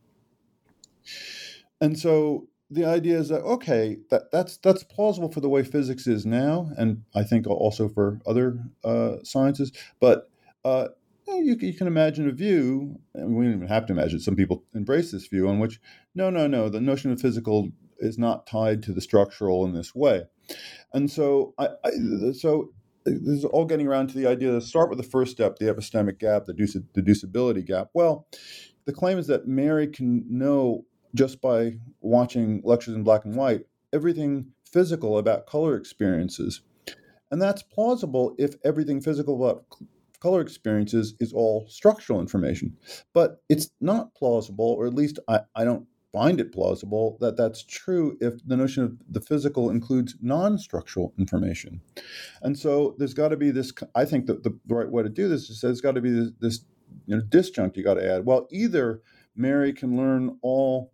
And 1.82 1.98
so 1.98 2.48
the 2.70 2.86
idea 2.86 3.18
is 3.20 3.30
that 3.30 3.42
okay, 3.42 3.98
that 4.10 4.32
that's 4.32 4.58
that's 4.58 4.84
plausible 4.84 5.32
for 5.32 5.42
the 5.42 5.50
way 5.50 5.64
physics 5.64 6.08
is 6.08 6.26
now, 6.26 6.70
and 6.78 7.04
I 7.16 7.24
think 7.24 7.48
also 7.48 7.90
for 7.90 8.20
other 8.26 8.60
uh, 8.84 9.18
sciences. 9.24 9.72
But 10.00 10.30
uh, 10.64 10.90
you, 11.28 11.56
you 11.60 11.74
can 11.74 11.88
imagine 11.88 12.30
a 12.30 12.32
view, 12.32 13.00
and 13.14 13.36
we 13.36 13.46
don't 13.46 13.56
even 13.56 13.68
have 13.68 13.86
to 13.88 13.94
imagine. 13.94 14.20
Some 14.20 14.36
people 14.36 14.64
embrace 14.74 15.12
this 15.12 15.28
view, 15.28 15.48
on 15.48 15.60
which 15.60 15.80
no, 16.14 16.30
no, 16.30 16.48
no, 16.48 16.70
the 16.70 16.82
notion 16.82 17.12
of 17.12 17.22
physical 17.22 17.70
is 18.00 18.18
not 18.18 18.46
tied 18.48 18.84
to 18.84 18.94
the 18.94 19.02
structural 19.02 19.66
in 19.66 19.74
this 19.74 19.96
way, 19.96 20.24
and 20.94 21.10
so 21.10 21.54
I, 21.58 21.70
I 21.84 21.92
so 22.34 22.74
this 23.06 23.38
is 23.38 23.46
all 23.46 23.66
getting 23.66 23.88
around 23.88 24.08
to 24.08 24.18
the 24.18 24.28
idea 24.28 24.52
to 24.52 24.62
start 24.62 24.90
with 24.90 24.98
the 24.98 25.04
first 25.04 25.32
step, 25.32 25.58
the 25.58 25.66
epistemic 25.66 26.20
gap, 26.20 26.46
the 26.46 26.54
deducibility 26.54 27.66
gap. 27.66 27.90
Well, 27.94 28.28
the 28.86 28.94
claim 28.94 29.18
is 29.18 29.28
that 29.28 29.48
Mary 29.48 29.88
can 29.88 30.26
know 30.28 30.86
just 31.14 31.42
by 31.42 31.78
watching 32.02 32.62
lectures 32.64 32.96
in 32.96 33.04
black 33.04 33.26
and 33.26 33.36
white, 33.36 33.66
everything 33.94 34.52
physical 34.72 35.18
about 35.18 35.46
color 35.46 35.78
experiences. 35.78 36.62
And 37.32 37.42
that's 37.42 37.64
plausible 37.64 38.36
if 38.38 38.56
everything 38.64 39.02
physical 39.02 39.44
about 39.44 39.66
color 40.26 40.42
experiences 40.42 41.14
is 41.20 41.32
all 41.34 41.68
structural 41.70 42.20
information. 42.20 42.76
But 43.14 43.44
it's 43.48 43.70
not 43.80 44.16
plausible, 44.16 44.72
or 44.80 44.88
at 44.88 44.96
least 44.96 45.20
I, 45.28 45.42
I 45.56 45.64
don't 45.64 45.86
find 46.12 46.40
it 46.40 46.52
plausible, 46.52 47.20
that 47.22 47.38
that's 47.38 47.64
true 47.64 48.18
if 48.20 48.34
the 48.48 48.58
notion 48.58 48.84
of 48.84 48.98
the 49.08 49.22
physical 49.22 49.70
includes 49.70 50.16
non 50.22 50.58
structural 50.58 51.14
information. 51.20 51.80
And 52.42 52.58
so 52.58 52.96
there's 52.98 53.14
got 53.14 53.28
to 53.28 53.38
be 53.38 53.52
this, 53.52 53.72
I 53.94 54.04
think 54.04 54.26
that 54.26 54.42
the 54.42 54.58
right 54.68 54.90
way 54.90 55.04
to 55.04 55.10
do 55.10 55.30
this 55.30 55.48
is 55.52 55.62
there's 55.62 55.80
got 55.80 55.94
to 55.94 56.02
be 56.02 56.10
this, 56.10 56.32
this 56.40 56.66
you 57.06 57.18
know, 57.18 57.22
disjunct 57.22 57.78
you 57.78 57.84
got 57.84 57.94
to 57.94 58.12
add. 58.12 58.26
Well, 58.26 58.48
either 58.50 59.04
Mary 59.36 59.74
can 59.74 59.96
learn 59.96 60.40
all 60.42 60.92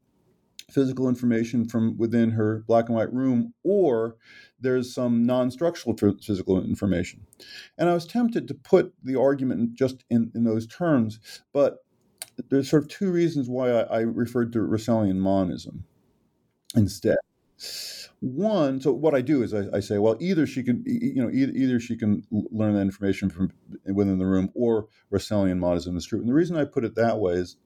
physical 0.71 1.09
information 1.09 1.67
from 1.67 1.97
within 1.97 2.31
her 2.31 2.63
black 2.67 2.87
and 2.87 2.95
white 2.95 3.13
room, 3.13 3.53
or 3.63 4.15
there's 4.59 4.93
some 4.93 5.25
non 5.25 5.51
structural 5.51 5.95
physical 5.97 6.63
information. 6.63 7.25
And 7.77 7.89
I 7.89 7.93
was 7.93 8.05
tempted 8.05 8.47
to 8.47 8.53
put 8.53 8.93
the 9.03 9.19
argument 9.19 9.73
just 9.73 10.03
in, 10.09 10.31
in 10.33 10.43
those 10.43 10.67
terms, 10.67 11.19
but 11.53 11.77
there's 12.49 12.69
sort 12.69 12.83
of 12.83 12.89
two 12.89 13.11
reasons 13.11 13.49
why 13.49 13.71
I, 13.71 13.81
I 13.81 13.99
referred 13.99 14.53
to 14.53 14.59
Russellian 14.59 15.17
monism 15.17 15.83
instead. 16.75 17.17
One, 18.19 18.79
so 18.81 18.91
what 18.91 19.15
I 19.15 19.21
do 19.21 19.43
is 19.43 19.53
I, 19.53 19.65
I, 19.73 19.79
say, 19.79 19.97
well, 19.97 20.15
either 20.19 20.45
she 20.45 20.63
can, 20.63 20.83
you 20.85 21.23
know, 21.23 21.29
either, 21.31 21.51
either 21.53 21.79
she 21.79 21.95
can 21.97 22.23
learn 22.31 22.75
that 22.75 22.81
information 22.81 23.29
from 23.29 23.51
within 23.85 24.19
the 24.19 24.25
room, 24.27 24.51
or 24.53 24.87
Russellian 25.11 25.57
monism 25.57 25.97
is 25.97 26.05
true. 26.05 26.19
And 26.19 26.29
the 26.29 26.33
reason 26.33 26.55
I 26.55 26.65
put 26.65 26.85
it 26.85 26.95
that 26.95 27.19
way 27.19 27.33
is 27.33 27.57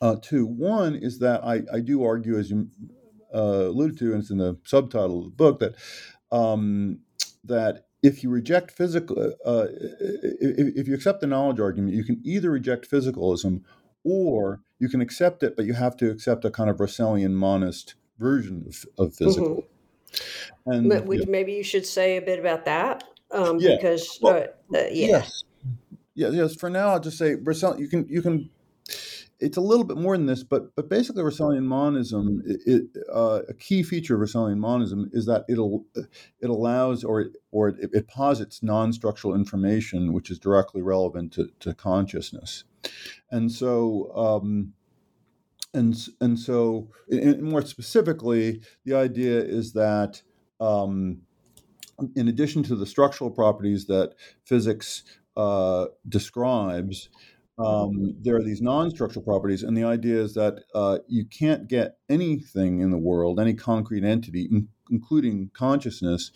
uh, 0.00 0.16
two. 0.20 0.46
One 0.46 0.94
is 0.94 1.18
that 1.20 1.44
I, 1.44 1.62
I 1.72 1.80
do 1.80 2.04
argue, 2.04 2.38
as 2.38 2.50
you 2.50 2.68
uh, 3.34 3.68
alluded 3.68 3.98
to, 3.98 4.12
and 4.12 4.22
it's 4.22 4.30
in 4.30 4.38
the 4.38 4.58
subtitle 4.64 5.18
of 5.18 5.24
the 5.24 5.30
book, 5.30 5.60
that 5.60 5.74
um, 6.30 7.00
that 7.44 7.86
if 8.02 8.22
you 8.22 8.30
reject 8.30 8.70
physical, 8.70 9.34
uh, 9.44 9.48
uh 9.48 9.66
if, 9.70 10.76
if, 10.76 10.88
you 10.88 10.94
accept 10.94 11.20
the 11.20 11.26
knowledge 11.26 11.60
argument, 11.60 11.94
you 11.94 12.04
can 12.04 12.20
either 12.24 12.50
reject 12.50 12.90
physicalism 12.90 13.62
or 14.04 14.60
you 14.78 14.88
can 14.88 15.00
accept 15.00 15.42
it, 15.42 15.56
but 15.56 15.64
you 15.64 15.74
have 15.74 15.96
to 15.96 16.10
accept 16.10 16.44
a 16.44 16.50
kind 16.50 16.70
of 16.70 16.76
Russellian 16.76 17.32
monist 17.32 17.94
version 18.18 18.64
of, 18.66 18.84
of 18.98 19.14
physical. 19.14 19.64
Mm-hmm. 20.12 20.70
And 20.70 20.88
but 20.88 21.06
yeah. 21.12 21.24
maybe 21.28 21.52
you 21.52 21.64
should 21.64 21.86
say 21.86 22.16
a 22.16 22.22
bit 22.22 22.38
about 22.38 22.64
that, 22.64 23.04
um, 23.30 23.58
yeah. 23.58 23.76
because 23.76 24.18
well, 24.22 24.46
uh, 24.74 24.78
uh, 24.78 24.86
yeah. 24.90 25.06
yes, 25.06 25.44
yeah, 26.14 26.28
yes. 26.28 26.54
For 26.54 26.70
now, 26.70 26.88
I'll 26.88 27.00
just 27.00 27.18
say 27.18 27.34
Russell. 27.34 27.78
You 27.78 27.88
can 27.88 28.06
you 28.08 28.22
can 28.22 28.48
it's 29.38 29.56
a 29.56 29.60
little 29.60 29.84
bit 29.84 29.96
more 29.96 30.16
than 30.16 30.26
this, 30.26 30.42
but 30.42 30.74
but 30.74 30.88
basically, 30.88 31.22
Russellian 31.22 31.64
monism, 31.64 32.42
it, 32.46 32.60
it, 32.66 33.02
uh, 33.12 33.40
a 33.48 33.54
key 33.54 33.82
feature 33.82 34.14
of 34.14 34.20
Russellian 34.28 34.58
monism 34.58 35.10
is 35.12 35.26
that 35.26 35.44
it'll 35.48 35.84
it 35.94 36.50
allows 36.50 37.04
or 37.04 37.26
or 37.50 37.68
it, 37.68 37.90
it 37.92 38.08
posits 38.08 38.62
non-structural 38.62 39.34
information 39.34 40.12
which 40.12 40.30
is 40.30 40.38
directly 40.38 40.82
relevant 40.82 41.32
to, 41.34 41.48
to 41.60 41.74
consciousness, 41.74 42.64
and 43.30 43.50
so. 43.52 44.12
Um, 44.14 44.72
and, 45.74 45.94
and 46.22 46.38
so, 46.38 46.88
in, 47.06 47.44
more 47.44 47.60
specifically, 47.60 48.62
the 48.86 48.94
idea 48.94 49.38
is 49.40 49.74
that 49.74 50.22
um, 50.58 51.20
in 52.14 52.28
addition 52.28 52.62
to 52.64 52.76
the 52.76 52.86
structural 52.86 53.30
properties 53.30 53.86
that 53.86 54.14
physics 54.44 55.02
uh, 55.36 55.86
describes, 56.08 57.10
um, 57.58 58.14
there 58.20 58.36
are 58.36 58.42
these 58.42 58.60
non-structural 58.60 59.24
properties, 59.24 59.62
and 59.62 59.76
the 59.76 59.84
idea 59.84 60.20
is 60.20 60.34
that 60.34 60.64
uh, 60.74 60.98
you 61.08 61.24
can't 61.24 61.68
get 61.68 61.96
anything 62.08 62.80
in 62.80 62.90
the 62.90 62.98
world, 62.98 63.40
any 63.40 63.54
concrete 63.54 64.04
entity, 64.04 64.48
in, 64.50 64.68
including 64.90 65.50
consciousness, 65.54 66.32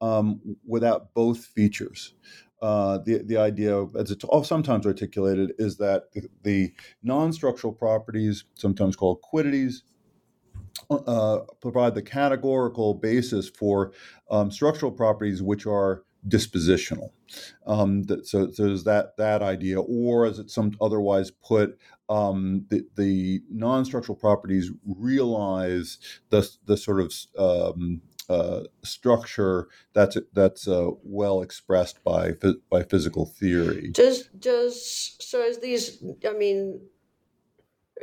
um, 0.00 0.40
without 0.66 1.12
both 1.12 1.44
features. 1.44 2.14
Uh, 2.62 2.98
the 2.98 3.22
the 3.24 3.36
idea, 3.36 3.86
as 3.98 4.10
it's 4.10 4.24
sometimes 4.46 4.86
articulated, 4.86 5.52
is 5.58 5.78
that 5.78 6.12
the, 6.12 6.28
the 6.42 6.72
non-structural 7.02 7.72
properties, 7.72 8.44
sometimes 8.54 8.94
called 8.94 9.20
quiddities, 9.22 9.82
uh, 10.90 11.38
provide 11.60 11.94
the 11.94 12.02
categorical 12.02 12.94
basis 12.94 13.48
for 13.48 13.92
um, 14.30 14.50
structural 14.50 14.92
properties 14.92 15.42
which 15.42 15.66
are 15.66 16.04
dispositional. 16.28 17.10
Um, 17.66 18.04
that, 18.04 18.26
so, 18.26 18.50
so, 18.50 18.66
there's 18.66 18.84
that 18.84 19.16
that 19.16 19.42
idea, 19.42 19.80
or 19.80 20.26
as 20.26 20.38
it's 20.38 20.54
some 20.54 20.72
otherwise 20.80 21.30
put, 21.30 21.78
um, 22.08 22.66
the, 22.68 22.86
the 22.96 23.42
non-structural 23.50 24.16
properties 24.16 24.70
realize 24.84 25.98
the 26.30 26.48
the 26.66 26.76
sort 26.76 27.00
of 27.00 27.14
um, 27.38 28.02
uh, 28.28 28.64
structure 28.82 29.68
that's 29.92 30.16
that's 30.32 30.68
uh, 30.68 30.90
well 31.02 31.42
expressed 31.42 32.02
by 32.04 32.32
by 32.70 32.82
physical 32.82 33.26
theory. 33.26 33.90
Does 33.92 34.28
does 34.38 35.16
so 35.20 35.42
as 35.42 35.58
these? 35.58 36.02
I 36.28 36.32
mean, 36.32 36.80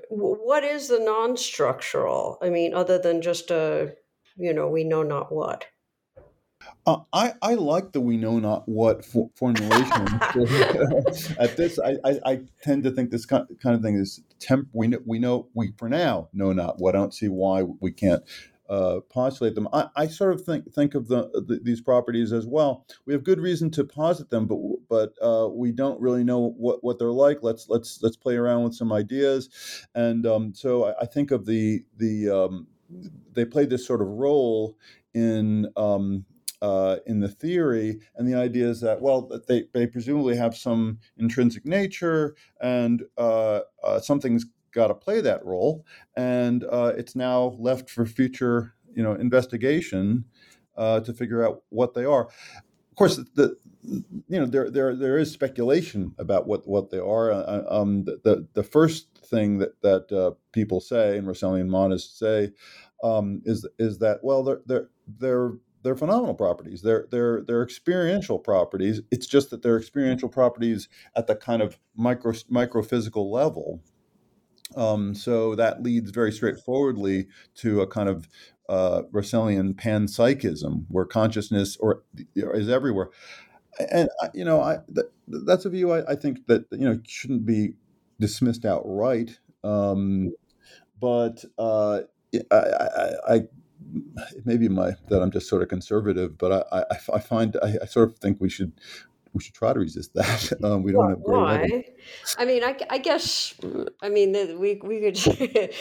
what 0.10 0.64
is 0.64 0.90
the 0.90 1.00
non-structural? 1.00 2.38
I 2.42 2.50
mean, 2.50 2.74
other 2.74 3.00
than 3.00 3.22
just 3.22 3.52
a 3.52 3.94
you 4.36 4.54
know 4.54 4.68
we 4.68 4.84
know 4.84 5.04
not 5.04 5.32
what. 5.32 5.66
Uh, 6.86 7.00
I, 7.12 7.34
I 7.42 7.56
like 7.56 7.92
the 7.92 8.02
we 8.02 8.18
know 8.18 8.40
not 8.40 8.68
what 8.68 9.04
for, 9.04 9.30
formulation. 9.36 10.08
At 11.40 11.56
this, 11.58 11.80
I, 11.80 11.98
I, 12.04 12.20
I, 12.26 12.42
tend 12.62 12.84
to 12.84 12.92
think 12.92 13.12
this 13.12 13.26
kind 13.26 13.48
of 13.66 13.82
thing 13.82 13.96
is 13.96 14.22
temp. 14.40 14.70
We 14.74 14.88
know, 14.88 15.00
we 15.06 15.20
know 15.20 15.48
we 15.54 15.74
for 15.78 15.90
now 15.90 16.30
know 16.34 16.54
not 16.54 16.80
what. 16.80 16.96
I 16.96 17.00
don't 17.00 17.14
see 17.14 17.28
why 17.28 17.64
we 17.64 17.92
can't 17.92 18.24
uh, 18.70 19.00
postulate 19.10 19.56
them. 19.56 19.68
I, 19.72 19.88
I, 19.96 20.08
sort 20.08 20.34
of 20.34 20.44
think 20.44 20.74
think 20.74 20.96
of 20.96 21.08
the, 21.08 21.30
the, 21.48 21.60
these 21.64 21.82
properties 21.82 22.34
as 22.34 22.46
well. 22.46 22.86
We 23.06 23.14
have 23.14 23.24
good 23.24 23.40
reason 23.40 23.72
to 23.72 23.84
posit 23.84 24.30
them, 24.30 24.46
but 24.48 24.58
but 24.90 25.14
uh, 25.22 25.48
we 25.50 25.72
don't 25.72 26.00
really 26.02 26.24
know 26.24 26.54
what, 26.58 26.84
what 26.84 27.00
they're 27.00 27.12
like. 27.12 27.40
Let's 27.42 27.68
let's 27.70 28.00
let's 28.02 28.18
play 28.18 28.36
around 28.36 28.64
with 28.64 28.76
some 28.76 28.92
ideas, 28.92 29.50
and 29.96 30.26
um, 30.26 30.54
so 30.54 30.86
I, 30.86 31.02
I, 31.02 31.06
think 31.06 31.32
of 31.32 31.46
the 31.46 31.84
the 31.98 32.30
um, 32.30 32.68
they 33.34 33.46
play 33.46 33.66
this 33.66 33.86
sort 33.86 34.02
of 34.02 34.08
role 34.08 34.78
in 35.14 35.68
um, 35.76 36.26
uh, 36.62 36.98
in 37.06 37.20
the 37.20 37.28
theory, 37.28 38.00
and 38.15 38.28
the 38.28 38.36
idea 38.36 38.67
is 38.67 38.82
that 38.82 39.02
well, 39.02 39.30
they 39.48 39.65
they 39.74 39.88
presumably 39.88 40.36
have 40.36 40.56
some 40.56 41.00
intrinsic 41.17 41.65
nature, 41.65 42.36
and 42.62 43.04
uh, 43.17 43.62
uh, 43.84 44.00
something's 44.00 44.46
got 44.72 44.88
to 44.88 44.93
play 44.93 45.22
that 45.22 45.46
role, 45.46 45.86
and 46.15 46.63
uh, 46.65 46.93
it's 46.98 47.15
now 47.15 47.56
left 47.60 47.89
for 47.89 48.06
future 48.06 48.74
you 48.93 49.04
know 49.04 49.13
investigation 49.13 50.26
uh, 50.78 51.00
to 51.02 51.13
figure 51.13 51.46
out 51.46 51.63
what 51.70 51.93
they 51.93 52.06
are. 52.06 52.28
Of 52.28 52.96
course, 52.96 53.17
the 53.36 53.58
you 53.84 54.39
know 54.39 54.46
there 54.46 54.72
there 54.72 54.96
there 54.96 55.17
is 55.17 55.32
speculation 55.32 56.15
about 56.17 56.48
what 56.48 56.67
what 56.67 56.89
they 56.89 57.00
are. 57.00 57.32
Uh, 57.32 57.63
um, 57.70 58.04
the, 58.06 58.20
the, 58.24 58.48
the 58.54 58.63
first 58.63 59.08
thing 59.26 59.60
that 59.60 59.80
that 59.82 60.36
people 60.54 60.80
say 60.80 61.17
and 61.17 61.28
Russellian 61.28 61.70
monists 61.70 62.17
say 62.17 62.52
um, 63.04 63.41
is 63.46 63.67
is 63.78 64.00
that 64.00 64.24
well 64.24 64.43
they're 64.43 64.62
they're 64.65 64.89
they're 65.20 65.52
they're 65.88 65.95
phenomenal 65.95 66.36
properties. 66.36 66.82
They're 66.82 67.08
they're 67.12 67.41
they're 67.47 67.63
experiential 67.63 68.39
properties. 68.39 69.00
It's 69.10 69.26
just 69.26 69.52
that 69.52 69.62
they're 69.62 69.78
experiential 69.78 70.28
properties 70.28 70.89
at 71.15 71.28
the 71.28 71.36
kind 71.36 71.62
of 71.62 71.80
micro 71.95 72.34
microphysical 72.52 73.32
level. 73.32 73.82
Um, 74.76 75.15
so 75.15 75.56
that 75.56 75.82
leads 75.82 76.12
very 76.12 76.34
straightforwardly 76.34 77.28
to 77.60 77.80
a 77.80 77.88
kind 77.88 78.10
of 78.10 78.28
uh, 78.67 79.04
Russellian 79.13 79.76
panpsychism, 79.76 80.84
where 80.89 81.06
consciousness 81.06 81.78
or 81.78 82.04
is 82.36 82.67
everywhere. 82.67 83.10
And 83.89 84.10
you 84.34 84.43
know, 84.43 84.60
I 84.60 84.80
that, 84.89 85.10
that's 85.30 85.63
a 85.63 85.69
view 85.69 85.93
I, 85.93 86.12
I, 86.12 86.15
think 86.15 86.47
that 86.47 86.65
you 86.69 86.84
know 86.89 87.00
shouldn't 87.08 87.45
be 87.45 87.76
dismissed 88.19 88.65
outright. 88.65 89.39
Um, 89.63 90.34
but 91.00 91.45
uh, 91.58 92.02
I, 92.52 92.56
I, 92.58 93.10
I 93.36 93.41
maybe 94.45 94.67
my 94.67 94.93
that 95.10 95.21
I'm 95.21 95.32
just 95.32 95.47
sort 95.47 95.62
of 95.62 95.69
conservative, 95.69 96.38
but 96.38 96.67
I, 96.71 96.84
I, 96.91 97.15
I 97.15 97.19
find 97.19 97.58
I, 97.62 97.78
I, 97.82 97.86
sort 97.86 98.10
of 98.10 98.17
think 98.19 98.39
we 98.39 98.50
should 98.50 98.73
we 99.34 99.41
should 99.41 99.54
try 99.54 99.73
to 99.73 99.80
resist 99.80 100.13
that. 100.15 100.54
Um, 100.63 100.84
we 100.84 100.91
don't 100.91 101.10
have 101.10 101.19
why. 101.19 101.84
I 102.38 102.45
mean, 102.45 102.63
I, 102.63 102.76
I 102.89 102.97
guess 102.97 103.54
I 104.02 104.10
mean 104.10 104.34
we 104.60 104.80
we 104.84 105.00
could. 105.00 105.15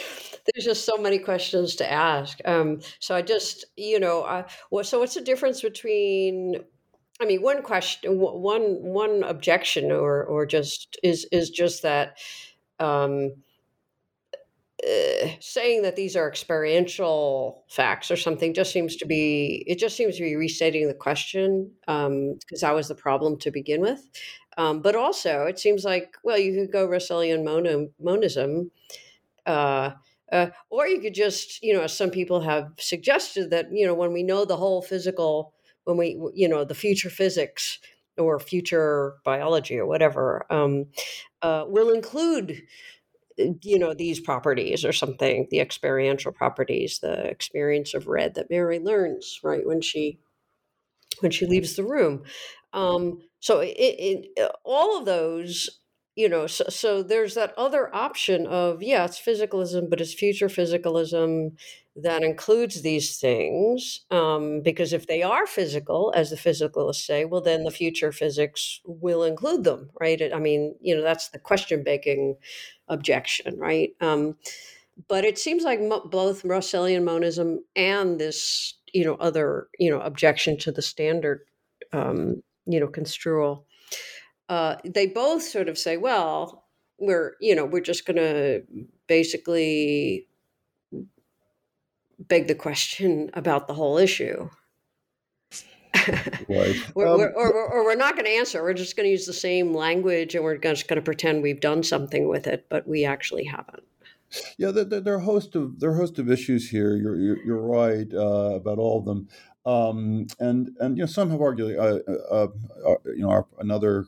there's 0.55 0.65
just 0.65 0.85
so 0.85 0.97
many 0.97 1.19
questions 1.19 1.75
to 1.77 1.91
ask. 1.91 2.39
Um, 2.45 2.79
so 2.99 3.15
I 3.15 3.21
just 3.21 3.65
you 3.75 3.99
know, 3.99 4.23
I, 4.23 4.45
well, 4.71 4.83
so 4.83 4.99
what's 4.99 5.15
the 5.15 5.21
difference 5.21 5.61
between? 5.61 6.57
I 7.19 7.25
mean, 7.25 7.41
one 7.41 7.63
question, 7.63 8.19
one 8.19 8.83
one 8.83 9.23
objection, 9.23 9.91
or 9.91 10.23
or 10.23 10.45
just 10.45 10.97
is 11.03 11.25
is 11.31 11.49
just 11.49 11.83
that. 11.83 12.17
Um, 12.79 13.31
uh, 14.85 15.27
saying 15.39 15.81
that 15.81 15.95
these 15.95 16.15
are 16.15 16.27
experiential 16.27 17.63
facts 17.67 18.11
or 18.11 18.15
something 18.15 18.53
just 18.53 18.71
seems 18.71 18.95
to 18.95 19.05
be 19.05 19.63
it 19.65 19.79
just 19.79 19.97
seems 19.97 20.17
to 20.17 20.23
be 20.23 20.35
restating 20.35 20.87
the 20.87 20.93
question 20.93 21.71
because 21.81 22.07
um, 22.07 22.37
that 22.61 22.75
was 22.75 22.87
the 22.87 22.95
problem 22.95 23.37
to 23.39 23.49
begin 23.49 23.81
with. 23.81 24.07
Um, 24.55 24.81
but 24.81 24.95
also 24.95 25.45
it 25.45 25.57
seems 25.57 25.83
like 25.83 26.15
well 26.23 26.37
you 26.37 26.53
could 26.53 26.71
go 26.71 26.87
russellian 26.87 27.43
mon- 27.43 27.89
monism 27.99 28.69
uh, 29.47 29.91
uh, 30.31 30.47
or 30.69 30.87
you 30.87 30.99
could 31.01 31.15
just 31.15 31.63
you 31.63 31.73
know 31.73 31.81
as 31.81 31.97
some 31.97 32.11
people 32.11 32.41
have 32.41 32.69
suggested 32.77 33.49
that 33.49 33.71
you 33.71 33.85
know 33.85 33.95
when 33.95 34.13
we 34.13 34.21
know 34.21 34.45
the 34.45 34.57
whole 34.57 34.83
physical 34.83 35.53
when 35.85 35.97
we 35.97 36.19
you 36.35 36.47
know 36.47 36.63
the 36.63 36.75
future 36.75 37.09
physics 37.09 37.79
or 38.17 38.39
future 38.39 39.15
biology 39.23 39.77
or 39.77 39.85
whatever 39.85 40.45
um, 40.51 40.85
uh, 41.41 41.65
will 41.67 41.89
include 41.93 42.61
you 43.37 43.77
know 43.79 43.93
these 43.93 44.19
properties 44.19 44.83
or 44.83 44.91
something 44.91 45.47
the 45.51 45.59
experiential 45.59 46.31
properties 46.31 46.99
the 46.99 47.25
experience 47.27 47.93
of 47.93 48.07
red 48.07 48.33
that 48.35 48.49
mary 48.49 48.79
learns 48.79 49.39
right 49.43 49.65
when 49.65 49.81
she 49.81 50.19
when 51.19 51.31
she 51.31 51.45
leaves 51.45 51.75
the 51.75 51.83
room. 51.83 52.23
Um 52.73 53.19
so 53.39 53.59
it, 53.59 53.75
it 53.77 54.27
uh, 54.41 54.49
all 54.65 54.97
of 54.99 55.05
those 55.05 55.69
you 56.15 56.27
know 56.27 56.47
so, 56.47 56.65
so 56.69 57.03
there's 57.03 57.35
that 57.35 57.53
other 57.57 57.93
option 57.95 58.47
of 58.47 58.81
yeah 58.81 59.05
it's 59.05 59.19
physicalism 59.21 59.89
but 59.89 60.01
it's 60.01 60.13
future 60.13 60.47
physicalism 60.47 61.51
that 62.03 62.23
includes 62.23 62.81
these 62.81 63.17
things 63.17 64.01
um, 64.11 64.61
because 64.61 64.93
if 64.93 65.07
they 65.07 65.23
are 65.23 65.47
physical 65.47 66.13
as 66.15 66.29
the 66.29 66.35
physicalists 66.35 67.05
say 67.05 67.25
well 67.25 67.41
then 67.41 67.63
the 67.63 67.71
future 67.71 68.11
physics 68.11 68.81
will 68.85 69.23
include 69.23 69.63
them 69.63 69.89
right? 69.99 70.21
I 70.33 70.39
mean 70.39 70.75
you 70.81 70.95
know 70.95 71.01
that's 71.01 71.29
the 71.29 71.39
question 71.39 71.83
begging 71.83 72.35
objection 72.87 73.57
right? 73.57 73.91
Um, 74.01 74.35
but 75.07 75.25
it 75.25 75.37
seems 75.37 75.63
like 75.63 75.79
both 76.09 76.43
russellian 76.43 77.03
monism 77.03 77.59
and 77.75 78.19
this 78.19 78.75
you 78.93 79.03
know 79.03 79.15
other 79.15 79.67
you 79.79 79.89
know 79.89 80.01
objection 80.01 80.57
to 80.59 80.71
the 80.71 80.81
standard 80.81 81.41
um, 81.93 82.41
you 82.65 82.79
know 82.79 82.87
construal 82.87 83.67
uh, 84.49 84.77
they 84.85 85.07
both 85.07 85.43
sort 85.43 85.67
of 85.67 85.77
say, 85.77 85.97
well, 85.97 86.65
we're 86.99 87.35
you 87.39 87.53
know 87.55 87.65
we're 87.65 87.81
just 87.81 88.05
going 88.05 88.17
to 88.17 88.63
basically 89.07 90.27
beg 92.19 92.47
the 92.47 92.55
question 92.55 93.29
about 93.33 93.67
the 93.67 93.73
whole 93.73 93.97
issue. 93.97 94.49
right. 96.49 96.75
we're, 96.95 97.07
um, 97.07 97.17
we're, 97.17 97.31
or, 97.31 97.51
or, 97.51 97.83
we're 97.83 97.95
not 97.95 98.13
going 98.13 98.25
to 98.25 98.31
answer. 98.31 98.61
We're 98.61 98.73
just 98.73 98.95
going 98.95 99.05
to 99.05 99.11
use 99.11 99.25
the 99.25 99.33
same 99.33 99.73
language 99.73 100.35
and 100.35 100.43
we're 100.43 100.57
just 100.57 100.87
going 100.87 100.97
to 100.97 101.01
pretend 101.01 101.41
we've 101.41 101.59
done 101.59 101.83
something 101.83 102.27
with 102.27 102.47
it, 102.47 102.65
but 102.69 102.87
we 102.87 103.05
actually 103.05 103.45
haven't. 103.45 103.83
Yeah, 104.57 104.71
there, 104.71 104.83
there, 104.83 105.13
are 105.13 105.17
a 105.17 105.23
host 105.23 105.55
of 105.55 105.79
there 105.79 105.89
are 105.89 105.93
a 105.93 105.97
host 105.97 106.19
of 106.19 106.29
issues 106.29 106.69
here. 106.69 106.97
You're 106.97 107.15
you're, 107.15 107.45
you're 107.45 107.61
right 107.61 108.13
uh, 108.13 108.55
about 108.55 108.77
all 108.77 108.99
of 108.99 109.05
them, 109.05 109.29
um, 109.65 110.27
and 110.39 110.75
and 110.81 110.97
you 110.97 111.03
know 111.03 111.07
some 111.07 111.31
have 111.31 111.41
argued. 111.41 111.79
Uh, 111.79 111.99
uh, 112.29 112.47
uh 112.85 112.95
you 113.05 113.21
know, 113.21 113.29
our, 113.29 113.45
another 113.59 114.07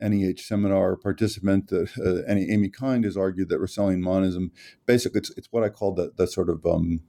NEH 0.00 0.42
seminar 0.42 0.96
participant, 0.96 1.72
uh, 1.72 1.84
Amy 2.28 2.68
Kind, 2.68 3.04
has 3.04 3.16
argued 3.16 3.48
that 3.48 3.60
Russellian 3.60 4.00
monism 4.00 4.52
basically 4.86 5.18
it's, 5.18 5.30
it's 5.36 5.48
what 5.50 5.64
I 5.64 5.68
call 5.68 5.94
the 5.94 6.12
the 6.16 6.26
sort 6.26 6.48
of 6.48 6.64
um, 6.66 7.00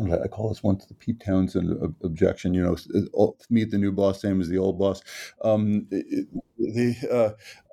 I 0.00 0.28
call 0.28 0.48
this 0.48 0.62
once 0.62 0.86
the 0.86 0.94
Pete 0.94 1.20
Townshend 1.20 1.70
objection. 2.02 2.54
You 2.54 2.62
know, 2.62 3.36
meet 3.50 3.70
the 3.70 3.78
new 3.78 3.92
boss, 3.92 4.20
same 4.20 4.40
as 4.40 4.48
the 4.48 4.58
old 4.58 4.78
boss. 4.78 5.02
Um, 5.42 5.86
it, 5.90 6.28
the 6.58 6.96
uh, 7.10 7.30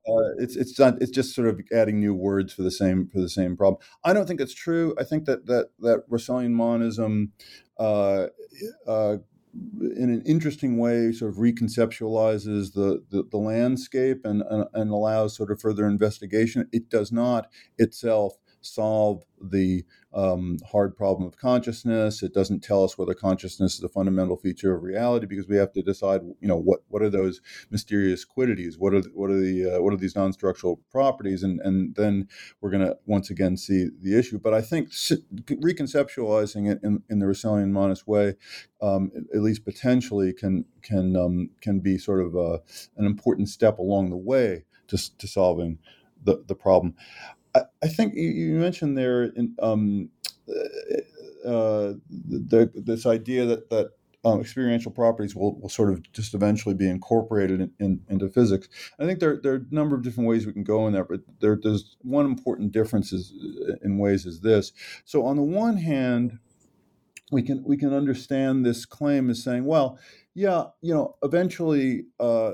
uh, 0.08 0.36
it's 0.38 0.56
it's 0.56 0.78
not, 0.78 1.02
it's 1.02 1.12
just 1.12 1.34
sort 1.34 1.48
of 1.48 1.62
adding 1.74 2.00
new 2.00 2.14
words 2.14 2.54
for 2.54 2.64
the 2.64 2.72
same 2.72 3.08
for 3.08 3.20
the 3.20 3.30
same 3.30 3.58
problem. 3.58 3.80
I 4.04 4.14
don't 4.14 4.28
think 4.28 4.40
it's 4.40 4.54
true. 4.54 4.96
I 5.00 5.04
think 5.04 5.26
that 5.26 5.46
that 5.48 5.70
that 5.80 6.10
Russellian 6.10 6.52
monism, 6.52 7.32
uh, 7.80 8.28
uh, 8.88 9.18
in 9.98 10.10
an 10.10 10.22
interesting 10.26 10.78
way, 10.78 11.12
sort 11.12 11.32
of 11.32 11.38
reconceptualizes 11.38 12.74
the 12.74 13.04
the, 13.10 13.24
the 13.30 13.38
landscape 13.38 14.22
and, 14.26 14.44
and 14.50 14.66
and 14.74 14.92
allows 14.92 15.36
sort 15.36 15.52
of 15.52 15.62
further 15.62 15.88
investigation. 15.88 16.68
It 16.72 16.90
does 16.90 17.12
not 17.12 17.50
itself 17.78 18.34
solve 18.66 19.24
the 19.42 19.86
um, 20.14 20.58
hard 20.72 20.96
problem 20.96 21.28
of 21.28 21.38
consciousness. 21.38 22.24
It 22.24 22.34
doesn't 22.34 22.64
tell 22.64 22.84
us 22.84 22.98
whether 22.98 23.14
consciousness 23.14 23.76
is 23.76 23.84
a 23.84 23.90
fundamental 23.90 24.38
feature 24.38 24.74
of 24.74 24.84
reality 24.84 25.26
because 25.26 25.48
we 25.48 25.58
have 25.58 25.74
to 25.74 25.82
decide, 25.82 26.22
you 26.40 26.48
know, 26.48 26.58
what 26.58 26.82
what 26.88 27.02
are 27.02 27.10
those 27.10 27.42
mysterious 27.70 28.24
quiddities? 28.24 28.78
What 28.78 28.94
are 28.94 29.02
what 29.14 29.30
are 29.30 29.40
the 29.40 29.76
uh, 29.76 29.82
what 29.82 29.94
are 29.94 29.98
these 29.98 30.16
non-structural 30.16 30.82
properties? 30.90 31.44
And 31.44 31.60
and 31.62 31.96
then 31.96 32.28
we're 32.62 32.72
going 32.72 32.86
to 32.86 32.98
once 33.06 33.30
again 33.30 33.58
see 33.58 33.90
the 34.02 34.18
issue. 34.18 34.40
But 34.40 34.54
I 34.54 34.62
think 34.62 34.90
reconceptualizing 34.92 36.72
it 36.72 36.80
in, 36.84 37.04
in 37.10 37.20
the 37.20 37.26
Russellian 37.26 37.72
monist 37.72 38.08
way, 38.08 38.36
um, 38.82 39.12
at 39.34 39.42
least 39.42 39.66
potentially, 39.66 40.34
can 40.34 40.66
can 40.82 41.16
um, 41.16 41.50
can 41.62 41.80
be 41.80 41.98
sort 41.98 42.22
of 42.26 42.36
a, 42.36 42.40
uh, 42.40 42.58
an 42.98 43.06
important 43.06 43.50
step 43.50 43.80
along 43.80 44.10
the 44.10 44.18
way 44.18 44.66
to, 44.88 45.18
to 45.18 45.28
solving 45.28 45.80
the, 46.24 46.44
the 46.48 46.56
problem. 46.56 46.96
I, 47.84 47.88
think 47.88 48.16
you 48.16 48.54
mentioned 48.56 48.98
there 48.98 49.24
in, 49.24 49.56
um, 49.62 50.10
uh, 51.46 51.94
the, 52.10 52.72
this 52.74 53.06
idea 53.06 53.46
that 53.46 53.70
that 53.70 53.92
um, 54.26 54.42
experiential 54.42 54.92
properties 54.92 55.36
will, 55.36 55.60
will 55.60 55.70
sort 55.70 55.92
of 55.92 56.12
just 56.12 56.34
eventually 56.34 56.74
be 56.74 56.90
incorporated 56.90 57.62
in, 57.62 57.72
in, 57.80 58.02
into 58.10 58.28
physics. 58.28 58.68
I 59.00 59.06
think 59.06 59.20
there, 59.20 59.40
there 59.42 59.54
are 59.54 59.58
a 59.58 59.76
number 59.76 59.96
of 59.96 60.02
different 60.02 60.28
ways 60.28 60.48
we 60.48 60.54
can 60.54 60.64
go 60.64 60.88
in 60.88 60.94
there, 60.94 61.04
but 61.04 61.22
there, 61.40 61.60
there's 61.62 61.96
one 62.02 62.26
important 62.26 62.72
difference 62.72 63.14
is, 63.14 63.34
in 63.84 64.00
ways 64.00 64.26
is 64.26 64.42
this. 64.42 64.72
So 65.06 65.26
on 65.26 65.36
the 65.36 65.44
one 65.44 65.78
hand, 65.78 66.40
we 67.32 67.42
can 67.42 67.64
we 67.64 67.78
can 67.78 67.94
understand 67.94 68.66
this 68.66 68.86
claim 68.86 69.30
as 69.30 69.44
saying, 69.44 69.66
well, 69.66 70.00
yeah, 70.34 70.66
you 70.82 70.94
know, 70.94 71.16
eventually 71.24 72.06
uh 72.20 72.54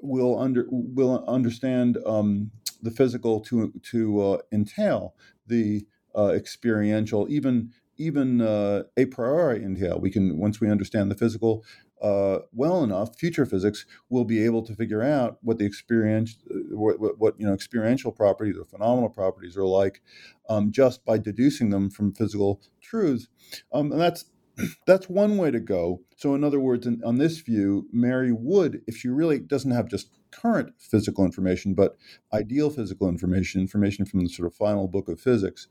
we'll 0.00 0.38
under 0.38 0.66
we'll 0.70 1.24
understand 1.26 1.98
um, 2.06 2.50
the 2.82 2.90
physical 2.90 3.40
to 3.40 3.72
to 3.90 4.20
uh, 4.20 4.38
entail 4.52 5.14
the 5.46 5.86
uh, 6.16 6.28
experiential, 6.28 7.26
even 7.30 7.72
even 7.98 8.40
uh, 8.40 8.82
a 8.96 9.06
priori 9.06 9.62
entail. 9.62 9.98
We 9.98 10.10
can 10.10 10.38
once 10.38 10.60
we 10.60 10.70
understand 10.70 11.10
the 11.10 11.16
physical 11.16 11.64
uh, 12.02 12.40
well 12.52 12.84
enough, 12.84 13.18
future 13.18 13.46
physics 13.46 13.86
will 14.10 14.24
be 14.24 14.44
able 14.44 14.62
to 14.62 14.74
figure 14.74 15.02
out 15.02 15.38
what 15.42 15.58
the 15.58 15.64
experience, 15.64 16.36
uh, 16.50 16.76
what, 16.76 17.00
what, 17.00 17.18
what 17.18 17.34
you 17.38 17.46
know, 17.46 17.54
experiential 17.54 18.12
properties 18.12 18.56
or 18.58 18.64
phenomenal 18.64 19.08
properties 19.08 19.56
are 19.56 19.64
like, 19.64 20.02
um, 20.48 20.70
just 20.70 21.04
by 21.04 21.16
deducing 21.16 21.70
them 21.70 21.88
from 21.88 22.12
physical 22.12 22.60
truths, 22.82 23.28
um, 23.72 23.92
and 23.92 24.00
that's 24.00 24.26
that's 24.86 25.08
one 25.08 25.36
way 25.36 25.50
to 25.50 25.60
go. 25.60 26.02
So, 26.16 26.34
in 26.34 26.44
other 26.44 26.60
words, 26.60 26.86
in, 26.86 27.02
on 27.04 27.16
this 27.16 27.38
view, 27.40 27.88
Mary 27.92 28.32
would, 28.32 28.82
if 28.86 28.96
she 28.96 29.08
really 29.08 29.38
doesn't 29.38 29.70
have 29.70 29.88
just 29.88 30.10
current 30.40 30.74
physical 30.78 31.24
information, 31.24 31.74
but 31.74 31.96
ideal 32.32 32.70
physical 32.70 33.08
information, 33.08 33.60
information 33.60 34.04
from 34.04 34.20
the 34.20 34.28
sort 34.28 34.46
of 34.46 34.54
final 34.54 34.88
book 34.88 35.08
of 35.08 35.20
physics, 35.20 35.68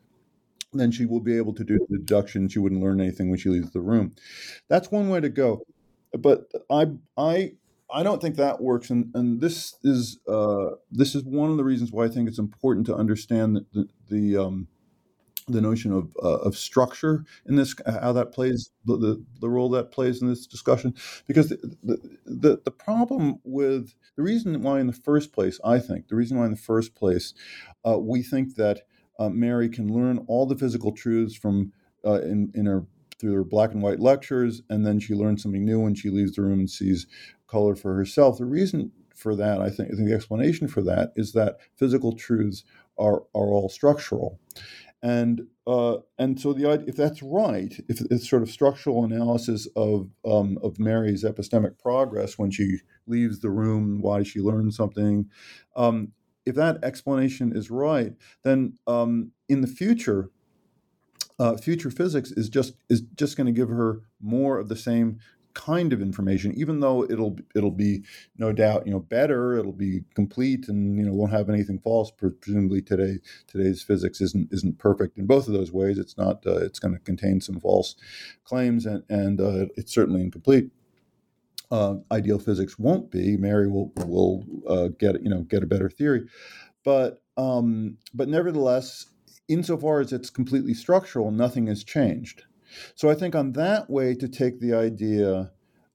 then 0.74 0.92
she 0.92 1.06
will 1.06 1.20
be 1.20 1.38
able 1.38 1.54
to 1.54 1.64
do 1.64 1.80
the 1.90 1.98
deduction. 1.98 2.50
She 2.50 2.60
wouldn't 2.60 2.82
learn 2.82 3.00
anything 3.00 3.30
when 3.30 3.40
she 3.40 3.50
leaves 3.50 3.72
the 3.72 3.82
room. 3.82 4.14
That's 4.68 4.92
one 4.92 5.10
way 5.10 5.22
to 5.22 5.30
go. 5.30 5.62
But 6.18 6.52
I, 6.70 6.88
I, 7.18 7.54
I 7.92 8.04
don't 8.04 8.22
think 8.22 8.36
that 8.36 8.62
works, 8.62 8.90
and, 8.90 9.12
and 9.14 9.42
this 9.42 9.76
is 9.84 10.20
uh, 10.28 10.72
this 10.92 11.14
is 11.14 11.24
one 11.24 11.52
of 11.52 11.58
the 11.58 11.64
reasons 11.64 11.92
why 11.92 12.06
I 12.06 12.10
think 12.10 12.28
it's 12.28 12.40
important 12.40 12.86
to 12.88 12.96
understand 12.96 13.66
the 13.74 13.88
the, 14.10 14.38
um, 14.38 14.68
the 15.48 15.62
notion 15.62 15.92
of 15.94 16.16
uh, 16.24 16.38
of 16.38 16.58
structure 16.58 17.24
in 17.46 17.56
this, 17.56 17.76
how 18.02 18.12
that 18.14 18.32
plays 18.32 18.72
the, 18.86 18.98
the, 18.98 19.26
the 19.42 19.50
role 19.50 19.70
that 19.70 19.92
plays 19.92 20.22
in 20.22 20.28
this 20.28 20.48
discussion, 20.48 20.94
because 21.28 21.50
the, 21.50 22.00
the 22.26 22.62
the 22.64 22.72
problem 22.72 23.40
with 23.44 23.94
the 24.16 24.24
reason 24.24 24.62
why 24.64 24.80
in 24.80 24.88
the 24.88 24.94
first 24.94 25.34
place, 25.34 25.60
I 25.64 25.80
think 25.80 26.08
the 26.08 26.16
reason 26.16 26.38
why 26.38 26.46
in 26.46 26.52
the 26.52 26.58
first 26.58 26.96
place, 26.96 27.34
uh, 27.88 28.00
we 28.00 28.24
think 28.24 28.56
that 28.56 28.82
uh, 29.20 29.30
Mary 29.30 29.70
can 29.70 29.94
learn 29.94 30.26
all 30.28 30.46
the 30.48 30.58
physical 30.58 30.92
truths 30.92 31.36
from 31.36 31.72
uh, 32.06 32.22
in 32.22 32.52
in 32.56 32.66
her 32.66 32.86
through 33.20 33.34
her 33.34 33.44
black 33.44 33.72
and 33.72 33.84
white 33.84 34.00
lectures, 34.00 34.64
and 34.70 34.86
then 34.86 35.00
she 35.00 35.14
learns 35.14 35.44
something 35.44 35.64
new 35.64 35.80
when 35.80 35.96
she 35.96 36.10
leaves 36.10 36.34
the 36.34 36.42
room 36.42 36.60
and 36.60 36.70
sees 36.70 37.06
color 37.48 37.76
for 37.76 37.96
herself. 37.96 38.38
The 38.40 38.46
reason 38.46 38.92
for 39.16 39.36
that, 39.36 39.62
I 39.62 39.70
think, 39.70 39.90
I 39.94 39.96
think 39.96 40.10
the 40.10 40.16
explanation 40.16 40.68
for 40.68 40.82
that 40.84 41.14
is 41.16 41.32
that 41.34 41.58
physical 41.76 42.14
truths 42.14 42.64
are 42.98 43.24
are 43.36 43.52
all 43.54 43.70
structural 43.70 44.40
and 45.06 45.46
uh, 45.68 45.98
and 46.18 46.40
so 46.40 46.52
the 46.52 46.84
if 46.88 46.96
that's 46.96 47.22
right, 47.22 47.80
if 47.88 48.02
it's 48.10 48.28
sort 48.28 48.42
of 48.42 48.50
structural 48.50 49.06
analysis 49.06 49.68
of 49.76 50.10
um, 50.26 50.58
of 50.64 50.80
Mary's 50.80 51.24
epistemic 51.24 51.78
progress 51.78 52.40
when 52.40 52.50
she 52.50 52.80
leaves 53.06 53.40
the 53.40 53.52
room, 53.52 54.02
why 54.02 54.24
she 54.24 54.40
learned 54.40 54.74
something, 54.74 55.30
um, 55.76 56.12
if 56.44 56.56
that 56.56 56.84
explanation 56.84 57.56
is 57.56 57.70
right, 57.70 58.14
then 58.44 58.80
um, 58.88 59.32
in 59.48 59.62
the 59.62 59.68
future, 59.68 60.32
uh, 61.38 61.56
future 61.56 61.92
physics 61.92 62.32
is 62.32 62.50
just 62.50 62.74
is 62.90 63.02
just 63.14 63.38
going 63.38 63.46
to 63.46 63.54
give 63.54 63.70
her 63.70 64.02
more 64.20 64.58
of 64.58 64.70
the 64.70 64.76
same 64.76 65.20
kind 65.56 65.94
of 65.94 66.02
information, 66.02 66.54
even 66.56 66.82
though 66.82 67.06
it'll 67.06 67.38
it'll 67.56 67.72
be 67.72 68.04
no 68.38 68.54
doubt 68.54 68.88
you 68.88 68.94
know 68.94 69.02
better, 69.02 69.58
it'll 69.58 69.74
be 69.74 70.04
complete, 70.16 70.70
and 70.70 71.00
you 71.00 71.06
know 71.06 71.14
won't 71.14 71.34
have 71.34 71.50
anything 71.50 71.80
false. 71.80 72.12
Presumably 72.12 72.84
today 72.84 73.20
today's 73.48 73.84
physics 73.84 74.22
isn't 74.22 74.54
isn't 74.54 74.80
perfect 74.80 75.18
in 75.18 75.28
both 75.28 75.48
of 75.48 75.54
those 75.56 75.74
ways. 75.74 76.00
It's 76.00 76.18
not. 76.18 76.46
Uh, 76.48 76.58
it's 76.58 76.80
going 76.80 76.94
to 76.96 77.02
contain 77.02 77.42
some 77.42 77.60
false 77.60 77.96
claims, 78.46 78.86
and 78.86 79.04
and 79.10 79.42
uh, 79.42 79.68
it's 79.78 79.94
certainly 79.94 80.22
incomplete. 80.22 80.72
Uh, 81.72 81.96
ideal 82.12 82.40
physics 82.40 82.80
won't 82.80 83.12
be. 83.12 83.38
Mary 83.38 83.70
will 83.70 83.92
will 84.06 84.46
uh, 84.70 84.90
get 85.00 85.22
you 85.24 85.30
know 85.30 85.42
get 85.44 85.64
a 85.64 85.68
better 85.68 85.90
theory, 85.90 86.24
but 86.86 87.24
um, 87.38 87.98
but 88.14 88.30
nevertheless, 88.30 89.08
insofar 89.50 90.02
as 90.02 90.14
it's 90.14 90.32
completely 90.32 90.76
structural, 90.76 91.32
nothing 91.32 91.68
has 91.68 91.84
changed. 91.84 92.45
So 92.96 93.10
I 93.10 93.16
think 93.16 93.36
on 93.36 93.54
that 93.54 93.90
way 93.90 94.16
to 94.16 94.28
take 94.28 94.60
the 94.60 94.74
idea 94.74 95.52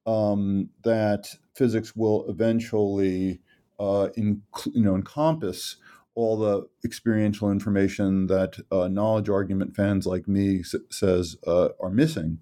um, 0.06 0.70
that 0.82 1.36
physics 1.54 1.94
will 1.94 2.28
eventually 2.28 3.40
uh, 3.78 4.08
in, 4.16 4.42
you 4.72 4.82
know 4.82 4.94
encompass 4.94 5.76
all 6.14 6.36
the 6.38 6.66
experiential 6.84 7.50
information 7.50 8.26
that 8.26 8.58
uh, 8.70 8.88
knowledge 8.88 9.28
argument 9.28 9.74
fans 9.74 10.06
like 10.06 10.28
me 10.28 10.60
s- 10.60 10.74
says 10.90 11.36
uh, 11.46 11.68
are 11.80 11.90
missing. 11.90 12.38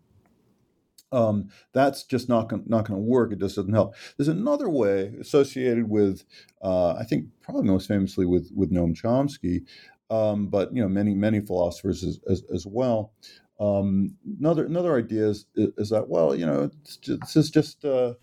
Um, 1.10 1.48
that's 1.72 2.02
just 2.02 2.28
not 2.28 2.48
gonna, 2.48 2.64
not 2.66 2.86
going 2.86 2.98
to 3.00 3.06
work. 3.06 3.32
It 3.32 3.38
just 3.38 3.56
doesn't 3.56 3.72
help. 3.72 3.94
There's 4.16 4.28
another 4.28 4.68
way 4.68 5.14
associated 5.20 5.88
with, 5.88 6.24
uh, 6.62 6.94
I 6.94 7.04
think, 7.04 7.26
probably 7.40 7.64
most 7.64 7.88
famously 7.88 8.26
with 8.26 8.50
with 8.54 8.70
Noam 8.70 8.94
Chomsky, 9.00 9.64
um, 10.10 10.48
but 10.48 10.74
you 10.74 10.82
know 10.82 10.88
many 10.88 11.14
many 11.14 11.40
philosophers 11.40 12.04
as, 12.04 12.20
as, 12.28 12.42
as 12.54 12.66
well, 12.66 13.12
um, 13.60 14.16
another 14.38 14.64
another 14.64 14.96
idea 14.96 15.28
is, 15.28 15.46
is 15.54 15.90
that 15.90 16.08
well, 16.08 16.34
you 16.34 16.46
know, 16.46 16.70
just, 16.84 17.20
this 17.20 17.36
is 17.36 17.50
just 17.50 17.84
uh, 17.84 18.14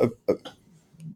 a, 0.00 0.10
a 0.28 0.34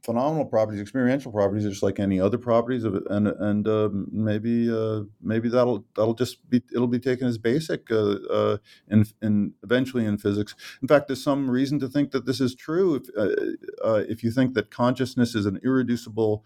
phenomenal 0.03 0.45
properties, 0.45 0.81
experiential 0.81 1.33
properties, 1.33 1.65
just 1.65 1.83
like 1.83 1.99
any 1.99 2.21
other 2.21 2.39
properties 2.39 2.85
of 2.85 2.95
and 3.11 3.29
and 3.29 3.69
uh, 3.69 3.89
maybe 4.11 4.71
uh, 4.71 5.03
maybe 5.21 5.49
that'll 5.49 5.85
that'll 5.95 6.15
just 6.15 6.49
be 6.49 6.63
it'll 6.73 6.87
be 6.87 6.99
taken 6.99 7.27
as 7.27 7.39
basic 7.39 7.91
uh, 7.91 8.17
uh, 8.31 8.57
in 8.89 9.05
in 9.23 9.53
eventually 9.63 10.05
in 10.05 10.19
physics. 10.19 10.55
In 10.83 10.89
fact, 10.89 11.09
there's 11.09 11.23
some 11.23 11.51
reason 11.51 11.79
to 11.81 11.89
think 11.89 12.13
that 12.13 12.27
this 12.27 12.41
is 12.41 12.55
true. 12.55 12.95
If 12.95 13.09
uh, 13.17 13.87
uh, 13.87 14.03
if 14.09 14.23
you 14.23 14.31
think 14.31 14.55
that 14.55 14.71
consciousness 14.71 15.35
is 15.35 15.47
an 15.47 15.61
irreducible 15.65 16.45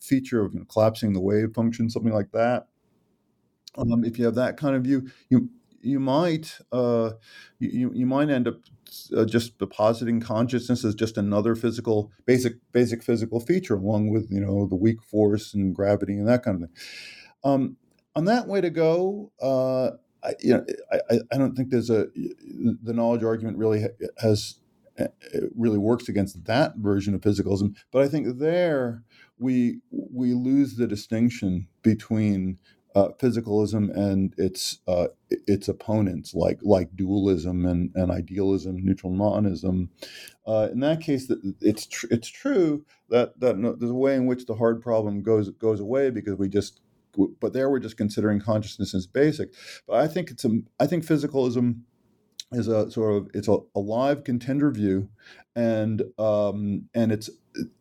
feature 0.00 0.44
of 0.44 0.52
you 0.52 0.60
know, 0.60 0.66
collapsing 0.66 1.12
the 1.12 1.20
wave 1.20 1.54
function, 1.54 1.88
something 1.88 2.12
like 2.12 2.32
that. 2.32 2.66
Um, 3.76 4.04
if 4.04 4.18
you 4.18 4.24
have 4.26 4.34
that 4.36 4.56
kind 4.56 4.76
of 4.76 4.84
view, 4.84 5.10
you 5.30 5.48
you 5.84 6.00
might 6.00 6.58
uh, 6.72 7.10
you, 7.58 7.90
you 7.94 8.06
might 8.06 8.30
end 8.30 8.48
up 8.48 8.56
uh, 9.16 9.24
just 9.24 9.58
depositing 9.58 10.20
consciousness 10.20 10.84
as 10.84 10.94
just 10.94 11.16
another 11.16 11.54
physical 11.54 12.12
basic 12.26 12.54
basic 12.72 13.02
physical 13.02 13.40
feature 13.40 13.74
along 13.74 14.10
with 14.10 14.30
you 14.30 14.40
know 14.40 14.66
the 14.66 14.76
weak 14.76 15.02
force 15.02 15.54
and 15.54 15.74
gravity 15.74 16.14
and 16.14 16.28
that 16.28 16.42
kind 16.42 16.56
of 16.62 16.68
thing 16.68 16.76
um, 17.44 17.76
on 18.16 18.24
that 18.24 18.48
way 18.48 18.60
to 18.60 18.70
go, 18.70 19.32
uh, 19.40 19.90
I, 20.22 20.34
you 20.40 20.54
know, 20.54 20.64
I, 21.10 21.18
I 21.32 21.38
don't 21.38 21.54
think 21.54 21.70
there's 21.70 21.90
a 21.90 22.06
the 22.14 22.92
knowledge 22.92 23.22
argument 23.22 23.58
really 23.58 23.86
has 24.18 24.60
uh, 24.98 25.06
really 25.54 25.78
works 25.78 26.08
against 26.08 26.44
that 26.44 26.76
version 26.76 27.14
of 27.14 27.20
physicalism. 27.20 27.76
But 27.90 28.02
I 28.02 28.08
think 28.08 28.38
there 28.38 29.02
we 29.38 29.80
we 29.90 30.32
lose 30.32 30.76
the 30.76 30.86
distinction 30.86 31.68
between 31.82 32.58
uh, 32.94 33.08
physicalism 33.20 33.94
and 33.96 34.34
its 34.38 34.78
uh, 34.86 35.08
its 35.28 35.68
opponents, 35.68 36.34
like 36.34 36.58
like 36.62 36.94
dualism 36.94 37.66
and, 37.66 37.90
and 37.94 38.10
idealism, 38.10 38.76
neutral 38.84 39.12
monism. 39.12 39.90
Uh, 40.46 40.68
in 40.70 40.80
that 40.80 41.00
case, 41.00 41.30
it's 41.60 41.86
tr- 41.86 42.06
it's 42.10 42.28
true 42.28 42.84
that 43.10 43.38
that 43.40 43.58
no, 43.58 43.74
there's 43.74 43.90
a 43.90 43.94
way 43.94 44.14
in 44.14 44.26
which 44.26 44.46
the 44.46 44.54
hard 44.54 44.80
problem 44.80 45.22
goes 45.22 45.50
goes 45.50 45.80
away 45.80 46.10
because 46.10 46.38
we 46.38 46.48
just 46.48 46.80
but 47.40 47.52
there 47.52 47.70
we're 47.70 47.78
just 47.78 47.96
considering 47.96 48.40
consciousness 48.40 48.94
as 48.94 49.06
basic. 49.06 49.52
But 49.86 49.96
I 49.96 50.08
think 50.08 50.30
it's 50.30 50.44
a 50.44 50.60
I 50.78 50.86
think 50.86 51.04
physicalism 51.04 51.80
is 52.54 52.68
a 52.68 52.90
sort 52.90 53.14
of 53.14 53.30
it's 53.34 53.48
a, 53.48 53.58
a 53.74 53.80
live 53.80 54.24
contender 54.24 54.70
view, 54.70 55.08
and 55.54 56.02
um, 56.18 56.88
and 56.94 57.12
it's 57.12 57.30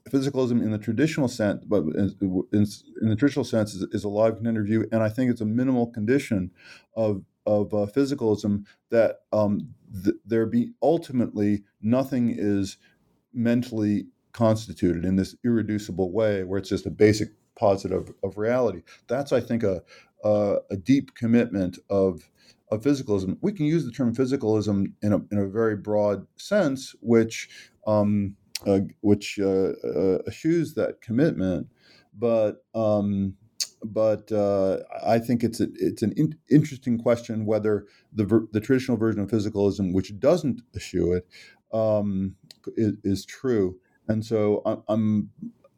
physicalism 0.10 0.62
in 0.62 0.72
the 0.72 0.78
traditional 0.78 1.28
sense, 1.28 1.64
but 1.66 1.84
in, 1.84 2.16
in, 2.52 3.10
the 3.10 3.16
traditional 3.18 3.46
sense 3.46 3.74
is, 3.74 3.84
is, 3.92 4.04
a 4.04 4.10
live 4.10 4.36
contender 4.36 4.64
view, 4.64 4.88
and 4.92 5.02
I 5.02 5.10
think 5.10 5.32
it's 5.32 5.42
a 5.42 5.46
minimal 5.46 5.88
condition 5.88 6.52
of 6.96 7.24
of 7.46 7.74
uh, 7.74 7.88
physicalism 7.88 8.66
that 8.90 9.22
um, 9.32 9.74
th- 10.04 10.16
there 10.26 10.46
be 10.46 10.72
ultimately 10.82 11.64
nothing 11.82 12.34
is 12.38 12.78
mentally 13.34 14.06
constituted 14.32 15.06
in 15.06 15.16
this 15.16 15.36
irreducible 15.44 16.12
way 16.12 16.44
where 16.44 16.60
it's 16.60 16.70
just 16.70 16.86
a 16.86 16.90
basic 16.90 17.30
positive 17.56 18.14
of 18.24 18.38
reality. 18.38 18.82
That's, 19.08 19.32
I 19.32 19.40
think, 19.40 19.64
a, 19.64 19.84
a, 20.24 20.58
a 20.72 20.78
deep 20.78 21.16
commitment 21.16 21.78
of, 21.90 22.30
of 22.74 22.84
physicalism. 22.84 23.38
We 23.42 23.52
can 23.52 23.66
use 23.66 23.86
the 23.86 23.92
term 23.92 24.16
physicalism 24.16 24.94
in 25.02 25.14
a, 25.14 25.18
in 25.32 25.38
a 25.38 25.48
very 25.48 25.76
broad 25.76 26.28
sense, 26.38 26.96
which 27.02 27.50
um, 27.86 28.36
uh, 28.66 28.80
which 29.02 29.40
uh, 29.42 29.74
uh, 29.84 30.20
eschews 30.28 30.74
that 30.76 31.02
commitment. 31.02 31.68
But 32.18 32.64
um, 32.74 33.36
but 33.84 34.32
uh, 34.32 34.80
I 35.06 35.20
think 35.20 35.44
it's 35.44 35.60
a, 35.60 35.68
it's 35.76 36.02
an 36.02 36.14
in, 36.16 36.38
interesting 36.50 36.98
question 36.98 37.46
whether 37.46 37.86
the 38.14 38.26
ver- 38.26 38.48
the 38.52 38.62
traditional 38.62 38.98
version 38.98 39.22
of 39.22 39.30
physicalism, 39.30 39.94
which 39.94 40.18
doesn't 40.20 40.62
eschew 40.76 41.14
it, 41.14 41.28
um, 41.74 42.36
is, 42.78 42.94
is, 43.04 43.26
true. 43.26 43.78
And 44.08 44.26
so 44.26 44.62
I'm 44.88 45.30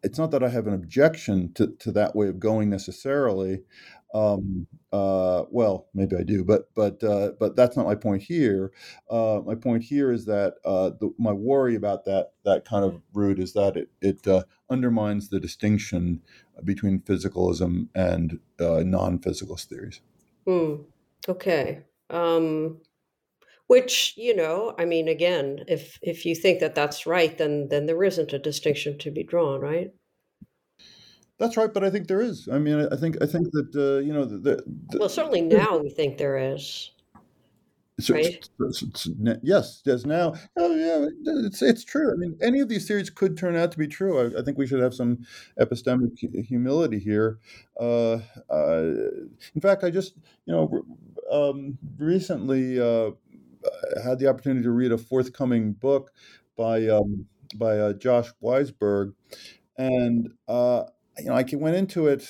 it's 0.02 0.18
not 0.18 0.30
that 0.30 0.44
I 0.44 0.48
have 0.48 0.68
an 0.68 0.74
objection 0.74 1.52
to, 1.54 1.68
to 1.80 1.90
that 1.92 2.14
way 2.14 2.28
of 2.28 2.38
going 2.38 2.70
necessarily. 2.70 3.62
Um, 4.16 4.66
uh, 4.92 5.44
well, 5.50 5.88
maybe 5.92 6.16
I 6.16 6.22
do, 6.22 6.42
but 6.42 6.70
but 6.74 7.02
uh, 7.04 7.32
but 7.38 7.54
that's 7.54 7.76
not 7.76 7.86
my 7.86 7.94
point 7.94 8.22
here. 8.22 8.72
Uh, 9.10 9.42
my 9.44 9.54
point 9.54 9.82
here 9.82 10.10
is 10.10 10.24
that 10.24 10.54
uh, 10.64 10.90
the, 11.00 11.12
my 11.18 11.32
worry 11.32 11.74
about 11.74 12.06
that 12.06 12.32
that 12.44 12.64
kind 12.64 12.84
of 12.84 13.02
route 13.12 13.38
is 13.38 13.52
that 13.52 13.76
it 13.76 13.90
it 14.00 14.26
uh, 14.26 14.44
undermines 14.70 15.28
the 15.28 15.38
distinction 15.38 16.22
between 16.64 17.00
physicalism 17.00 17.88
and 17.94 18.40
uh, 18.58 18.82
non-physicalist 18.86 19.66
theories. 19.66 20.00
Mm, 20.46 20.84
okay. 21.28 21.82
Um, 22.08 22.80
which 23.68 24.14
you 24.16 24.34
know 24.34 24.72
i 24.78 24.84
mean 24.84 25.08
again 25.08 25.64
if 25.66 25.98
if 26.00 26.24
you 26.24 26.36
think 26.36 26.60
that 26.60 26.76
that's 26.76 27.04
right 27.04 27.36
then 27.36 27.66
then 27.68 27.86
there 27.86 28.04
isn't 28.04 28.32
a 28.32 28.38
distinction 28.38 28.96
to 28.96 29.10
be 29.10 29.24
drawn 29.24 29.60
right 29.60 29.92
that's 31.38 31.56
right 31.56 31.72
but 31.72 31.84
i 31.84 31.90
think 31.90 32.08
there 32.08 32.20
is 32.20 32.48
i 32.52 32.58
mean 32.58 32.88
i 32.92 32.96
think 32.96 33.16
i 33.22 33.26
think 33.26 33.50
that 33.52 33.70
uh, 33.74 33.98
you 34.00 34.12
know 34.12 34.24
the, 34.24 34.62
the, 34.88 34.98
well 34.98 35.08
certainly 35.08 35.42
now 35.42 35.78
we 35.78 35.90
think 35.90 36.18
there 36.18 36.38
is 36.38 36.90
so, 37.98 38.12
right? 38.12 38.46
So, 38.72 38.88
so, 38.94 39.10
yes, 39.42 39.80
yes. 39.86 40.04
Now, 40.04 40.34
oh 40.58 40.74
yeah, 40.74 41.06
it's 41.46 41.62
it's 41.62 41.82
true. 41.82 42.12
I 42.12 42.16
mean, 42.16 42.36
any 42.42 42.60
of 42.60 42.68
these 42.68 42.86
theories 42.86 43.08
could 43.08 43.38
turn 43.38 43.56
out 43.56 43.72
to 43.72 43.78
be 43.78 43.86
true. 43.86 44.20
I, 44.20 44.40
I 44.40 44.42
think 44.42 44.58
we 44.58 44.66
should 44.66 44.82
have 44.82 44.92
some 44.92 45.24
epistemic 45.58 46.18
humility 46.46 46.98
here. 46.98 47.38
Uh, 47.80 48.18
uh, 48.50 48.92
in 49.54 49.60
fact, 49.62 49.82
I 49.82 49.90
just 49.90 50.14
you 50.44 50.52
know 50.52 50.84
um, 51.30 51.78
recently 51.98 52.78
uh, 52.78 53.12
had 54.04 54.18
the 54.18 54.26
opportunity 54.28 54.64
to 54.64 54.72
read 54.72 54.92
a 54.92 54.98
forthcoming 54.98 55.72
book 55.72 56.12
by 56.54 56.86
um, 56.88 57.24
by 57.54 57.78
uh, 57.78 57.92
Josh 57.94 58.28
Weisberg, 58.42 59.14
and 59.78 60.28
uh, 60.48 60.82
you 61.18 61.26
know 61.26 61.34
I 61.34 61.44
went 61.54 61.76
into 61.76 62.06
it. 62.06 62.28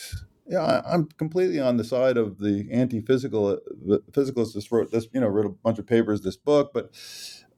Yeah, 0.49 0.61
I, 0.61 0.95
am 0.95 1.09
completely 1.19 1.59
on 1.59 1.77
the 1.77 1.83
side 1.83 2.17
of 2.17 2.39
the 2.39 2.69
anti-physical 2.71 3.59
the 3.85 4.01
physicalist. 4.13 4.53
Just 4.53 4.71
wrote 4.71 4.93
this, 4.93 5.09
you 5.13 5.21
know, 5.21 5.27
wrote 5.27 5.47
a 5.47 5.51
bunch 5.51 5.79
of 5.79 5.87
papers 5.87 6.21
this 6.21 6.37
book, 6.37 6.71
but 6.73 6.91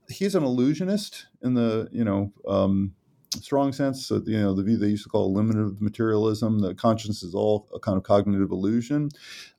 he's 0.09 0.35
an 0.35 0.43
illusionist 0.43 1.27
in 1.43 1.55
the 1.55 1.89
you 1.93 2.05
know 2.05 2.33
um, 2.47 2.95
strong 3.37 3.73
sense, 3.73 4.11
uh, 4.11 4.21
you 4.25 4.39
know, 4.39 4.55
the 4.55 4.63
view 4.63 4.77
they 4.77 4.89
used 4.89 5.05
to 5.05 5.09
call 5.09 5.27
eliminative 5.27 5.81
materialism, 5.81 6.61
the 6.61 6.75
consciousness 6.75 7.23
is 7.23 7.35
all 7.35 7.69
a 7.75 7.79
kind 7.79 7.97
of 7.97 8.03
cognitive 8.03 8.51
illusion. 8.51 9.11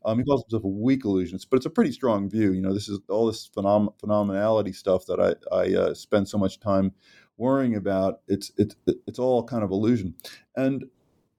Um, 0.05 0.19
he 0.19 0.25
calls 0.25 0.43
himself 0.43 0.63
a 0.63 0.67
weak 0.67 1.05
illusionist, 1.05 1.49
but 1.49 1.57
it's 1.57 1.65
a 1.65 1.71
pretty 1.71 1.91
strong 1.91 2.29
view. 2.29 2.51
You 2.51 2.61
know, 2.61 2.73
this 2.73 2.89
is 2.89 2.99
all 3.09 3.27
this 3.27 3.49
phenom- 3.49 3.93
phenomenality 3.99 4.75
stuff 4.75 5.05
that 5.05 5.19
I, 5.19 5.55
I 5.55 5.75
uh, 5.75 5.93
spend 5.93 6.27
so 6.27 6.37
much 6.37 6.59
time 6.59 6.93
worrying 7.37 7.75
about. 7.75 8.21
It's, 8.27 8.51
it's, 8.57 8.75
it's 9.07 9.19
all 9.19 9.43
kind 9.43 9.63
of 9.63 9.71
illusion. 9.71 10.15
And, 10.55 10.85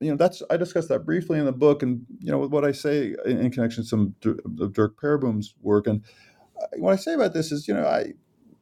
you 0.00 0.10
know, 0.10 0.16
that's, 0.16 0.42
I 0.50 0.56
discussed 0.56 0.88
that 0.88 1.04
briefly 1.04 1.38
in 1.38 1.44
the 1.44 1.52
book 1.52 1.82
and, 1.82 2.04
you 2.20 2.30
know, 2.30 2.38
with 2.38 2.50
what 2.50 2.64
I 2.64 2.72
say 2.72 3.14
in, 3.26 3.38
in 3.38 3.50
connection 3.50 3.84
to 3.84 3.88
some 3.88 4.14
of 4.24 4.72
Derk 4.72 4.96
Pereboom's 4.96 5.54
work. 5.60 5.86
And 5.86 6.02
uh, 6.60 6.66
what 6.78 6.92
I 6.92 6.96
say 6.96 7.14
about 7.14 7.34
this 7.34 7.52
is, 7.52 7.68
you 7.68 7.74
know, 7.74 7.86
I, 7.86 8.14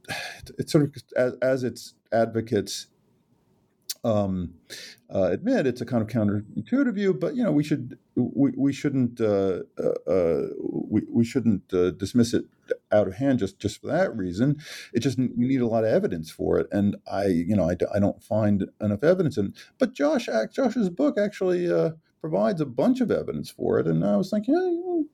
it's 0.59 0.72
sort 0.72 0.85
of 0.85 0.94
as, 1.16 1.35
as 1.40 1.64
its 1.64 1.94
advocates 2.12 2.88
um, 4.05 4.55
uh, 5.12 5.24
admit 5.33 5.66
it's 5.66 5.81
a 5.81 5.87
kind 5.87 6.03
of 6.03 6.09
counterintuitive 6.09 6.94
view, 6.94 7.14
but 7.14 7.35
you 7.35 7.42
know 7.42 7.53
we 7.53 7.64
should 7.64 7.98
we, 8.14 8.53
we 8.57 8.72
shouldn't 8.72 9.20
uh, 9.20 9.61
uh, 9.79 10.11
uh 10.11 10.46
we, 10.88 11.03
we 11.11 11.24
shouldn't 11.24 11.72
uh, 11.72 11.90
dismiss 11.90 12.35
it 12.35 12.44
out 12.92 13.09
of 13.09 13.14
hand 13.14 13.38
just 13.38 13.59
just 13.59 13.81
for 13.81 13.87
that 13.88 14.16
reason. 14.16 14.59
It 14.92 15.01
just 15.01 15.18
we 15.18 15.46
need 15.46 15.61
a 15.61 15.66
lot 15.66 15.85
of 15.85 15.90
evidence 15.90 16.31
for 16.31 16.59
it, 16.59 16.68
and 16.72 16.96
I 17.11 17.27
you 17.27 17.57
know 17.57 17.68
I, 17.68 17.77
I 17.94 17.98
don't 17.98 18.22
find 18.22 18.64
enough 18.81 19.05
evidence. 19.05 19.37
And 19.37 19.55
but 19.79 19.94
Josh 19.94 20.29
Josh's 20.53 20.90
book 20.90 21.18
actually 21.18 21.70
uh, 21.70 21.90
provides 22.20 22.61
a 22.61 22.66
bunch 22.66 23.01
of 23.01 23.11
evidence 23.11 23.51
for 23.51 23.79
it, 23.79 23.87
and 23.87 24.05
I 24.05 24.16
was 24.16 24.31
thinking. 24.31 24.55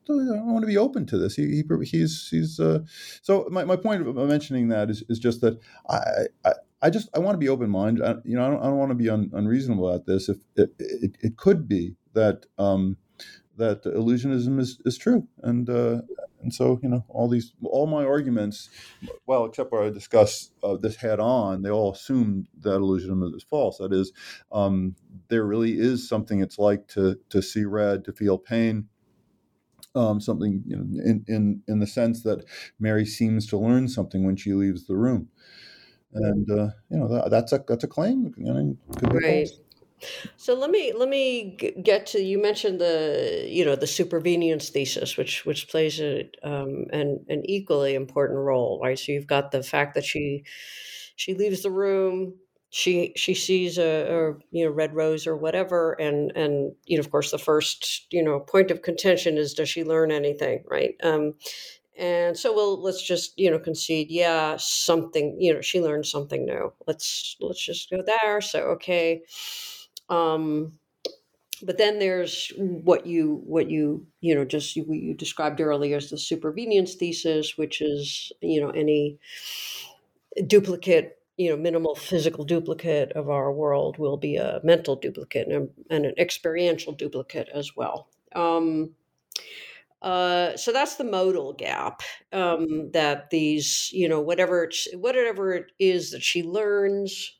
I 0.07 0.41
want 0.41 0.61
to 0.61 0.67
be 0.67 0.77
open 0.77 1.05
to 1.07 1.17
this. 1.17 1.35
He, 1.35 1.47
he 1.47 1.63
he's 1.85 2.27
he's 2.29 2.59
uh, 2.59 2.79
so 3.21 3.47
my, 3.49 3.63
my 3.63 3.75
point 3.75 4.05
of 4.05 4.15
mentioning 4.15 4.67
that 4.69 4.89
is, 4.89 5.03
is 5.09 5.19
just 5.19 5.41
that 5.41 5.59
I, 5.89 5.99
I 6.43 6.53
I 6.81 6.89
just 6.89 7.09
I 7.15 7.19
want 7.19 7.35
to 7.35 7.39
be 7.39 7.49
open 7.49 7.69
minded. 7.69 8.03
You 8.25 8.35
know, 8.35 8.45
I 8.45 8.49
don't, 8.49 8.59
I 8.59 8.63
don't 8.65 8.77
want 8.77 8.91
to 8.91 8.95
be 8.95 9.09
un, 9.09 9.31
unreasonable 9.33 9.91
at 9.93 10.05
this. 10.05 10.29
If 10.29 10.37
it, 10.55 10.73
it, 10.77 11.17
it 11.21 11.37
could 11.37 11.67
be 11.67 11.95
that 12.13 12.45
um, 12.57 12.97
that 13.57 13.83
illusionism 13.83 14.59
is, 14.59 14.79
is 14.85 14.97
true, 14.97 15.27
and 15.43 15.69
uh, 15.69 16.01
and 16.41 16.53
so 16.53 16.79
you 16.83 16.89
know 16.89 17.05
all 17.09 17.27
these 17.27 17.53
all 17.63 17.87
my 17.87 18.05
arguments, 18.05 18.69
well, 19.25 19.45
except 19.45 19.71
where 19.71 19.83
I 19.83 19.89
discuss 19.89 20.51
uh, 20.63 20.77
this 20.77 20.95
head 20.95 21.19
on, 21.19 21.61
they 21.61 21.69
all 21.69 21.93
assume 21.93 22.47
that 22.61 22.79
illusionism 22.79 23.35
is 23.35 23.43
false. 23.43 23.77
That 23.77 23.93
is, 23.93 24.11
um, 24.51 24.95
there 25.29 25.45
really 25.45 25.79
is 25.79 26.07
something 26.07 26.41
it's 26.41 26.59
like 26.59 26.87
to 26.89 27.19
to 27.29 27.41
see 27.41 27.65
red, 27.65 28.05
to 28.05 28.13
feel 28.13 28.37
pain. 28.37 28.87
Um, 29.93 30.19
something 30.19 30.61
you 30.65 30.75
know, 30.75 30.83
in, 31.05 31.23
in 31.27 31.63
in 31.67 31.79
the 31.79 31.87
sense 31.87 32.23
that 32.23 32.43
Mary 32.79 33.05
seems 33.05 33.47
to 33.47 33.57
learn 33.57 33.87
something 33.87 34.25
when 34.25 34.35
she 34.35 34.53
leaves 34.53 34.87
the 34.87 34.97
room 34.97 35.29
and 36.15 36.49
uh, 36.49 36.69
you 36.89 36.97
know 36.97 37.07
that, 37.07 37.29
that's 37.29 37.51
a 37.51 37.63
that's 37.67 37.83
a 37.83 37.87
claim. 37.87 38.33
You 38.37 38.53
know, 38.53 38.77
right. 39.11 39.47
So 40.37 40.53
let 40.53 40.69
me 40.69 40.93
let 40.93 41.09
me 41.09 41.57
get 41.81 42.05
to 42.07 42.21
you 42.21 42.41
mentioned 42.41 42.79
the 42.79 43.45
you 43.47 43.65
know 43.65 43.75
the 43.75 43.85
supervenience 43.85 44.69
thesis, 44.69 45.17
which 45.17 45.45
which 45.45 45.67
plays 45.69 45.99
a, 45.99 46.29
um, 46.43 46.85
an 46.91 47.25
an 47.29 47.41
equally 47.45 47.95
important 47.95 48.39
role, 48.39 48.79
right? 48.83 48.97
So 48.97 49.11
you've 49.11 49.27
got 49.27 49.51
the 49.51 49.63
fact 49.63 49.95
that 49.95 50.05
she 50.05 50.43
she 51.15 51.33
leaves 51.33 51.63
the 51.63 51.71
room, 51.71 52.35
she 52.69 53.13
she 53.15 53.33
sees 53.33 53.77
a, 53.77 53.83
a, 53.83 54.33
you 54.51 54.65
know 54.65 54.71
red 54.71 54.95
rose 54.95 55.27
or 55.27 55.35
whatever 55.37 55.93
and 55.93 56.31
and 56.35 56.73
you 56.85 56.97
know 56.97 57.01
of 57.01 57.11
course 57.11 57.31
the 57.31 57.37
first 57.37 58.07
you 58.11 58.23
know 58.23 58.39
point 58.39 58.71
of 58.71 58.81
contention 58.81 59.37
is 59.37 59.53
does 59.53 59.69
she 59.69 59.83
learn 59.83 60.11
anything 60.11 60.63
right? 60.69 60.95
Um 61.03 61.35
and 61.97 62.37
so 62.37 62.53
we'll 62.53 62.81
let's 62.81 63.01
just 63.03 63.37
you 63.39 63.51
know 63.51 63.59
concede 63.59 64.11
yeah 64.11 64.57
something 64.57 65.37
you 65.39 65.53
know 65.53 65.61
she 65.61 65.81
learned 65.81 66.05
something 66.05 66.45
new. 66.45 66.73
Let's 66.87 67.37
let's 67.41 67.63
just 67.65 67.89
go 67.91 68.03
there. 68.05 68.41
So 68.41 68.59
okay 68.77 69.23
um 70.09 70.73
but 71.63 71.77
then 71.77 71.99
there's 71.99 72.51
what 72.57 73.05
you 73.05 73.41
what 73.45 73.69
you 73.69 74.05
you 74.21 74.35
know 74.35 74.45
just 74.45 74.75
you, 74.75 74.85
you 74.89 75.13
described 75.13 75.61
earlier 75.61 75.97
as 75.97 76.09
the 76.09 76.17
supervenience 76.17 76.95
thesis 76.95 77.57
which 77.57 77.81
is 77.81 78.31
you 78.41 78.61
know 78.61 78.69
any 78.71 79.19
duplicate 80.47 81.17
you 81.37 81.49
know 81.49 81.57
minimal 81.57 81.95
physical 81.95 82.43
duplicate 82.43 83.11
of 83.13 83.29
our 83.29 83.51
world 83.51 83.97
will 83.97 84.17
be 84.17 84.35
a 84.37 84.59
mental 84.63 84.95
duplicate 84.95 85.47
and, 85.47 85.69
and 85.89 86.05
an 86.05 86.13
experiential 86.17 86.93
duplicate 86.93 87.49
as 87.53 87.75
well. 87.75 88.07
Um 88.35 88.95
Uh, 90.01 90.55
so 90.55 90.71
that's 90.71 90.95
the 90.95 91.03
modal 91.03 91.53
gap 91.53 92.01
um, 92.31 92.91
that 92.91 93.29
these, 93.31 93.89
you 93.91 94.07
know, 94.07 94.21
whatever 94.21 94.63
it's, 94.65 94.87
whatever 94.95 95.53
it 95.53 95.71
is 95.79 96.11
that 96.11 96.21
she 96.21 96.43
learns 96.43 97.37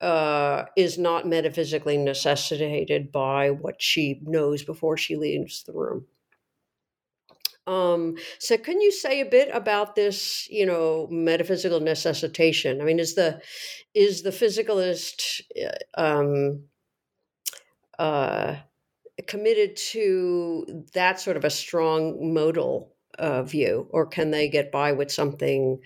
uh, 0.00 0.64
is 0.76 0.98
not 0.98 1.26
metaphysically 1.26 1.96
necessitated 1.96 3.12
by 3.12 3.50
what 3.50 3.80
she 3.80 4.20
knows 4.22 4.62
before 4.62 4.96
she 4.96 5.16
leaves 5.16 5.62
the 5.62 5.72
room. 5.72 6.06
Um, 7.66 8.16
so 8.38 8.58
can 8.58 8.80
you 8.80 8.92
say 8.92 9.20
a 9.20 9.24
bit 9.24 9.48
about 9.52 9.94
this, 9.94 10.46
you 10.50 10.66
know, 10.66 11.08
metaphysical 11.10 11.80
necessitation? 11.80 12.80
I 12.80 12.84
mean, 12.84 12.98
is 12.98 13.14
the 13.14 13.40
is 13.94 14.22
the 14.22 14.30
physicalist 14.30 15.40
uh, 15.96 16.00
um, 16.00 16.64
uh, 17.98 18.56
committed 19.26 19.76
to 19.76 20.84
that 20.92 21.20
sort 21.20 21.36
of 21.36 21.44
a 21.44 21.50
strong 21.50 22.34
modal 22.34 22.94
uh, 23.18 23.42
view, 23.44 23.86
or 23.90 24.06
can 24.06 24.30
they 24.30 24.48
get 24.48 24.70
by 24.70 24.92
with 24.92 25.10
something 25.10 25.78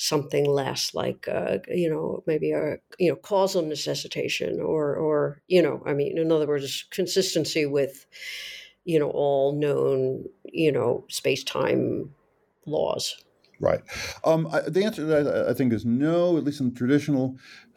something 0.00 0.46
less, 0.46 0.94
like 0.94 1.28
uh, 1.28 1.58
you 1.68 1.90
know, 1.90 2.22
maybe 2.26 2.52
a 2.52 2.78
you 2.98 3.10
know 3.10 3.16
causal 3.16 3.62
necessitation, 3.62 4.60
or 4.60 4.96
or 4.96 5.42
you 5.46 5.62
know, 5.62 5.82
I 5.86 5.92
mean, 5.92 6.16
in 6.16 6.32
other 6.32 6.46
words, 6.46 6.86
consistency 6.90 7.66
with 7.66 8.06
you 8.84 8.98
know 8.98 9.10
all 9.10 9.52
known 9.52 10.24
you 10.44 10.72
know 10.72 11.04
space 11.08 11.44
time 11.44 12.14
laws. 12.66 13.22
Right. 13.62 13.82
Um, 14.24 14.46
I, 14.46 14.62
the 14.62 14.84
answer 14.84 15.02
to 15.02 15.06
that 15.06 15.46
i 15.50 15.52
think 15.52 15.74
is 15.74 15.84
no 15.84 16.38
at 16.38 16.44
least 16.44 16.60
in 16.60 16.70
the 16.70 16.74
traditional 16.74 17.36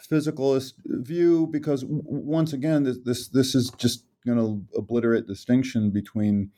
physicalist 0.09 0.75
view 0.85 1.47
because 1.51 1.81
w- 1.81 2.01
once 2.05 2.53
again 2.53 2.83
this 2.83 2.99
this, 3.03 3.27
this 3.27 3.53
is 3.53 3.69
just 3.71 4.05
going 4.25 4.37
to 4.37 4.79
obliterate 4.79 5.27
distinction 5.27 5.91
between 5.91 6.51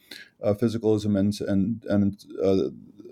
uh, 0.43 0.53
physicalism 0.53 1.17
and 1.17 1.33
and 1.41 1.83
and 1.89 2.23
uh, 2.43 2.69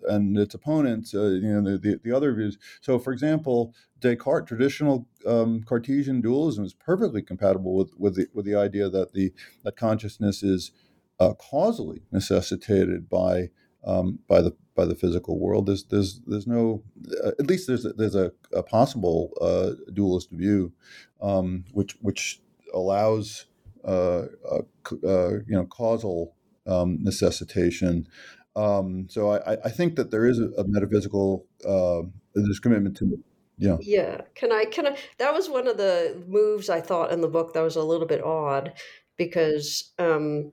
and 0.08 0.38
its 0.38 0.54
opponents, 0.54 1.14
uh, 1.14 1.24
you 1.24 1.42
know, 1.42 1.72
the, 1.72 1.78
the, 1.78 2.00
the, 2.04 2.16
other 2.16 2.34
views. 2.34 2.58
So, 2.82 3.00
for 3.00 3.12
example, 3.12 3.74
Descartes, 4.00 4.48
traditional 4.48 5.08
um, 5.26 5.64
Cartesian 5.64 6.22
dualism 6.22 6.66
is 6.66 6.74
perfectly 6.74 7.22
compatible 7.22 7.76
with 7.76 7.92
with 7.98 8.16
the 8.16 8.28
with 8.34 8.46
the 8.46 8.56
idea 8.56 8.90
that 8.90 9.14
the 9.14 9.34
that 9.64 9.76
consciousness 9.76 10.44
is 10.44 10.72
uh, 11.20 11.34
causally 11.34 12.04
necessitated 12.12 13.10
by 13.10 13.50
um, 13.86 14.20
by 14.28 14.42
the 14.42 14.56
by 14.76 14.86
the 14.86 14.96
physical 14.96 15.40
world. 15.40 15.68
There's 15.68 15.84
there's 15.86 16.22
there's 16.26 16.48
no 16.48 16.84
uh, 17.24 17.32
at 17.40 17.48
least 17.48 17.68
there's 17.68 17.86
a, 17.86 17.94
there's 17.94 18.16
a, 18.16 18.32
a 18.54 18.64
possible 18.64 19.32
uh, 19.42 19.72
dualist 19.94 20.32
view, 20.32 20.74
um, 21.22 21.66
which 21.72 21.96
which 22.02 22.42
allows 22.74 23.46
uh, 23.86 24.26
uh, 24.52 24.62
you 25.02 25.44
know 25.48 25.66
causal 25.66 26.36
um, 26.68 27.00
necessitation. 27.02 28.08
Um, 28.56 29.08
so 29.10 29.32
I, 29.32 29.58
I 29.66 29.70
think 29.70 29.96
that 29.96 30.12
there 30.12 30.26
is 30.26 30.40
a, 30.40 30.50
a 30.58 30.68
metaphysical 30.68 31.46
uh, 31.68 32.02
there's 32.36 32.60
commitment 32.60 32.98
to 32.98 33.20
yeah. 33.58 33.78
Yeah. 33.82 34.22
Can 34.34 34.52
i 34.52 34.66
can 34.66 34.88
i 34.88 34.98
that 35.20 35.34
was 35.34 35.48
one 35.48 35.68
of 35.68 35.78
the 35.78 36.22
moves 36.28 36.70
i 36.70 36.82
thought 36.82 37.12
in 37.12 37.22
the 37.22 37.28
book 37.28 37.54
that 37.54 37.62
was 37.62 37.76
a 37.76 37.84
little 37.84 38.08
bit 38.08 38.24
odd 38.24 38.74
because 39.16 39.92
um 40.00 40.52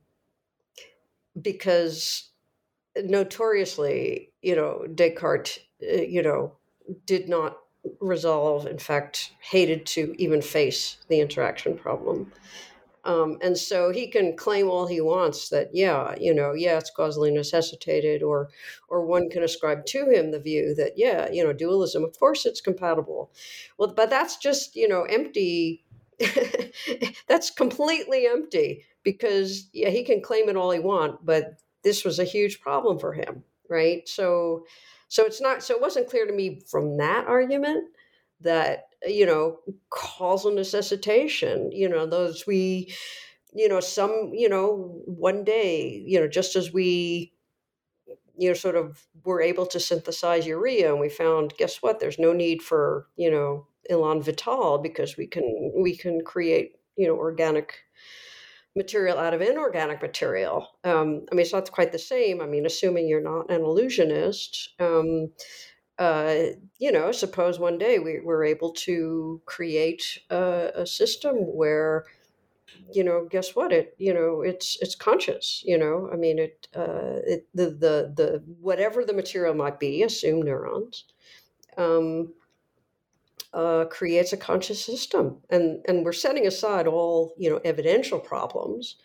because 1.41 2.31
notoriously, 2.97 4.33
you 4.43 4.57
know, 4.57 4.87
Descartes, 4.95 5.59
uh, 5.83 6.03
you 6.03 6.23
know, 6.23 6.53
did 7.07 7.29
not 7.29 7.59
resolve, 8.01 8.67
in 8.67 8.79
fact, 8.79 9.33
hated 9.41 9.87
to 9.87 10.15
even 10.19 10.43
face 10.43 10.97
the 11.09 11.21
interaction 11.21 11.77
problem. 11.77 12.33
Um, 13.05 13.39
and 13.41 13.57
so 13.57 13.91
he 13.91 14.09
can 14.09 14.37
claim 14.37 14.69
all 14.69 14.87
he 14.87 15.01
wants 15.01 15.49
that, 15.49 15.71
yeah, 15.73 16.15
you 16.21 16.35
know, 16.35 16.53
yeah, 16.53 16.79
it's 16.79 16.91
causally 16.91 17.31
necessitated, 17.31 18.23
or, 18.23 18.51
or 18.89 19.07
one 19.07 19.31
can 19.31 19.43
ascribe 19.43 19.87
to 19.87 20.11
him 20.11 20.31
the 20.31 20.41
view 20.41 20.75
that, 20.75 20.93
yeah, 20.97 21.31
you 21.31 21.43
know, 21.43 21.53
dualism, 21.53 22.05
of 22.05 22.19
course, 22.19 22.45
it's 22.45 22.61
compatible. 22.61 23.31
Well, 23.79 23.95
but 23.95 24.11
that's 24.11 24.37
just, 24.37 24.77
you 24.77 24.89
know, 24.89 25.03
empty. 25.05 25.85
that's 27.29 27.51
completely 27.51 28.27
empty 28.27 28.85
because 29.03 29.69
yeah, 29.73 29.89
he 29.89 30.05
can 30.05 30.21
claim 30.21 30.51
it 30.51 30.57
all 30.57 30.71
he 30.71 30.79
want, 30.79 31.25
but 31.25 31.55
this 31.83 32.05
was 32.05 32.19
a 32.19 32.25
huge 32.25 32.61
problem 32.61 32.99
for 32.99 33.13
him, 33.15 33.43
right? 33.71 34.07
So, 34.07 34.67
so 35.09 35.25
it's 35.25 35.41
not. 35.41 35.63
So 35.63 35.75
it 35.75 35.81
wasn't 35.81 36.09
clear 36.11 36.27
to 36.27 36.33
me 36.33 36.61
from 36.67 36.99
that 36.99 37.27
argument 37.27 37.85
that 38.43 38.90
you 39.07 39.27
know 39.27 39.59
causal 39.91 40.53
necessitation. 40.53 41.71
You 41.73 41.89
know, 41.89 42.07
those 42.07 42.47
we, 42.47 42.93
you 43.53 43.69
know, 43.69 43.81
some, 43.81 44.31
you 44.35 44.49
know, 44.49 45.01
one 45.07 45.45
day, 45.45 46.03
you 46.07 46.21
know, 46.21 46.29
just 46.29 46.57
as 46.57 46.73
we 46.73 47.33
you 48.37 48.49
know 48.49 48.55
sort 48.55 48.77
of 48.77 49.07
were 49.25 49.43
able 49.43 49.67
to 49.67 49.79
synthesize 49.79 50.47
urea 50.47 50.91
and 50.91 51.01
we 51.01 51.11
found 51.11 51.53
guess 51.59 51.83
what 51.83 52.01
there's 52.01 52.19
no 52.19 52.33
need 52.33 52.63
for 52.63 53.07
you 53.17 53.31
know 53.31 53.67
elan 53.91 54.23
vital 54.23 54.79
because 54.79 55.19
we 55.19 55.27
can 55.27 55.73
we 55.77 55.95
can 55.95 56.23
create 56.25 56.77
you 56.97 57.07
know 57.07 57.15
organic 57.15 57.81
material 58.77 59.19
out 59.19 59.35
of 59.35 59.41
inorganic 59.41 60.01
material. 60.01 60.69
Um, 60.85 61.27
I 61.31 61.35
mean, 61.35 61.43
it's 61.43 61.53
not 61.53 61.71
quite 61.73 61.93
the 61.93 61.99
same. 61.99 62.41
I 62.41 62.47
mean, 62.47 62.67
assuming 62.67 63.09
you're 63.09 63.23
not 63.23 63.51
an 63.51 63.63
illusionist, 63.63 64.71
um, 64.79 65.33
uh, 66.01 66.55
you 66.79 66.91
know, 66.91 67.13
suppose 67.13 67.59
one 67.59 67.77
day 67.77 67.99
we, 67.99 68.21
we're 68.25 68.43
able 68.43 68.73
to 68.73 69.41
create 69.45 70.19
a, 70.31 70.71
a, 70.75 70.87
system 70.87 71.37
where, 71.37 72.07
you 72.95 73.05
know, 73.05 73.29
guess 73.31 73.55
what? 73.55 73.71
It, 73.71 73.95
you 73.99 74.15
know, 74.15 74.41
it's 74.41 74.79
it's 74.81 74.95
conscious. 74.95 75.63
You 75.67 75.77
know, 75.77 76.09
I 76.11 76.17
mean, 76.17 76.39
it, 76.39 76.69
uh, 76.75 77.21
it 77.27 77.47
the 77.55 77.67
the 77.67 78.13
the 78.17 78.43
whatever 78.63 79.05
the 79.05 79.13
material 79.13 79.55
might 79.55 79.79
be, 79.79 80.03
assume 80.03 80.41
neurons. 80.41 81.05
Um, 81.77 82.33
uh, 83.53 83.85
creates 83.87 84.33
a 84.33 84.39
conscious 84.39 84.83
system, 84.83 85.37
and 85.51 85.85
and 85.87 86.03
we're 86.03 86.13
setting 86.13 86.47
aside 86.47 86.87
all 86.87 87.35
you 87.37 87.51
know 87.51 87.61
evidential 87.63 88.21
problems, 88.21 88.97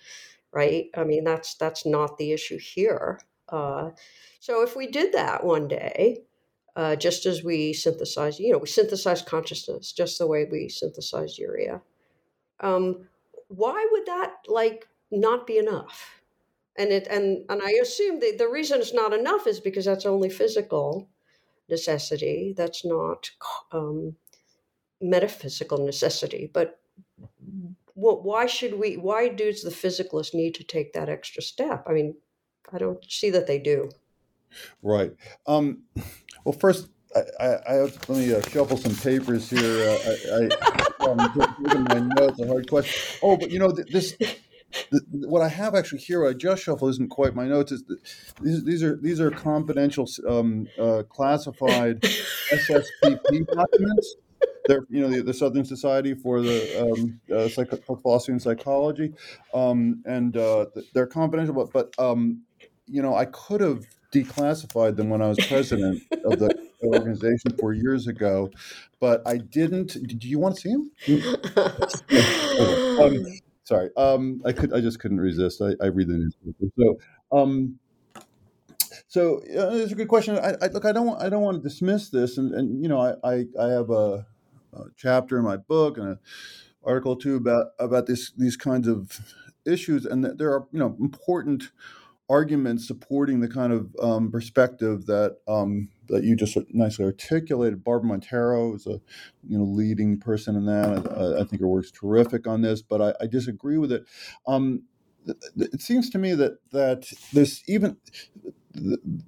right? 0.53 0.85
I 0.95 1.03
mean 1.03 1.25
that's 1.25 1.55
that's 1.55 1.85
not 1.85 2.17
the 2.17 2.31
issue 2.31 2.57
here. 2.57 3.19
Uh, 3.49 3.89
so 4.39 4.61
if 4.61 4.77
we 4.77 4.87
did 4.87 5.13
that 5.13 5.43
one 5.43 5.67
day, 5.67 6.23
uh, 6.75 6.95
just 6.95 7.25
as 7.25 7.43
we 7.43 7.73
synthesize, 7.73 8.39
you 8.39 8.51
know, 8.51 8.57
we 8.57 8.67
synthesize 8.67 9.21
consciousness 9.21 9.91
just 9.91 10.19
the 10.19 10.27
way 10.27 10.45
we 10.49 10.67
synthesize 10.69 11.39
urea. 11.39 11.81
Um, 12.59 13.07
why 13.47 13.87
would 13.91 14.05
that 14.05 14.33
like 14.47 14.87
not 15.11 15.47
be 15.47 15.57
enough? 15.57 16.21
And 16.77 16.91
it 16.91 17.07
and 17.07 17.45
and 17.49 17.61
I 17.61 17.79
assume 17.81 18.19
that 18.19 18.35
the 18.37 18.49
reason 18.49 18.79
it's 18.79 18.93
not 18.93 19.13
enough 19.13 19.47
is 19.47 19.59
because 19.59 19.85
that's 19.85 20.05
only 20.05 20.29
physical 20.29 21.07
necessity. 21.69 22.53
That's 22.55 22.83
not 22.83 23.31
um, 23.71 24.15
metaphysical 25.01 25.77
necessity, 25.85 26.49
but 26.53 26.79
why 27.93 28.45
should 28.45 28.77
we? 28.77 28.97
Why 28.97 29.29
does 29.29 29.61
the 29.61 29.69
physicalist 29.69 30.33
need 30.33 30.55
to 30.55 30.65
take 30.65 30.91
that 30.93 31.07
extra 31.07 31.41
step? 31.41 31.85
I 31.87 31.93
mean, 31.93 32.15
I 32.73 32.77
don't 32.77 33.03
see 33.09 33.29
that 33.29 33.47
they 33.47 33.59
do. 33.59 33.89
Right. 34.81 35.13
Um, 35.47 35.83
well, 36.45 36.53
first, 36.53 36.87
I, 37.15 37.21
I, 37.39 37.47
I 37.47 37.75
let 37.81 38.09
me 38.09 38.33
uh, 38.33 38.41
shuffle 38.41 38.77
some 38.77 38.95
papers 38.95 39.49
here. 39.49 39.89
Uh, 39.89 39.97
I, 40.31 40.49
I 41.01 41.09
um, 41.09 41.17
my 41.89 41.99
notes. 42.15 42.39
A 42.39 42.47
hard 42.47 42.69
question. 42.69 43.19
Oh, 43.21 43.37
but 43.37 43.51
you 43.51 43.59
know 43.59 43.71
this. 43.71 44.15
The, 44.91 45.01
what 45.11 45.41
I 45.41 45.47
have 45.47 45.73
actually 45.73 45.99
here, 45.99 46.27
I 46.27 46.33
just 46.33 46.63
shuffle 46.63 46.89
isn't 46.89 47.09
quite 47.09 47.33
my 47.33 47.47
notes. 47.47 47.71
Is 47.71 47.83
these, 48.41 48.63
these 48.65 48.83
are 48.83 48.97
these 48.97 49.21
are 49.21 49.31
confidential, 49.31 50.07
um, 50.27 50.67
uh, 50.77 51.03
classified 51.09 52.01
SSPP 52.01 53.47
documents 53.47 54.15
they're 54.67 54.85
you 54.89 55.01
know 55.01 55.09
the, 55.09 55.21
the, 55.21 55.33
Southern 55.33 55.65
Society 55.65 56.13
for 56.13 56.41
the 56.41 56.81
um, 56.81 57.19
uh, 57.33 57.47
Psych- 57.47 57.85
Philosophy 57.85 58.31
and 58.33 58.41
Psychology, 58.41 59.13
um, 59.53 60.01
and 60.05 60.35
uh, 60.37 60.65
they're 60.93 61.07
confidential. 61.07 61.53
But 61.53 61.71
but 61.71 62.03
um, 62.03 62.41
you 62.87 63.01
know 63.01 63.15
I 63.15 63.25
could 63.25 63.61
have 63.61 63.85
declassified 64.15 64.95
them 64.95 65.09
when 65.09 65.21
I 65.21 65.27
was 65.27 65.37
president 65.47 66.01
of 66.23 66.39
the 66.39 66.55
organization 66.83 67.51
four 67.59 67.73
years 67.73 68.07
ago, 68.07 68.49
but 68.99 69.21
I 69.25 69.37
didn't. 69.37 69.97
Do 70.19 70.27
you 70.27 70.39
want 70.39 70.55
to 70.55 70.61
see 70.61 70.71
them? 70.71 70.91
um, 73.01 73.25
sorry, 73.63 73.89
um, 73.97 74.41
I 74.45 74.53
could. 74.53 74.73
I 74.73 74.79
just 74.79 74.99
couldn't 74.99 75.19
resist. 75.19 75.61
I, 75.61 75.73
I 75.83 75.87
read 75.87 76.07
the 76.07 76.17
newspaper. 76.17 76.71
So. 76.77 76.97
Um, 77.31 77.79
so 79.07 79.37
uh, 79.37 79.75
it's 79.75 79.91
a 79.91 79.95
good 79.95 80.07
question. 80.07 80.37
I, 80.37 80.55
I, 80.61 80.67
look, 80.67 80.85
I 80.85 80.91
don't, 80.91 81.21
I 81.21 81.29
don't 81.29 81.41
want 81.41 81.61
to 81.61 81.63
dismiss 81.63 82.09
this, 82.09 82.37
and, 82.37 82.53
and 82.53 82.81
you 82.81 82.89
know, 82.89 82.99
I, 82.99 83.13
I, 83.23 83.45
I 83.59 83.67
have 83.67 83.89
a, 83.89 84.25
chapter 84.97 85.37
in 85.37 85.45
my 85.45 85.55
book 85.55 85.97
and 85.97 86.09
an 86.09 86.19
article 86.83 87.15
too 87.15 87.37
about 87.37 87.67
about 87.79 88.07
this 88.07 88.31
these 88.37 88.57
kinds 88.57 88.87
of 88.87 89.19
issues, 89.65 90.05
and 90.05 90.23
that 90.25 90.37
there 90.37 90.51
are 90.51 90.67
you 90.71 90.79
know 90.79 90.97
important 90.99 91.71
arguments 92.29 92.87
supporting 92.87 93.39
the 93.39 93.47
kind 93.47 93.71
of 93.71 93.95
um, 94.01 94.31
perspective 94.31 95.05
that 95.05 95.37
um, 95.47 95.89
that 96.07 96.23
you 96.23 96.35
just 96.35 96.57
nicely 96.73 97.05
articulated. 97.05 97.83
Barbara 97.83 98.09
Montero 98.09 98.73
is 98.75 98.87
a 98.87 99.01
you 99.47 99.57
know 99.57 99.63
leading 99.63 100.19
person 100.19 100.55
in 100.55 100.65
that. 100.65 101.11
I, 101.11 101.41
I 101.41 101.43
think 101.45 101.61
her 101.61 101.67
work's 101.67 101.91
terrific 101.91 102.47
on 102.47 102.61
this, 102.61 102.81
but 102.81 103.01
I, 103.01 103.13
I 103.23 103.27
disagree 103.27 103.77
with 103.77 103.91
it. 103.91 104.05
Um, 104.47 104.83
it 105.57 105.81
seems 105.81 106.09
to 106.11 106.17
me 106.17 106.33
that 106.35 106.57
that 106.71 107.07
there's 107.33 107.63
even 107.67 107.97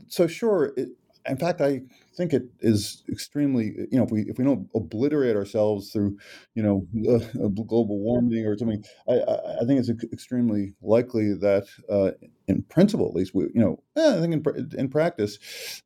so 0.08 0.28
sure. 0.28 0.74
It, 0.78 0.90
in 1.28 1.38
fact, 1.38 1.62
I 1.62 1.82
think 2.18 2.34
it 2.34 2.44
is 2.62 3.04
extremely 3.10 3.74
you 3.92 3.98
know 3.98 4.04
if 4.04 4.12
we 4.12 4.22
if 4.24 4.38
we 4.38 4.44
don't 4.44 4.70
obliterate 4.76 5.36
ourselves 5.36 5.92
through 5.92 6.18
you 6.56 6.64
know 6.64 6.88
uh, 7.16 7.48
global 7.48 8.00
warming 8.00 8.46
or 8.46 8.58
something, 8.58 8.84
I, 9.08 9.14
I, 9.14 9.62
I 9.62 9.66
think 9.66 9.80
it's 9.80 9.90
extremely 10.12 10.74
likely 10.82 11.34
that 11.36 11.68
uh, 11.90 12.12
in 12.48 12.64
principle 12.64 13.08
at 13.08 13.16
least 13.16 13.34
we 13.36 13.44
you 13.54 13.62
know 13.62 13.84
eh, 13.96 14.18
I 14.18 14.20
think 14.20 14.34
in 14.34 14.72
in 14.78 14.90
practice 14.90 15.38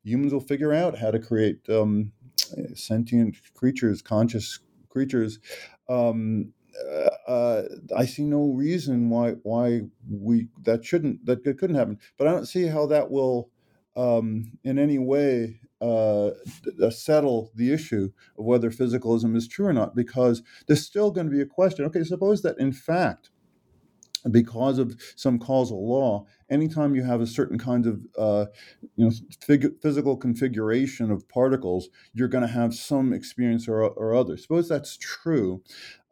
humans 0.02 0.32
will 0.32 0.40
figure 0.40 0.72
out 0.72 0.98
how 0.98 1.10
to 1.10 1.18
create 1.18 1.68
um, 1.68 2.12
sentient 2.74 3.36
creatures, 3.54 4.02
conscious 4.02 4.60
creatures. 4.88 5.38
Um, 5.88 6.52
uh, 6.90 7.30
uh, 7.30 7.62
I 7.96 8.06
see 8.06 8.24
no 8.24 8.52
reason 8.52 9.10
why 9.10 9.32
why 9.42 9.82
we 10.10 10.48
that 10.62 10.84
shouldn't 10.84 11.24
that 11.26 11.46
it 11.46 11.58
couldn't 11.58 11.76
happen. 11.76 11.98
But 12.16 12.28
I 12.28 12.32
don't 12.32 12.46
see 12.46 12.66
how 12.66 12.86
that 12.86 13.10
will 13.10 13.50
um, 13.96 14.52
in 14.64 14.78
any 14.78 14.98
way 14.98 15.60
uh, 15.80 16.30
settle 16.90 17.50
the 17.56 17.72
issue 17.72 18.08
of 18.38 18.44
whether 18.44 18.70
physicalism 18.70 19.34
is 19.34 19.48
true 19.48 19.66
or 19.66 19.72
not, 19.72 19.96
because 19.96 20.42
there's 20.66 20.86
still 20.86 21.10
going 21.10 21.26
to 21.26 21.32
be 21.32 21.42
a 21.42 21.46
question. 21.46 21.84
Okay, 21.84 22.04
suppose 22.04 22.40
that 22.42 22.58
in 22.58 22.72
fact 22.72 23.30
because 24.30 24.78
of 24.78 25.00
some 25.16 25.38
causal 25.38 25.88
law, 25.88 26.26
anytime 26.50 26.94
you 26.94 27.02
have 27.02 27.20
a 27.20 27.26
certain 27.26 27.58
kind 27.58 27.86
of 27.86 28.06
uh, 28.16 28.46
you 28.96 29.04
know 29.04 29.10
fig- 29.40 29.80
physical 29.80 30.16
configuration 30.16 31.10
of 31.10 31.28
particles, 31.28 31.88
you're 32.12 32.28
going 32.28 32.46
to 32.46 32.52
have 32.52 32.74
some 32.74 33.12
experience 33.12 33.66
or, 33.66 33.82
or 33.82 34.14
other. 34.14 34.36
Suppose 34.36 34.68
that's 34.68 34.96
true, 34.96 35.62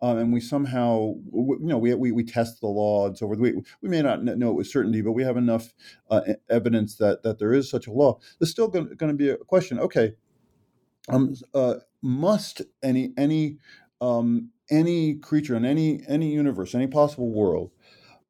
um, 0.03 0.19
and 0.19 0.33
we 0.33 0.41
somehow 0.41 1.15
you 1.33 1.59
know 1.61 1.79
we, 1.79 1.95
we, 1.95 2.13
we 2.13 2.25
test 2.25 2.61
the 2.61 2.67
law 2.67 3.07
and 3.07 3.17
so 3.17 3.27
forth. 3.27 3.39
We, 3.39 3.55
we 3.83 3.89
may 3.89 4.03
not 4.03 4.25
know 4.25 4.51
it 4.51 4.55
with 4.55 4.67
certainty, 4.67 5.03
but 5.03 5.13
we 5.13 5.23
have 5.23 5.37
enough 5.37 5.75
uh, 6.11 6.23
evidence 6.49 6.97
that 6.97 7.23
that 7.23 7.39
there 7.39 7.53
is 7.53 7.71
such 7.71 7.87
a 7.87 7.93
law. 7.93 8.19
There's 8.39 8.51
still 8.51 8.69
going 8.69 8.97
to 8.97 9.15
be 9.15 9.31
a 9.31 9.37
question. 9.37 9.79
Okay, 9.79 10.15
um, 11.09 11.35
uh, 11.55 11.75
must 12.03 12.63
any 12.83 13.13
any 13.17 13.59
um, 14.01 14.51
any 14.71 15.17
creature 15.17 15.57
in 15.57 15.65
any 15.65 16.03
any 16.09 16.33
universe, 16.33 16.75
any 16.75 16.87
possible 16.87 17.31
world 17.31 17.71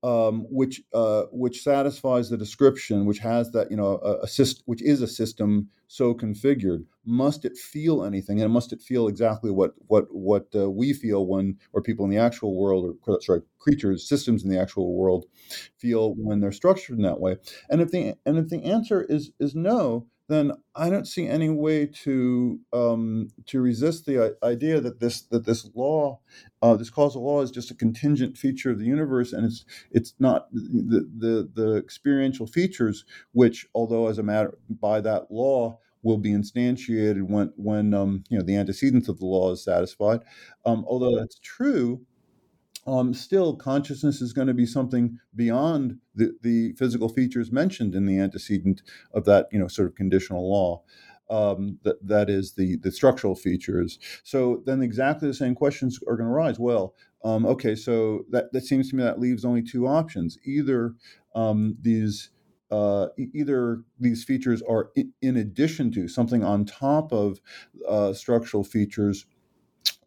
um, 0.03 0.47
which 0.49 0.83
uh, 0.95 1.25
which 1.31 1.63
satisfies 1.63 2.31
the 2.31 2.37
description, 2.37 3.05
which 3.05 3.19
has 3.19 3.51
that 3.53 3.71
you 3.71 3.77
know 3.77 4.01
a, 4.03 4.25
a 4.25 4.29
system, 4.29 4.63
which 4.67 4.83
is 4.83 5.03
a 5.03 5.07
system 5.07 5.69
so 5.89 6.15
configured. 6.15 6.85
Must 7.05 7.45
it 7.45 7.57
feel 7.57 8.05
anything, 8.05 8.41
and 8.41 8.53
must 8.53 8.73
it 8.73 8.81
feel 8.81 9.09
exactly 9.09 9.51
what 9.51 9.73
what 9.89 10.07
what 10.11 10.47
uh, 10.55 10.71
we 10.71 10.93
feel 10.93 11.27
when, 11.27 11.59
or 11.73 11.83
people 11.83 12.05
in 12.05 12.11
the 12.11 12.19
actual 12.19 12.57
world, 12.57 12.97
or 13.07 13.21
sorry, 13.21 13.43
creatures, 13.59 14.09
systems 14.09 14.43
in 14.43 14.51
the 14.51 14.61
actual 14.61 14.95
world, 14.95 15.27
feel 15.77 16.15
when 16.17 16.41
they're 16.41 16.53
structured 16.53 16.97
in 16.97 17.03
that 17.03 17.21
way? 17.21 17.37
And 17.69 17.81
if 17.81 17.91
the 17.91 18.15
and 18.25 18.39
if 18.39 18.49
the 18.49 18.65
answer 18.65 19.03
is 19.03 19.33
is 19.39 19.55
no, 19.55 20.07
then 20.31 20.53
I 20.77 20.91
don't 20.91 21.07
see 21.09 21.27
any 21.27 21.49
way 21.51 21.87
to 22.05 22.61
um, 22.73 23.29
to 23.47 23.61
resist 23.61 24.07
the 24.07 24.37
idea 24.43 24.81
that 24.81 25.01
this 25.01 25.23
that 25.23 25.45
this 25.45 25.69
law, 25.75 26.21
uh, 26.63 26.77
this 26.77 26.91
causal 26.91 27.25
law, 27.25 27.43
is 27.43 27.51
just 27.51 27.71
a 27.71 27.75
contingent 27.75 28.39
feature 28.39 28.71
of 28.71 28.79
the 28.79 28.85
universe, 28.87 29.33
and 29.33 29.45
it's 29.45 29.65
it's 29.91 30.15
not 30.21 30.47
the 30.53 31.09
the, 31.19 31.51
the 31.55 31.77
experiential 31.77 32.47
features, 32.47 33.05
which, 33.33 33.67
although 33.75 34.07
as 34.07 34.19
a 34.19 34.23
matter 34.23 34.57
by 34.69 35.01
that 35.01 35.31
law 35.31 35.79
will 36.03 36.19
be 36.19 36.31
instantiated 36.31 37.23
when 37.29 37.53
when 37.57 37.93
um, 37.93 38.25
you 38.31 38.39
know 38.39 38.45
the 38.45 38.57
antecedents 38.57 39.09
of 39.09 39.19
the 39.19 39.27
law 39.27 39.53
is 39.53 39.65
satisfied. 39.65 40.21
Um, 40.65 40.85
although 40.87 41.17
that's 41.19 41.39
true, 41.41 42.07
um, 42.87 43.13
still 43.15 43.57
consciousness 43.57 44.21
is 44.21 44.33
going 44.33 44.49
to 44.49 44.55
be 44.55 44.67
something 44.67 45.19
beyond 45.35 45.99
the, 46.15 46.33
the 46.43 46.73
physical 46.73 47.09
features 47.09 47.53
mentioned 47.53 47.95
in 47.95 48.07
the 48.07 48.19
antecedent 48.19 48.83
of 49.13 49.25
that 49.25 49.47
you 49.53 49.59
know 49.59 49.69
sort 49.69 49.89
of 49.89 49.95
conditional 49.95 50.51
law 50.51 50.83
um, 51.29 51.79
that 51.83 52.05
that 52.07 52.29
is 52.31 52.55
the 52.55 52.77
the 52.79 52.91
structural 52.91 53.35
features. 53.35 53.99
So 54.25 54.63
then 54.67 54.83
exactly 54.83 55.29
the 55.29 55.35
same 55.35 55.55
questions 55.55 56.01
are 56.09 56.17
going 56.17 56.29
to 56.29 56.35
arise. 56.35 56.59
Well 56.59 56.95
um, 57.25 57.45
okay 57.47 57.75
so 57.75 58.25
that, 58.31 58.53
that 58.53 58.65
seems 58.65 58.91
to 58.91 58.97
me 58.97 59.03
that 59.03 59.21
leaves 59.21 59.45
only 59.45 59.63
two 59.63 59.87
options. 59.87 60.39
Either 60.45 60.95
um, 61.35 61.77
these 61.81 62.31
uh, 62.71 63.09
either 63.19 63.83
these 63.99 64.23
features 64.23 64.63
are 64.63 64.93
in 65.21 65.37
addition 65.37 65.91
to 65.91 66.07
something 66.07 66.45
on 66.45 66.65
top 66.65 67.13
of 67.13 67.41
uh, 67.89 68.13
structural 68.13 68.63
features 68.63 69.27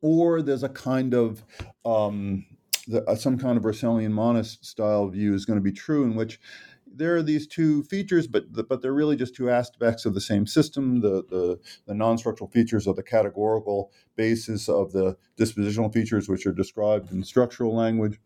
or 0.02 0.42
there's 0.42 0.64
a 0.64 0.70
kind 0.70 1.14
of 1.14 1.44
um, 1.86 2.46
the, 2.88 3.04
uh, 3.06 3.16
some 3.16 3.38
kind 3.38 3.58
of 3.58 3.64
Russellian 3.64 4.12
monist 4.12 4.66
style 4.66 5.08
view 5.08 5.34
is 5.34 5.46
going 5.46 5.58
to 5.58 5.64
be 5.64 5.72
true, 5.72 6.04
in 6.04 6.16
which 6.16 6.40
there 6.96 7.16
are 7.16 7.24
these 7.24 7.48
two 7.48 7.84
features, 7.84 8.28
but 8.28 8.54
the, 8.54 8.64
but 8.64 8.82
they're 8.82 8.94
really 8.94 9.16
just 9.16 9.36
two 9.36 9.50
aspects 9.50 10.06
of 10.06 10.14
the 10.14 10.22
same 10.22 10.46
system. 10.46 11.02
The 11.02 11.24
the, 11.28 11.60
the 11.88 11.94
non-structural 11.94 12.50
features 12.50 12.88
are 12.88 12.94
the 12.94 13.04
categorical 13.04 13.92
basis 14.16 14.70
of 14.70 14.92
the 14.92 15.18
dispositional 15.38 15.92
features, 15.92 16.30
which 16.30 16.46
are 16.46 16.54
described 16.54 17.12
in 17.12 17.24
structural 17.24 17.76
language. 17.76 18.20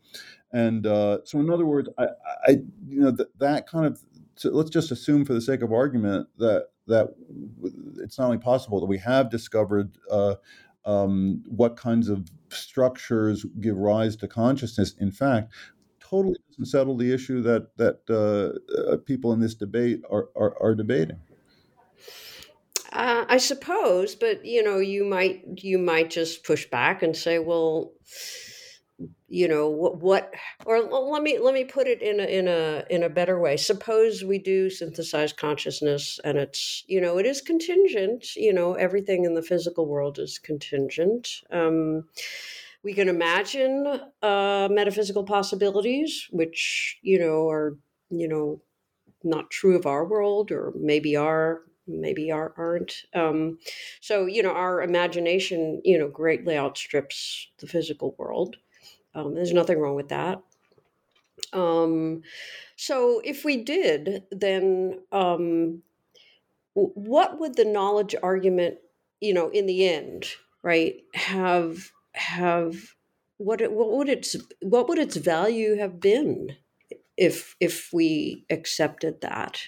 And 0.51 0.85
uh, 0.85 1.19
so, 1.23 1.39
in 1.39 1.49
other 1.49 1.65
words, 1.65 1.89
I, 1.97 2.07
I 2.45 2.49
you 2.87 3.01
know 3.01 3.11
that 3.11 3.37
that 3.39 3.67
kind 3.67 3.85
of 3.85 4.01
so 4.35 4.51
let's 4.51 4.69
just 4.69 4.91
assume, 4.91 5.25
for 5.25 5.33
the 5.33 5.41
sake 5.41 5.61
of 5.61 5.71
argument, 5.71 6.27
that 6.37 6.67
that 6.87 7.15
it's 7.97 8.17
not 8.17 8.25
only 8.25 8.37
possible 8.37 8.79
that 8.79 8.85
we 8.85 8.97
have 8.99 9.29
discovered 9.29 9.97
uh, 10.09 10.35
um, 10.87 11.43
what 11.45 11.75
kinds 11.75 12.09
of 12.09 12.27
structures 12.49 13.45
give 13.59 13.77
rise 13.77 14.15
to 14.15 14.27
consciousness. 14.27 14.95
In 14.99 15.11
fact, 15.11 15.53
totally 15.99 16.39
doesn't 16.49 16.65
settle 16.65 16.97
the 16.97 17.13
issue 17.13 17.41
that 17.41 17.75
that 17.77 17.99
uh, 18.09 18.93
uh, 18.93 18.97
people 18.97 19.33
in 19.33 19.39
this 19.39 19.53
debate 19.53 20.01
are 20.09 20.29
are, 20.35 20.55
are 20.61 20.73
debating. 20.73 21.19
Uh, 22.93 23.25
I 23.27 23.37
suppose, 23.37 24.15
but 24.15 24.45
you 24.45 24.63
know, 24.63 24.79
you 24.79 25.03
might 25.03 25.43
you 25.61 25.77
might 25.77 26.09
just 26.09 26.45
push 26.45 26.65
back 26.69 27.03
and 27.03 27.15
say, 27.15 27.37
well 27.37 27.91
you 29.27 29.47
know 29.47 29.69
what, 29.69 29.97
what 29.97 30.33
or 30.65 30.81
let 30.81 31.21
me 31.21 31.37
let 31.39 31.53
me 31.53 31.63
put 31.63 31.87
it 31.87 32.01
in 32.01 32.19
a 32.19 32.23
in 32.23 32.47
a 32.47 32.83
in 32.89 33.03
a 33.03 33.09
better 33.09 33.39
way. 33.39 33.57
Suppose 33.57 34.23
we 34.23 34.39
do 34.39 34.69
synthesize 34.69 35.33
consciousness 35.33 36.19
and 36.23 36.37
it's 36.37 36.83
you 36.87 36.99
know 36.99 37.17
it 37.17 37.25
is 37.25 37.41
contingent 37.41 38.35
you 38.35 38.53
know 38.53 38.73
everything 38.73 39.25
in 39.25 39.35
the 39.35 39.41
physical 39.43 39.87
world 39.87 40.17
is 40.19 40.39
contingent. 40.39 41.29
Um, 41.51 42.05
we 42.83 42.93
can 42.93 43.09
imagine 43.09 44.01
uh, 44.21 44.67
metaphysical 44.71 45.23
possibilities 45.23 46.27
which 46.31 46.97
you 47.01 47.19
know 47.19 47.47
are 47.49 47.77
you 48.09 48.27
know 48.27 48.61
not 49.23 49.51
true 49.51 49.75
of 49.75 49.85
our 49.85 50.05
world 50.05 50.51
or 50.51 50.73
maybe 50.75 51.15
are 51.15 51.61
maybe 51.87 52.31
are, 52.31 52.53
aren't. 52.57 53.03
Um, 53.13 53.59
so 54.01 54.25
you 54.25 54.41
know 54.41 54.51
our 54.51 54.81
imagination 54.81 55.81
you 55.83 55.99
know 55.99 56.07
greatly 56.07 56.57
outstrips 56.57 57.47
the 57.59 57.67
physical 57.67 58.15
world 58.17 58.57
um, 59.17 59.33
there's 59.33 59.53
nothing 59.53 59.79
wrong 59.79 59.95
with 59.95 60.09
that. 60.09 60.41
Um, 61.51 62.21
so 62.75 63.19
if 63.23 63.43
we 63.43 63.63
did, 63.63 64.23
then 64.31 64.99
um, 65.11 65.81
what 66.73 67.39
would 67.39 67.55
the 67.55 67.65
knowledge 67.65 68.15
argument, 68.21 68.77
you 69.19 69.33
know, 69.33 69.49
in 69.49 69.65
the 69.65 69.87
end, 69.89 70.27
right, 70.61 70.95
have 71.15 71.91
have 72.13 72.95
what 73.37 73.61
it, 73.61 73.71
what 73.71 73.91
would 73.91 74.09
its 74.09 74.35
what 74.61 74.87
would 74.87 74.99
its 74.99 75.15
value 75.15 75.77
have 75.77 75.99
been 75.99 76.55
if 77.17 77.55
if 77.59 77.91
we 77.91 78.45
accepted 78.51 79.21
that? 79.21 79.61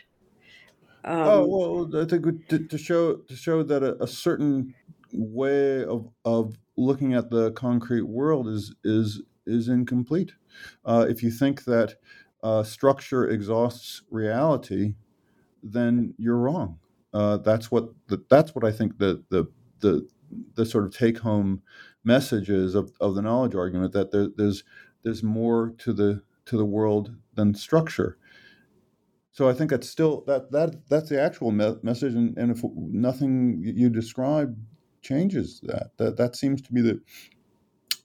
Um, 1.04 1.18
oh 1.18 1.48
well, 1.48 2.04
I 2.04 2.06
think 2.06 2.48
to, 2.50 2.68
to 2.68 2.78
show 2.78 3.16
to 3.16 3.36
show 3.36 3.64
that 3.64 3.82
a, 3.82 4.04
a 4.04 4.08
certain 4.08 4.76
way 5.12 5.84
of 5.84 6.08
of 6.24 6.56
looking 6.78 7.14
at 7.14 7.32
the 7.32 7.52
concrete 7.54 8.04
world 8.04 8.48
is 8.48 8.76
is 8.84 9.22
is 9.50 9.68
incomplete. 9.68 10.34
Uh, 10.86 11.06
if 11.10 11.24
you 11.24 11.32
think 11.32 11.64
that 11.66 11.96
uh, 12.44 12.64
structure 12.64 13.28
exhausts 13.28 14.04
reality, 14.10 14.96
then 15.64 16.14
you're 16.18 16.38
wrong. 16.38 16.80
Uh, 17.14 17.38
that's 17.38 17.72
what 17.72 17.90
the, 18.08 18.24
that's 18.30 18.54
what 18.56 18.64
I 18.64 18.72
think 18.72 18.98
the 18.98 19.24
the 19.30 19.46
the, 19.80 20.08
the 20.56 20.66
sort 20.66 20.86
of 20.86 20.96
take 20.96 21.20
home 21.20 21.62
messages 22.04 22.76
of, 22.76 22.92
of 23.00 23.16
the 23.16 23.22
knowledge 23.22 23.56
argument 23.56 23.94
that 23.94 24.12
there, 24.12 24.28
there's 24.36 24.64
there's 25.04 25.24
more 25.24 25.74
to 25.80 25.94
the 25.94 26.22
to 26.46 26.58
the 26.58 26.66
world 26.66 27.16
than 27.36 27.54
structure. 27.54 28.18
So 29.32 29.48
I 29.48 29.54
think 29.54 29.72
that's 29.72 29.90
still 29.90 30.24
that 30.28 30.52
that 30.52 30.88
that's 30.90 31.10
the 31.10 31.22
actual 31.22 31.52
me- 31.52 31.78
message, 31.82 32.14
and, 32.14 32.38
and 32.38 32.52
if 32.52 32.64
nothing 32.76 33.62
you 33.64 33.90
describe 33.90 34.58
changes 35.02 35.62
that, 35.64 35.92
that 35.98 36.18
that 36.18 36.36
seems 36.36 36.62
to 36.62 36.74
be 36.74 36.82
the 36.82 37.00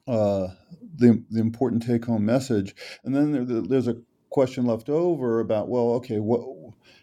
uh, 0.06 0.48
the 0.96 1.22
the 1.30 1.40
important 1.40 1.82
take 1.82 2.04
home 2.04 2.24
message. 2.24 2.74
And 3.04 3.14
then 3.14 3.46
there, 3.46 3.60
there's 3.60 3.88
a 3.88 3.96
question 4.30 4.66
left 4.66 4.88
over 4.88 5.40
about 5.40 5.68
well, 5.68 5.90
okay, 5.92 6.18
what 6.18 6.42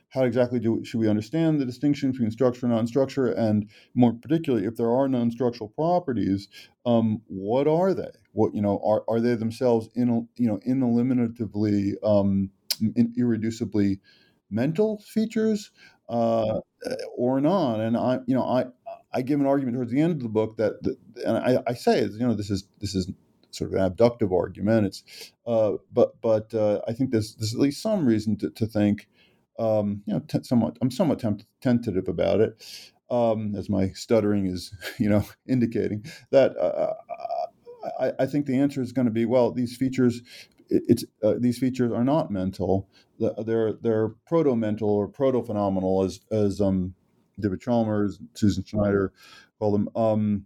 how 0.10 0.24
exactly 0.24 0.60
do 0.60 0.84
should 0.84 0.99
we 0.99 1.08
understand 1.08 1.60
the 1.60 1.66
distinction 1.66 2.12
between 2.12 2.32
structure 2.32 2.66
and 2.66 2.76
non-structure, 2.76 3.28
and 3.28 3.70
more 3.95 4.14
particularly, 4.14 4.66
if 4.66 4.76
there 4.76 4.91
are 4.91 5.08
non-structural 5.08 5.70
properties, 5.70 6.49
um, 6.86 7.22
what 7.28 7.68
are 7.68 7.93
they? 7.93 8.12
What 8.34 8.54
you 8.54 8.62
know 8.62 8.82
are 8.86 9.04
are 9.08 9.22
they 9.22 9.36
themselves 9.36 9.89
in 9.95 10.28
you 10.36 10.47
know 10.47 10.60
ineliminatively 10.68 11.93
um, 12.04 12.52
irreducibly 12.82 13.99
mental 14.49 15.02
features 15.08 15.72
uh, 16.10 16.60
or 17.16 17.39
not? 17.39 17.80
And 17.80 17.95
I 17.95 18.20
you 18.26 18.36
know 18.36 18.43
I 18.43 18.66
I 19.14 19.22
give 19.22 19.39
an 19.39 19.45
argument 19.45 19.76
towards 19.76 19.91
the 19.91 20.01
end 20.01 20.14
of 20.14 20.22
the 20.22 20.30
book 20.30 20.57
that, 20.57 20.82
that 20.84 20.97
and 21.26 21.38
I, 21.38 21.57
I 21.68 21.74
say 21.74 22.01
you 22.01 22.20
know 22.20 22.34
this 22.34 22.49
is 22.49 22.68
this 22.80 22.95
is 22.95 23.12
sort 23.51 23.72
of 23.72 23.76
an 23.76 23.86
abductive 23.86 24.32
argument. 24.32 24.88
It's 24.88 25.34
uh, 25.45 25.74
but 25.91 26.20
but 26.22 26.53
uh, 26.53 26.82
I 26.88 26.93
think 26.93 27.12
there's 27.12 27.36
there's 27.36 27.53
at 27.53 27.59
least 27.59 27.82
some 27.82 28.05
reason 28.05 28.38
to, 28.38 28.49
to 28.51 28.66
think 28.66 29.07
um, 29.59 30.01
you 30.05 30.14
know, 30.14 30.20
t- 30.28 30.43
somewhat, 30.43 30.78
I'm 30.82 30.91
somewhat 30.91 31.20
temp- 31.20 31.43
tentative 31.62 32.07
about 32.07 32.41
it, 32.41 32.89
um, 33.09 33.55
as 33.55 33.70
my 33.70 33.89
stuttering 33.89 34.47
is, 34.47 34.74
you 34.97 35.09
know, 35.09 35.24
indicating 35.47 36.05
that 36.32 36.57
uh, 36.57 36.93
I, 37.99 38.14
I, 38.20 38.26
think 38.26 38.45
the 38.45 38.57
answer 38.57 38.82
is 38.82 38.91
going 38.91 39.05
to 39.05 39.12
be 39.12 39.26
well, 39.26 39.51
these 39.51 39.76
features, 39.76 40.22
it, 40.70 40.84
it's 40.88 41.05
uh, 41.24 41.36
these 41.38 41.59
features 41.59 41.91
are 41.91 42.03
not 42.03 42.32
mental. 42.32 42.88
They're 43.20 43.74
they're 43.74 44.09
proto 44.26 44.55
mental 44.55 44.89
or 44.89 45.07
proto 45.07 45.43
phenomenal, 45.43 46.03
as 46.03 46.22
as 46.32 46.59
um, 46.59 46.95
David 47.42 47.62
Chalmers, 47.62 48.20
Susan 48.34 48.64
Schneider 48.64 49.14
call 49.60 49.72
them. 49.72 49.89
Um, 49.96 50.46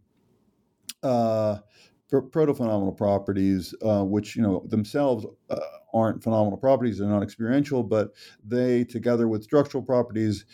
uh, 1.04 1.60
proto-phenomenal 2.10 2.93
properties, 2.93 3.74
uh, 3.82 4.04
which 4.04 4.36
you 4.36 4.41
know 4.41 4.64
themselves 4.68 5.26
uh, 5.50 5.60
aren't 5.93 6.24
phenomenal 6.24 6.58
properties; 6.58 6.98
they're 6.98 7.08
not 7.08 7.24
experiential, 7.24 7.84
but 7.84 8.14
they, 8.43 8.84
together 8.84 9.28
with 9.28 9.43
structural 9.43 9.84
properties, 9.84 10.46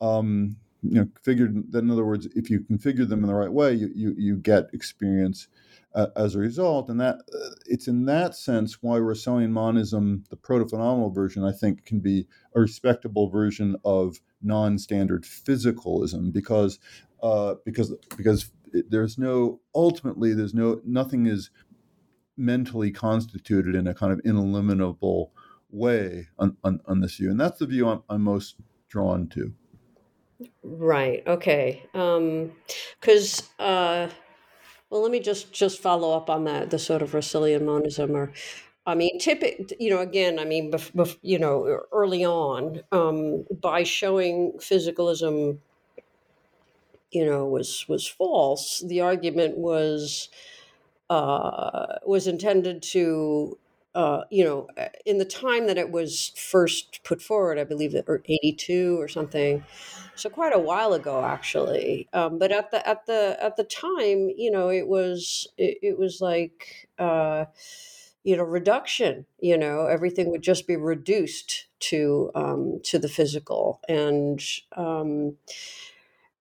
um, 0.00 0.56
you 0.82 0.94
know, 1.00 1.06
configured. 1.06 1.74
In 1.74 1.90
other 1.90 2.04
words, 2.04 2.26
if 2.34 2.50
you 2.50 2.60
configure 2.60 3.08
them 3.08 3.20
in 3.20 3.28
the 3.28 3.34
right 3.34 3.52
way, 3.52 3.74
you 3.74 3.90
you, 3.94 4.14
you 4.16 4.36
get 4.36 4.70
experience 4.72 5.48
uh, 5.94 6.08
as 6.16 6.34
a 6.34 6.38
result, 6.38 6.88
and 6.88 7.00
that 7.00 7.16
uh, 7.16 7.50
it's 7.66 7.88
in 7.88 8.04
that 8.06 8.34
sense 8.34 8.78
why 8.80 8.98
Russellian 8.98 9.50
monism, 9.50 10.24
the 10.30 10.36
proto-phenomenal 10.36 11.10
version, 11.10 11.44
I 11.44 11.52
think, 11.52 11.84
can 11.84 12.00
be 12.00 12.26
a 12.54 12.60
respectable 12.60 13.28
version 13.28 13.76
of 13.84 14.20
non-standard 14.42 15.24
physicalism 15.24 16.32
because 16.32 16.78
uh, 17.22 17.54
because 17.64 17.94
because 18.16 18.50
there's 18.72 19.18
no 19.18 19.60
ultimately 19.74 20.32
there's 20.34 20.54
no 20.54 20.80
nothing 20.84 21.26
is 21.26 21.50
mentally 22.36 22.90
constituted 22.90 23.74
in 23.74 23.86
a 23.86 23.94
kind 23.94 24.12
of 24.12 24.20
ineliminable 24.24 25.32
way 25.70 26.28
on, 26.38 26.56
on, 26.64 26.80
on 26.86 27.00
this 27.00 27.16
view. 27.16 27.30
And 27.30 27.38
that's 27.38 27.58
the 27.58 27.66
view 27.66 27.88
I'm, 27.88 28.02
I'm 28.08 28.22
most 28.22 28.56
drawn 28.88 29.28
to. 29.28 29.52
Right. 30.62 31.22
Okay. 31.26 31.82
Because 31.92 33.42
um, 33.58 33.66
uh, 33.66 34.08
well 34.88 35.02
let 35.02 35.12
me 35.12 35.20
just 35.20 35.52
just 35.52 35.80
follow 35.80 36.16
up 36.16 36.30
on 36.30 36.44
that 36.44 36.70
the 36.70 36.78
sort 36.78 37.02
of 37.02 37.12
Russellian 37.12 37.64
monism 37.64 38.16
or 38.16 38.32
I 38.90 38.94
mean, 38.94 39.18
typic, 39.18 39.72
you 39.78 39.90
know, 39.90 40.00
again, 40.00 40.38
I 40.38 40.44
mean, 40.44 40.70
bef- 40.72 40.92
bef- 40.92 41.18
you 41.22 41.38
know, 41.38 41.80
early 41.92 42.24
on, 42.24 42.82
um, 42.92 43.46
by 43.60 43.82
showing 43.84 44.52
physicalism 44.58 45.58
you 47.10 47.24
know 47.24 47.46
was 47.46 47.86
was 47.88 48.06
false 48.06 48.82
the 48.86 49.00
argument 49.00 49.56
was 49.56 50.28
uh, 51.08 51.98
was 52.06 52.28
intended 52.28 52.82
to 52.82 53.58
uh, 53.94 54.22
you 54.30 54.44
know 54.44 54.68
uh, 54.78 54.86
in 55.04 55.18
the 55.18 55.24
time 55.24 55.66
that 55.66 55.76
it 55.76 55.90
was 55.90 56.32
first 56.36 57.00
put 57.02 57.20
forward 57.20 57.58
i 57.58 57.64
believe 57.64 57.92
that 57.92 58.04
or 58.06 58.22
82 58.28 59.00
or 59.00 59.08
something 59.08 59.64
so 60.14 60.30
quite 60.30 60.54
a 60.54 60.58
while 60.58 60.92
ago 60.92 61.24
actually 61.24 62.08
um, 62.12 62.38
but 62.38 62.52
at 62.52 62.70
the 62.70 62.86
at 62.88 63.06
the 63.06 63.36
at 63.40 63.56
the 63.56 63.64
time 63.64 64.30
you 64.36 64.50
know 64.50 64.70
it 64.70 64.86
was 64.86 65.48
it, 65.58 65.78
it 65.82 65.98
was 65.98 66.20
like 66.20 66.88
uh, 66.98 67.44
you 68.24 68.36
know 68.36 68.42
reduction 68.42 69.26
you 69.38 69.56
know 69.56 69.86
everything 69.86 70.30
would 70.30 70.42
just 70.42 70.66
be 70.66 70.76
reduced 70.76 71.66
to 71.78 72.30
um, 72.34 72.80
to 72.84 72.98
the 72.98 73.08
physical 73.08 73.80
and 73.88 74.42
um, 74.76 75.36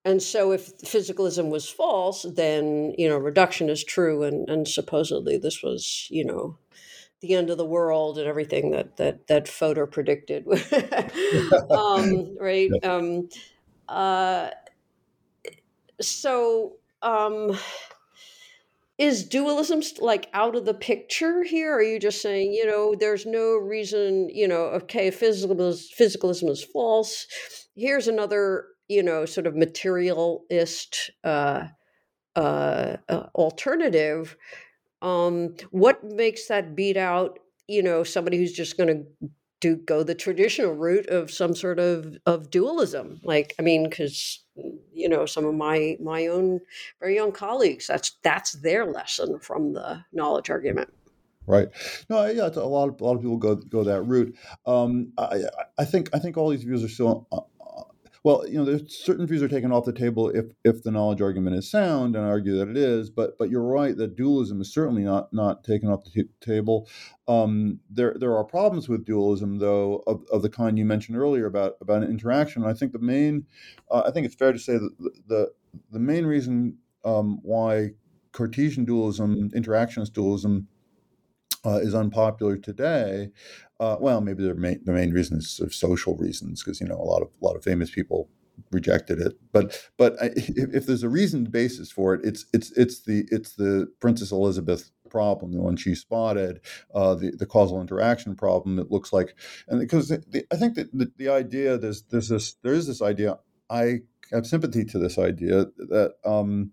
and 0.05 0.23
so 0.23 0.51
if 0.51 0.77
physicalism 0.77 1.49
was 1.49 1.69
false, 1.69 2.23
then, 2.23 2.93
you 2.97 3.09
know, 3.09 3.17
reduction 3.17 3.69
is 3.69 3.83
true. 3.83 4.23
And, 4.23 4.49
and 4.49 4.67
supposedly 4.67 5.37
this 5.37 5.61
was, 5.61 6.07
you 6.09 6.23
know, 6.23 6.57
the 7.21 7.35
end 7.35 7.49
of 7.49 7.57
the 7.57 7.65
world 7.65 8.17
and 8.17 8.25
everything 8.25 8.71
that, 8.71 8.95
that, 8.97 9.27
that 9.27 9.47
Fodor 9.47 9.85
predicted. 9.85 10.47
um, 11.69 12.37
right. 12.39 12.71
Um, 12.83 13.29
uh, 13.89 14.49
so, 15.99 16.77
um, 17.01 17.57
is 18.99 19.23
dualism 19.23 19.81
like 19.99 20.29
out 20.33 20.55
of 20.55 20.65
the 20.65 20.73
picture 20.75 21.43
here? 21.43 21.73
Are 21.73 21.81
you 21.81 21.99
just 21.99 22.21
saying, 22.21 22.53
you 22.53 22.67
know, 22.67 22.93
there's 22.99 23.25
no 23.25 23.53
reason, 23.53 24.29
you 24.29 24.47
know, 24.47 24.65
okay, 24.65 25.09
physicalism, 25.09 25.81
physicalism 25.97 26.49
is 26.49 26.63
false. 26.63 27.25
Here's 27.75 28.07
another 28.07 28.65
you 28.89 29.03
know, 29.03 29.25
sort 29.25 29.47
of 29.47 29.55
materialist 29.55 31.11
uh, 31.23 31.67
uh, 32.35 32.97
uh, 33.07 33.27
alternative, 33.35 34.35
um, 35.01 35.55
what 35.71 36.03
makes 36.03 36.47
that 36.47 36.75
beat 36.75 36.97
out, 36.97 37.39
you 37.67 37.83
know, 37.83 38.03
somebody 38.03 38.37
who's 38.37 38.51
just 38.51 38.77
going 38.77 38.87
to 38.87 39.29
do 39.61 39.75
go 39.75 40.03
the 40.03 40.15
traditional 40.15 40.73
route 40.73 41.07
of 41.07 41.29
some 41.31 41.55
sort 41.55 41.79
of 41.79 42.17
of 42.25 42.49
dualism? 42.49 43.21
Like, 43.23 43.53
I 43.59 43.61
mean, 43.61 43.87
because 43.87 44.43
you 44.93 45.09
know, 45.09 45.25
some 45.25 45.45
of 45.45 45.55
my 45.55 45.97
my 46.01 46.27
own 46.27 46.61
very 46.99 47.15
young 47.15 47.31
colleagues, 47.31 47.87
that's 47.87 48.11
that's 48.23 48.53
their 48.53 48.85
lesson 48.85 49.39
from 49.39 49.73
the 49.73 50.03
knowledge 50.11 50.49
argument 50.49 50.89
right? 51.49 51.69
No, 52.09 52.25
yeah, 52.27 52.43
a 52.43 52.61
lot 52.61 52.89
of 52.89 53.01
a 53.01 53.03
lot 53.03 53.15
of 53.15 53.21
people 53.21 53.37
go 53.37 53.55
go 53.55 53.83
that 53.83 54.03
route. 54.03 54.35
Um, 54.65 55.11
I 55.17 55.41
I 55.77 55.85
think 55.85 56.09
I 56.13 56.19
think 56.19 56.37
all 56.37 56.49
these 56.49 56.63
views 56.63 56.83
are 56.83 56.89
still 56.89 57.27
uh, 57.31 57.41
well, 58.23 58.45
you 58.47 58.63
know, 58.63 58.79
certain 58.87 59.25
views 59.25 59.41
are 59.41 59.47
taken 59.47 59.71
off 59.71 59.85
the 59.85 59.93
table 59.93 60.29
if 60.29 60.47
if 60.63 60.83
the 60.83 60.91
knowledge 60.91 61.21
argument 61.21 61.55
is 61.55 61.69
sound, 61.69 62.15
and 62.15 62.25
I 62.25 62.29
argue 62.29 62.57
that 62.57 62.67
it 62.67 62.77
is. 62.77 63.09
But 63.09 63.37
but 63.37 63.49
you're 63.49 63.63
right 63.63 63.95
that 63.95 64.15
dualism 64.15 64.59
is 64.61 64.73
certainly 64.73 65.03
not 65.03 65.31
not 65.31 65.63
taken 65.63 65.89
off 65.89 66.03
the 66.03 66.09
t- 66.09 66.29
table. 66.41 66.87
Um, 67.27 67.79
there 67.89 68.15
there 68.19 68.35
are 68.35 68.43
problems 68.43 68.89
with 68.89 69.05
dualism 69.05 69.59
though 69.59 70.03
of, 70.05 70.25
of 70.31 70.41
the 70.41 70.49
kind 70.49 70.77
you 70.77 70.85
mentioned 70.85 71.17
earlier 71.17 71.45
about 71.45 71.77
about 71.81 72.03
interaction. 72.03 72.65
I 72.65 72.73
think 72.73 72.91
the 72.91 72.99
main, 72.99 73.45
uh, 73.89 74.03
I 74.05 74.11
think 74.11 74.25
it's 74.25 74.35
fair 74.35 74.51
to 74.51 74.59
say 74.59 74.73
that 74.73 74.91
the 74.99 75.11
the, 75.27 75.51
the 75.91 75.99
main 75.99 76.25
reason 76.25 76.77
um, 77.05 77.39
why 77.41 77.91
Cartesian 78.31 78.85
dualism, 78.85 79.49
interactionist 79.51 80.13
dualism, 80.13 80.67
uh, 81.65 81.79
is 81.81 81.93
unpopular 81.93 82.57
today 82.57 83.29
uh, 83.79 83.95
well, 83.99 84.19
maybe 84.21 84.43
the 84.43 84.55
main, 84.55 84.81
the 84.83 84.91
main 84.91 85.11
reason 85.11 85.37
is 85.37 85.49
sort 85.49 85.67
of 85.67 85.73
social 85.73 86.15
reasons, 86.17 86.61
because 86.61 86.81
you 86.81 86.87
know 86.87 86.99
a 86.99 87.03
lot 87.03 87.21
of 87.21 87.29
a 87.41 87.45
lot 87.45 87.55
of 87.55 87.63
famous 87.63 87.89
people 87.89 88.29
rejected 88.71 89.19
it. 89.19 89.33
But 89.53 89.89
but 89.97 90.21
I, 90.21 90.25
if, 90.35 90.75
if, 90.75 90.85
there's 90.85 91.03
a 91.03 91.09
reasoned 91.09 91.51
basis 91.51 91.89
for 91.89 92.13
it, 92.13 92.21
it's 92.23 92.45
it's 92.53 92.71
it's 92.71 93.01
the 93.01 93.25
it's 93.31 93.55
the 93.55 93.89
Princess 94.01 94.31
Elizabeth 94.31 94.91
problem, 95.09 95.53
the 95.53 95.61
one 95.61 95.77
she 95.77 95.95
spotted, 95.95 96.59
uh, 96.93 97.15
the 97.15 97.31
the 97.31 97.45
causal 97.45 97.79
interaction 97.79 98.35
problem. 98.35 98.79
It 98.79 98.91
looks 98.91 99.13
like, 99.13 99.35
and 99.69 99.79
because 99.79 100.11
I 100.11 100.55
think 100.57 100.75
that 100.75 100.89
the, 100.91 101.11
the 101.15 101.29
idea 101.29 101.77
there's 101.77 102.01
there's 102.03 102.27
this 102.29 102.55
there 102.61 102.73
is 102.73 102.87
this 102.87 103.01
idea. 103.01 103.39
I 103.69 103.99
have 104.33 104.45
sympathy 104.45 104.83
to 104.85 104.99
this 104.99 105.17
idea 105.17 105.67
that. 105.77 106.15
Um, 106.25 106.71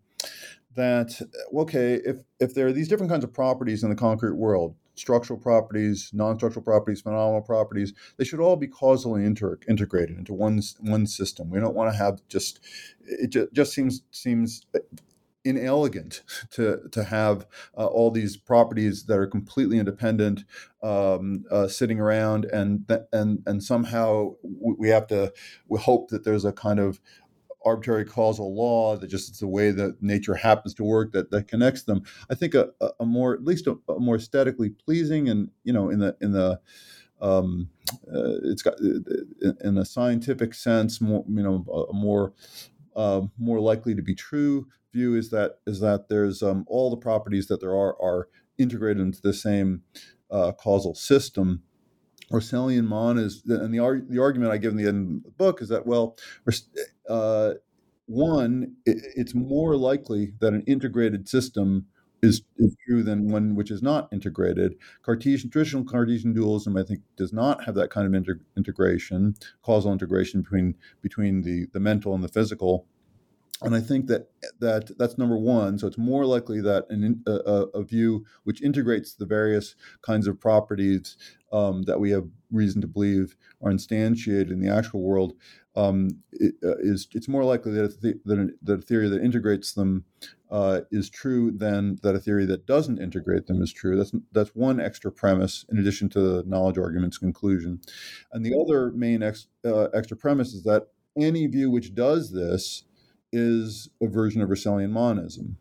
that 0.77 1.21
okay 1.55 1.95
if 2.05 2.19
if 2.41 2.55
there 2.55 2.67
are 2.67 2.73
these 2.73 2.89
different 2.89 3.11
kinds 3.11 3.25
of 3.25 3.33
properties 3.33 3.83
in 3.83 3.91
the 3.91 3.97
concrete 3.97 4.37
world 4.37 4.75
structural 4.97 5.39
properties, 5.39 6.11
non-structural 6.13 6.65
properties, 6.65 7.03
phenomenal 7.03 7.43
properties, 7.43 7.93
they 8.17 8.25
should 8.25 8.41
all 8.41 8.57
be 8.57 8.67
causally 8.67 9.25
inter- 9.25 9.59
integrated 9.69 10.19
into 10.19 10.33
one 10.33 10.61
one 10.81 11.07
system. 11.07 11.51
We 11.51 11.61
don't 11.61 11.75
want 11.75 11.93
to 11.93 11.97
have 11.97 12.21
just 12.29 12.61
it 13.03 13.29
just, 13.31 13.53
just 13.53 13.73
seems 13.73 14.03
seems 14.11 14.67
inelegant 15.45 16.23
to 16.51 16.81
to 16.91 17.05
have 17.05 17.47
uh, 17.77 17.87
all 17.87 18.11
these 18.11 18.37
properties 18.37 19.05
that 19.05 19.19
are 19.19 19.27
completely 19.27 19.79
independent 19.79 20.45
um, 20.83 21.45
uh, 21.51 21.69
sitting 21.69 22.01
around 22.01 22.47
and 22.47 22.91
and 23.13 23.43
and 23.47 23.63
somehow 23.63 24.33
we 24.43 24.89
have 24.89 25.07
to 25.07 25.33
we 25.69 25.79
hope 25.79 26.09
that 26.09 26.25
there's 26.25 26.45
a 26.45 26.53
kind 26.53 26.81
of 26.81 27.01
arbitrary 27.67 28.05
causal 28.05 28.55
law 28.55 28.97
that 28.97 29.09
just 29.09 29.29
it's 29.29 29.41
the 29.41 29.47
way 29.47 29.73
that 29.73 30.01
nature 30.01 30.35
happens 30.35 30.73
to 30.75 30.85
work 30.85 31.13
that 31.13 31.31
that 31.33 31.49
connects 31.49 31.83
them. 31.83 32.03
I 32.31 32.35
think 32.37 32.55
a, 32.55 32.71
a 33.01 33.05
more 33.05 33.35
at 33.35 33.45
least 33.45 33.67
a, 33.67 33.77
a, 33.89 33.99
more 33.99 34.17
aesthetically 34.17 34.71
pleasing 34.71 35.29
and 35.29 35.51
you 35.65 35.73
know 35.73 35.91
in 35.91 35.99
the 35.99 36.17
in 36.21 36.33
the 36.33 36.61
um, 37.21 37.69
uh, 38.07 38.39
it's 38.45 38.63
got 38.63 38.79
in 38.81 39.79
a 39.79 39.85
scientific 39.85 40.55
sense 40.55 41.01
more 41.01 41.25
you 41.29 41.43
know 41.43 41.89
a 41.91 41.93
more 41.93 42.33
uh, 42.95 43.23
more 43.37 43.61
likely 43.61 43.95
to 43.95 44.03
be 44.03 44.15
true 44.15 44.69
view 44.93 45.17
is 45.17 45.31
that 45.31 45.59
is 45.67 45.81
that 45.81 46.09
there's 46.09 46.43
um, 46.43 46.65
all 46.69 46.89
the 46.89 46.97
properties 46.97 47.49
that 47.49 47.61
there 47.61 47.75
are 47.75 48.01
are 48.01 48.29
integrated 48.59 49.03
into 49.03 49.21
the 49.21 49.35
same 49.35 49.83
uh, 50.31 50.53
causal 50.53 50.95
system 50.95 51.63
Russellian 52.33 52.87
monism, 52.87 53.63
and 53.63 53.73
the 53.73 54.05
the 54.09 54.19
argument 54.21 54.51
I 54.51 54.59
give 54.59 54.73
in 54.73 54.77
the 54.77 54.89
end 54.89 55.19
of 55.19 55.23
the 55.25 55.31
book 55.31 55.63
is 55.63 55.69
that 55.69 55.87
well, 55.87 56.17
uh, 57.09 57.55
one, 58.07 58.77
it, 58.85 58.99
it's 59.17 59.35
more 59.35 59.77
likely 59.77 60.33
that 60.41 60.53
an 60.53 60.63
integrated 60.67 61.29
system 61.29 61.87
is, 62.23 62.43
is 62.57 62.75
true 62.87 63.03
than 63.03 63.29
one 63.29 63.55
which 63.55 63.71
is 63.71 63.83
not 63.83 64.09
integrated. 64.13 64.75
Cartesian 65.03 65.51
traditional 65.51 65.85
Cartesian 65.85 66.33
dualism, 66.33 66.77
I 66.77 66.83
think, 66.83 67.01
does 67.17 67.33
not 67.33 67.65
have 67.65 67.75
that 67.75 67.91
kind 67.91 68.07
of 68.07 68.15
inter- 68.15 68.41
integration, 68.57 69.35
causal 69.63 69.93
integration 69.93 70.43
between 70.43 70.75
between 71.03 71.43
the 71.43 71.67
the 71.73 71.81
mental 71.81 72.15
and 72.15 72.25
the 72.25 72.29
physical 72.29 72.87
and 73.63 73.75
I 73.75 73.81
think 73.81 74.07
that 74.09 74.29
that 74.61 74.97
that's 74.99 75.17
number 75.17 75.39
one. 75.39 75.79
So 75.79 75.87
it's 75.87 75.97
more 75.97 76.27
likely 76.27 76.61
that 76.61 76.85
an, 76.91 77.23
a, 77.27 77.31
a, 77.31 77.83
view 77.83 78.25
which 78.45 78.63
integrates 78.63 79.15
the 79.15 79.25
various 79.25 79.75
kinds 80.03 80.27
of 80.27 80.39
properties 80.39 81.17
um, 81.53 81.85
that 81.85 81.99
we 81.99 82.11
have 82.11 82.29
reason 82.51 82.83
to 82.83 82.87
believe 82.87 83.35
are 83.63 83.71
instantiated 83.71 84.51
in 84.51 84.61
the 84.61 84.69
actual 84.69 85.01
world 85.01 85.35
um, 85.77 86.09
uh, 86.35 86.77
is 86.79 87.09
it's 87.13 87.29
more 87.29 87.45
likely 87.45 87.73
that 87.73 87.85
a, 87.85 88.01
th- 88.01 88.17
that, 88.25 88.39
a, 88.39 88.49
that 88.63 88.79
a 88.79 88.83
theory 88.83 89.09
that 89.09 89.23
integrates 89.23 89.73
them 89.73 90.05
uh, 90.51 90.81
is 90.91 91.11
true 91.11 91.51
than 91.51 91.99
that 92.03 92.15
a 92.15 92.19
theory 92.21 92.47
that 92.47 92.67
doesn't 92.67 93.01
integrate 93.01 93.47
them 93.47 93.63
is 93.63 93.73
true. 93.73 93.97
That's 93.97 94.13
that's 94.33 94.55
one 94.55 94.81
extra 94.81 95.13
premise 95.13 95.65
in 95.71 95.79
addition 95.79 96.09
to 96.11 96.21
the 96.21 96.45
knowledge 96.47 96.79
argument's 96.79 97.19
conclusion, 97.19 97.81
and 98.33 98.45
the 98.45 98.59
other 98.59 98.91
main 98.91 99.23
ex, 99.23 99.49
uh, 99.65 99.89
extra 99.95 100.17
premise 100.17 100.55
is 100.55 100.63
that 100.65 100.89
any 101.17 101.47
view 101.47 101.71
which 101.71 101.95
does 101.95 102.33
this 102.33 102.85
is 103.33 103.91
a 104.03 104.07
version 104.07 104.41
of 104.41 104.49
Russellian 104.49 104.91
monism. 104.91 105.57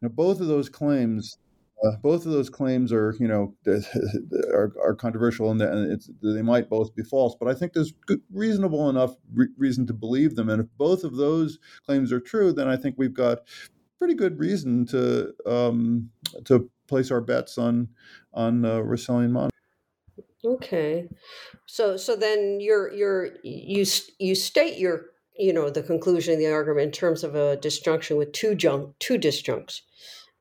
Now, 0.00 0.08
both 0.08 0.40
of 0.40 0.48
those 0.48 0.68
claims, 0.68 1.38
both 2.02 2.26
of 2.26 2.32
those 2.32 2.48
claims 2.48 2.92
are, 2.92 3.14
you 3.18 3.26
know, 3.26 3.54
are, 4.52 4.72
are 4.82 4.94
controversial 4.94 5.50
and 5.50 5.60
they 6.22 6.42
might 6.42 6.68
both 6.68 6.94
be 6.94 7.02
false. 7.02 7.34
But 7.38 7.48
I 7.48 7.54
think 7.54 7.72
there's 7.72 7.92
good, 8.06 8.20
reasonable 8.32 8.88
enough 8.88 9.16
re- 9.34 9.48
reason 9.56 9.86
to 9.88 9.92
believe 9.92 10.36
them. 10.36 10.48
And 10.48 10.62
if 10.62 10.68
both 10.78 11.04
of 11.04 11.16
those 11.16 11.58
claims 11.84 12.12
are 12.12 12.20
true, 12.20 12.52
then 12.52 12.68
I 12.68 12.76
think 12.76 12.96
we've 12.98 13.14
got 13.14 13.40
pretty 13.98 14.14
good 14.14 14.38
reason 14.38 14.86
to 14.86 15.32
um, 15.46 16.10
to 16.44 16.70
place 16.88 17.10
our 17.10 17.20
bets 17.20 17.58
on 17.58 17.88
on 18.34 18.64
uh, 18.64 18.82
monism. 18.82 19.50
Okay, 20.44 21.08
so 21.66 21.96
so 21.96 22.16
then 22.16 22.58
you're 22.60 22.92
you're 22.92 23.30
you 23.44 23.84
you 24.18 24.34
state 24.34 24.78
your 24.78 25.06
you 25.36 25.52
know 25.52 25.70
the 25.70 25.82
conclusion 25.82 26.34
of 26.34 26.38
the 26.38 26.50
argument 26.50 26.86
in 26.86 26.92
terms 26.92 27.24
of 27.24 27.34
a 27.34 27.56
disjunction 27.56 28.16
with 28.16 28.32
two 28.32 28.54
junk 28.54 28.94
two 28.98 29.18
disjuncts 29.18 29.80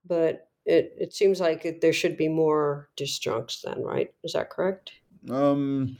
but 0.06 0.51
it, 0.72 0.94
it 1.00 1.14
seems 1.14 1.40
like 1.40 1.66
it, 1.66 1.82
there 1.82 1.94
should 1.94 2.18
be 2.18 2.28
more 2.28 2.90
disjuncts 2.98 3.62
then 3.62 3.84
right? 3.84 4.14
Is 4.24 4.34
that 4.34 4.50
correct? 4.50 4.92
Um 5.30 5.98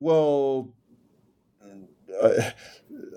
well 0.00 0.72
I, 2.22 2.54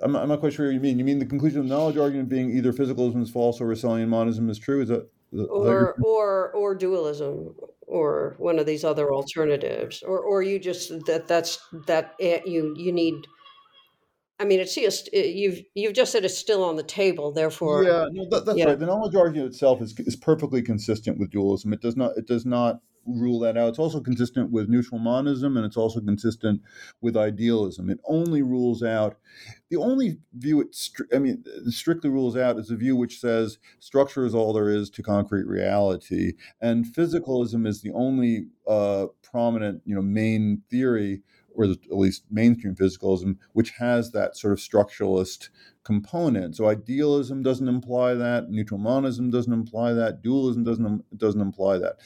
I'm, 0.04 0.12
not, 0.12 0.24
I'm 0.24 0.30
not 0.30 0.40
quite 0.40 0.54
sure 0.54 0.66
what 0.66 0.74
you 0.74 0.80
mean. 0.80 1.00
You 1.00 1.06
mean 1.06 1.20
the 1.20 1.26
conclusion 1.26 1.60
of 1.60 1.70
the 1.70 1.74
knowledge 1.74 1.98
argument 1.98 2.30
being 2.30 2.50
either 2.52 2.74
physicalism 2.74 3.22
is 3.22 3.30
false 3.30 3.62
or 3.62 3.68
Russellian 3.68 4.10
monism 4.10 4.50
is 4.50 4.60
true? 4.60 4.82
Is 4.82 4.90
that 4.90 5.08
or 5.32 5.96
or 6.04 6.52
or 6.52 6.76
dualism 6.76 7.56
or 7.90 8.36
one 8.38 8.60
of 8.60 8.66
these 8.66 8.84
other 8.84 9.12
alternatives. 9.12 10.04
Or 10.04 10.20
or 10.20 10.42
you 10.42 10.60
just 10.60 11.06
that 11.06 11.28
that's 11.28 11.60
that 11.88 12.16
eh, 12.20 12.42
you 12.46 12.74
you 12.78 12.92
need 12.92 13.28
I 14.40 14.46
mean, 14.46 14.62
it's 14.62 14.74
just 14.74 15.12
you've 15.14 15.62
you've 15.76 15.94
just 15.94 16.12
said 16.12 16.24
it's 16.24 16.38
still 16.38 16.64
on 16.64 16.78
the 16.78 16.84
table. 16.84 17.32
Therefore, 17.32 17.84
yeah, 17.84 18.08
no, 18.12 18.26
that, 18.30 18.46
that's 18.46 18.58
yeah. 18.58 18.66
right. 18.66 18.80
The 18.80 18.86
knowledge 18.86 19.16
argument 19.16 19.52
itself 19.52 19.82
is 19.82 19.94
is 20.00 20.16
perfectly 20.16 20.62
consistent 20.62 21.20
with 21.20 21.32
dualism. 21.32 21.74
It 21.74 21.82
does 21.82 21.98
not 21.98 22.18
it 22.18 22.26
does 22.26 22.46
not 22.46 22.80
rule 23.06 23.40
that 23.40 23.58
out. 23.58 23.70
It's 23.70 23.80
also 23.80 24.00
consistent 24.00 24.52
with 24.52 24.70
neutral 24.70 25.00
monism, 25.00 25.58
and 25.58 25.66
it's 25.66 25.76
also 25.76 26.00
consistent 26.00 26.62
with 27.02 27.18
idealism. 27.18 27.90
It 27.90 28.00
only 28.06 28.42
rules 28.42 28.82
out 28.82 29.18
the 29.70 29.78
only 29.78 30.20
view 30.34 30.62
it 30.62 30.76
I 31.14 31.20
mean 31.20 31.44
strictly 31.68 32.10
rules 32.10 32.38
out 32.38 32.58
is 32.58 32.72
a 32.72 32.78
view 32.78 32.96
which 32.96 33.20
says 33.20 33.58
structure 33.80 34.26
is 34.26 34.34
all 34.34 34.54
there 34.54 34.70
is 34.70 34.90
to 34.92 35.04
concrete 35.04 35.48
reality, 35.48 36.34
and 36.62 36.86
physicalism 36.86 37.68
is 37.68 37.82
the 37.82 37.92
only 37.92 38.48
uh, 38.68 39.08
prominent 39.22 39.82
you 39.86 39.96
know 39.96 40.02
main 40.02 40.62
theory 40.70 41.24
or 41.60 41.66
at 41.66 41.78
least 41.92 42.24
mainstream 42.32 42.74
physicalism, 42.74 43.38
which 43.52 43.72
has 43.72 44.12
that 44.12 44.38
sort 44.38 44.54
of 44.54 44.60
structuralist 44.60 45.50
component. 45.84 46.56
So 46.56 46.70
idealism 46.70 47.44
doesn't 47.44 47.68
imply 47.68 48.14
that, 48.14 48.50
neutral 48.50 48.80
monism 48.80 49.30
doesn't 49.30 49.52
imply 49.52 49.92
that, 49.94 50.22
dualism 50.22 50.64
doesn't 50.64 51.18
doesn't 51.18 51.42
imply 51.42 51.78
that. 51.80 51.98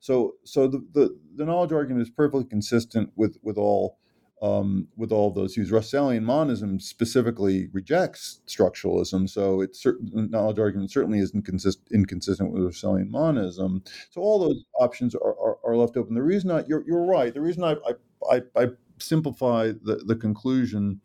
So 0.00 0.36
so 0.44 0.66
the 0.66 0.82
the, 0.94 1.18
the 1.36 1.44
knowledge 1.44 1.72
argument 1.72 2.02
is 2.02 2.10
perfectly 2.10 2.44
consistent 2.44 3.12
with 3.14 3.36
with 3.42 3.58
all 3.58 3.98
um, 4.40 4.88
with 4.96 5.12
all 5.12 5.28
of 5.28 5.34
those 5.34 5.54
views. 5.54 5.70
Russellian 5.70 6.22
monism 6.22 6.80
specifically 6.80 7.68
rejects 7.72 8.40
structuralism, 8.48 9.28
so 9.30 9.60
it's 9.60 9.80
certain 9.80 10.30
knowledge 10.30 10.58
argument 10.58 10.90
certainly 10.90 11.20
isn't 11.20 11.44
consist, 11.44 11.78
inconsistent 11.92 12.50
with 12.50 12.62
Russellian 12.62 13.08
monism. 13.08 13.84
So 14.10 14.20
all 14.20 14.40
those 14.40 14.64
options 14.80 15.14
are, 15.14 15.20
are, 15.38 15.58
are 15.64 15.76
left 15.76 15.96
open. 15.96 16.16
The 16.16 16.22
reason 16.22 16.50
I, 16.50 16.64
you're, 16.66 16.82
you're 16.84 17.04
right. 17.04 17.32
The 17.32 17.40
reason 17.40 17.62
I, 17.62 17.76
I, 17.88 18.36
I, 18.36 18.40
I 18.56 18.66
simplify 18.98 19.68
the, 19.68 20.02
the 20.06 20.16
conclusion 20.16 21.00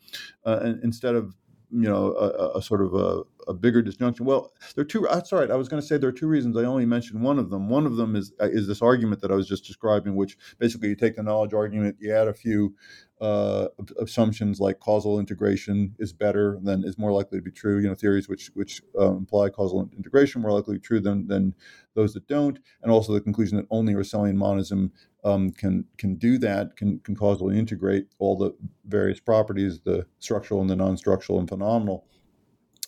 uh, 0.46 0.74
instead 0.84 1.16
of 1.16 1.36
you 1.72 1.90
know 1.90 2.14
a, 2.16 2.58
a 2.58 2.62
sort 2.62 2.82
of 2.82 2.94
a, 2.94 3.24
a, 3.48 3.54
bigger 3.54 3.82
disjunction 3.82 4.26
well 4.26 4.52
there 4.76 4.82
are 4.84 4.86
two 4.86 5.08
that's 5.12 5.34
all 5.34 5.39
right 5.39 5.52
i 5.52 5.56
was 5.56 5.68
going 5.68 5.82
to 5.82 5.88
say 5.88 5.98
there 5.98 6.10
are 6.10 6.14
two 6.14 6.28
reasons 6.28 6.56
i 6.58 6.64
only 6.64 6.86
mentioned 6.86 7.22
one 7.22 7.39
of 7.39 7.50
them 7.50 7.70
one 7.70 7.86
of 7.86 7.95
them 7.95 8.16
is 8.16 8.34
is 8.39 8.68
this 8.68 8.82
argument 8.82 9.22
that 9.22 9.32
i 9.32 9.36
was 9.36 9.48
just 9.48 9.66
describing 9.66 10.16
which 10.16 10.38
basically 10.60 10.89
you 10.89 10.95
take 10.95 11.16
the 11.16 11.24
knowledge 11.24 11.54
argument 11.54 11.95
you 12.00 12.14
add 12.14 12.28
a 12.28 12.34
few 12.34 12.74
uh, 13.20 13.68
assumptions 14.00 14.60
like 14.60 14.80
causal 14.80 15.20
integration 15.20 15.95
is 15.98 16.14
better 16.14 16.60
than 16.62 16.84
is 16.84 16.98
more 16.98 17.12
likely 17.12 17.39
to 17.39 17.41
be 17.41 17.52
true. 17.52 17.80
You 17.80 17.88
know, 17.88 17.95
theories 17.95 18.30
which 18.30 18.52
which 18.54 18.82
uh, 19.00 19.12
imply 19.12 19.50
causal 19.50 19.89
integration 19.98 20.41
more 20.41 20.52
likely 20.52 20.76
to 20.76 20.80
be 20.80 20.86
true 20.86 21.00
than 21.00 21.28
than 21.28 21.56
those 21.95 22.14
that 22.14 22.28
don't, 22.28 22.60
and 22.84 22.91
also 22.91 23.14
the 23.14 23.22
conclusion 23.22 23.58
that 23.58 23.66
only 23.72 23.93
Russellian 23.93 24.36
monism 24.36 24.91
um, 25.24 25.50
can 25.52 25.86
can 25.98 26.16
do 26.16 26.38
that, 26.38 26.76
can 26.78 27.00
can 27.00 27.16
causally 27.16 27.58
integrate 27.58 28.08
all 28.20 28.38
the 28.38 28.56
various 28.86 29.20
properties, 29.20 29.80
the 29.82 30.06
structural 30.20 30.62
and 30.62 30.70
the 30.70 30.76
non-structural 30.76 31.39
and 31.39 31.50
phenomenal. 31.50 32.06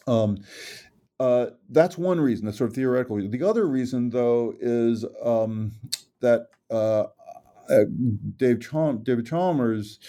Um, 0.09 0.39
uh, 1.19 1.47
that's 1.69 1.97
one 1.97 2.19
reason, 2.19 2.45
that's 2.45 2.57
sort 2.57 2.69
of 2.69 2.75
theoretical. 2.75 3.17
The 3.17 3.43
other 3.43 3.67
reason, 3.67 4.09
though, 4.09 4.53
is 4.59 5.05
um, 5.23 5.73
that 6.21 6.47
uh, 6.71 7.05
uh, 7.69 7.85
Dave 8.37 8.59
David 9.03 9.25
Chalmers 9.25 9.99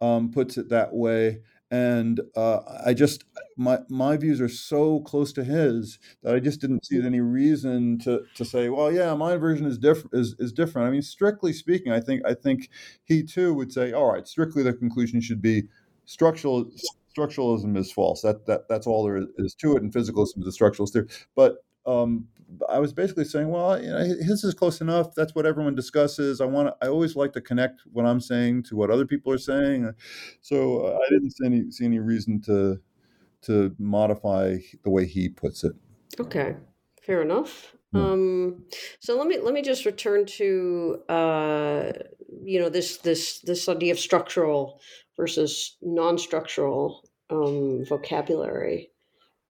um, 0.00 0.30
puts 0.30 0.56
it 0.56 0.70
that 0.70 0.94
way, 0.94 1.40
and 1.70 2.20
uh, 2.34 2.60
I 2.84 2.94
just 2.94 3.24
my 3.56 3.80
my 3.88 4.16
views 4.16 4.40
are 4.40 4.48
so 4.48 5.00
close 5.00 5.32
to 5.34 5.44
his 5.44 5.98
that 6.22 6.34
I 6.34 6.40
just 6.40 6.60
didn't 6.60 6.86
see 6.86 7.00
any 7.04 7.20
reason 7.20 7.98
to 8.00 8.22
to 8.36 8.44
say, 8.44 8.68
well, 8.70 8.90
yeah, 8.90 9.14
my 9.14 9.36
version 9.36 9.66
is 9.66 9.78
different 9.78 10.14
is, 10.14 10.34
is 10.38 10.52
different. 10.52 10.88
I 10.88 10.90
mean, 10.90 11.02
strictly 11.02 11.52
speaking, 11.52 11.92
I 11.92 12.00
think 12.00 12.22
I 12.26 12.34
think 12.34 12.70
he 13.04 13.22
too 13.22 13.54
would 13.54 13.72
say, 13.72 13.92
all 13.92 14.12
right, 14.12 14.26
strictly 14.26 14.62
the 14.62 14.72
conclusion 14.72 15.20
should 15.20 15.42
be 15.42 15.64
structural 16.06 16.70
structuralism 17.16 17.76
is 17.76 17.92
false. 17.92 18.22
That 18.22 18.46
that 18.46 18.68
that's 18.68 18.86
all 18.86 19.04
there 19.04 19.26
is 19.38 19.54
to 19.56 19.76
it, 19.76 19.82
and 19.82 19.92
physicalism 19.92 20.46
is 20.46 20.46
a 20.46 20.64
structuralist 20.64 20.92
theory. 20.92 21.08
But 21.34 21.64
um, 21.86 22.28
I 22.68 22.78
was 22.78 22.92
basically 22.92 23.24
saying, 23.24 23.48
well, 23.48 23.80
you 23.82 23.90
know, 23.90 23.98
his 23.98 24.44
is 24.44 24.54
close 24.54 24.80
enough. 24.80 25.14
That's 25.14 25.34
what 25.34 25.46
everyone 25.46 25.74
discusses. 25.74 26.40
I 26.40 26.46
want. 26.46 26.74
I 26.82 26.86
always 26.88 27.16
like 27.16 27.32
to 27.34 27.40
connect 27.40 27.82
what 27.92 28.06
I'm 28.06 28.20
saying 28.20 28.64
to 28.64 28.76
what 28.76 28.90
other 28.90 29.06
people 29.06 29.32
are 29.32 29.38
saying. 29.38 29.92
So 30.40 30.86
uh, 30.86 30.98
I 30.98 31.08
didn't 31.10 31.32
see 31.32 31.46
any 31.46 31.70
see 31.70 31.84
any 31.84 31.98
reason 31.98 32.40
to 32.42 32.80
to 33.42 33.74
modify 33.78 34.58
the 34.82 34.90
way 34.90 35.06
he 35.06 35.28
puts 35.28 35.64
it. 35.64 35.72
Okay, 36.18 36.56
fair 37.02 37.22
enough. 37.22 37.73
Hmm. 37.94 38.00
Um, 38.00 38.64
so 39.00 39.16
let 39.16 39.28
me 39.28 39.38
let 39.38 39.54
me 39.54 39.62
just 39.62 39.86
return 39.86 40.26
to 40.26 41.02
uh, 41.08 41.92
you 42.42 42.60
know 42.60 42.68
this 42.68 42.98
this 42.98 43.40
this 43.40 43.68
idea 43.68 43.92
of 43.92 43.98
structural 43.98 44.80
versus 45.16 45.76
non-structural 45.80 47.08
um, 47.30 47.84
vocabulary. 47.88 48.90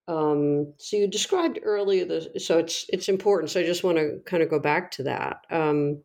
Um, 0.07 0.74
so 0.76 0.99
you 0.99 1.09
described 1.09 1.59
earlier 1.62 2.05
the 2.05 2.38
so 2.38 2.59
it's 2.59 2.84
it's 2.90 3.09
important. 3.09 3.51
So 3.51 3.61
I 3.61 3.64
just 3.64 3.82
want 3.82 3.97
to 3.97 4.20
kind 4.26 4.42
of 4.42 4.51
go 4.51 4.59
back 4.59 4.90
to 4.92 5.05
that. 5.05 5.38
Um, 5.51 6.03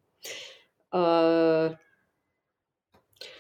uh, 0.94 1.70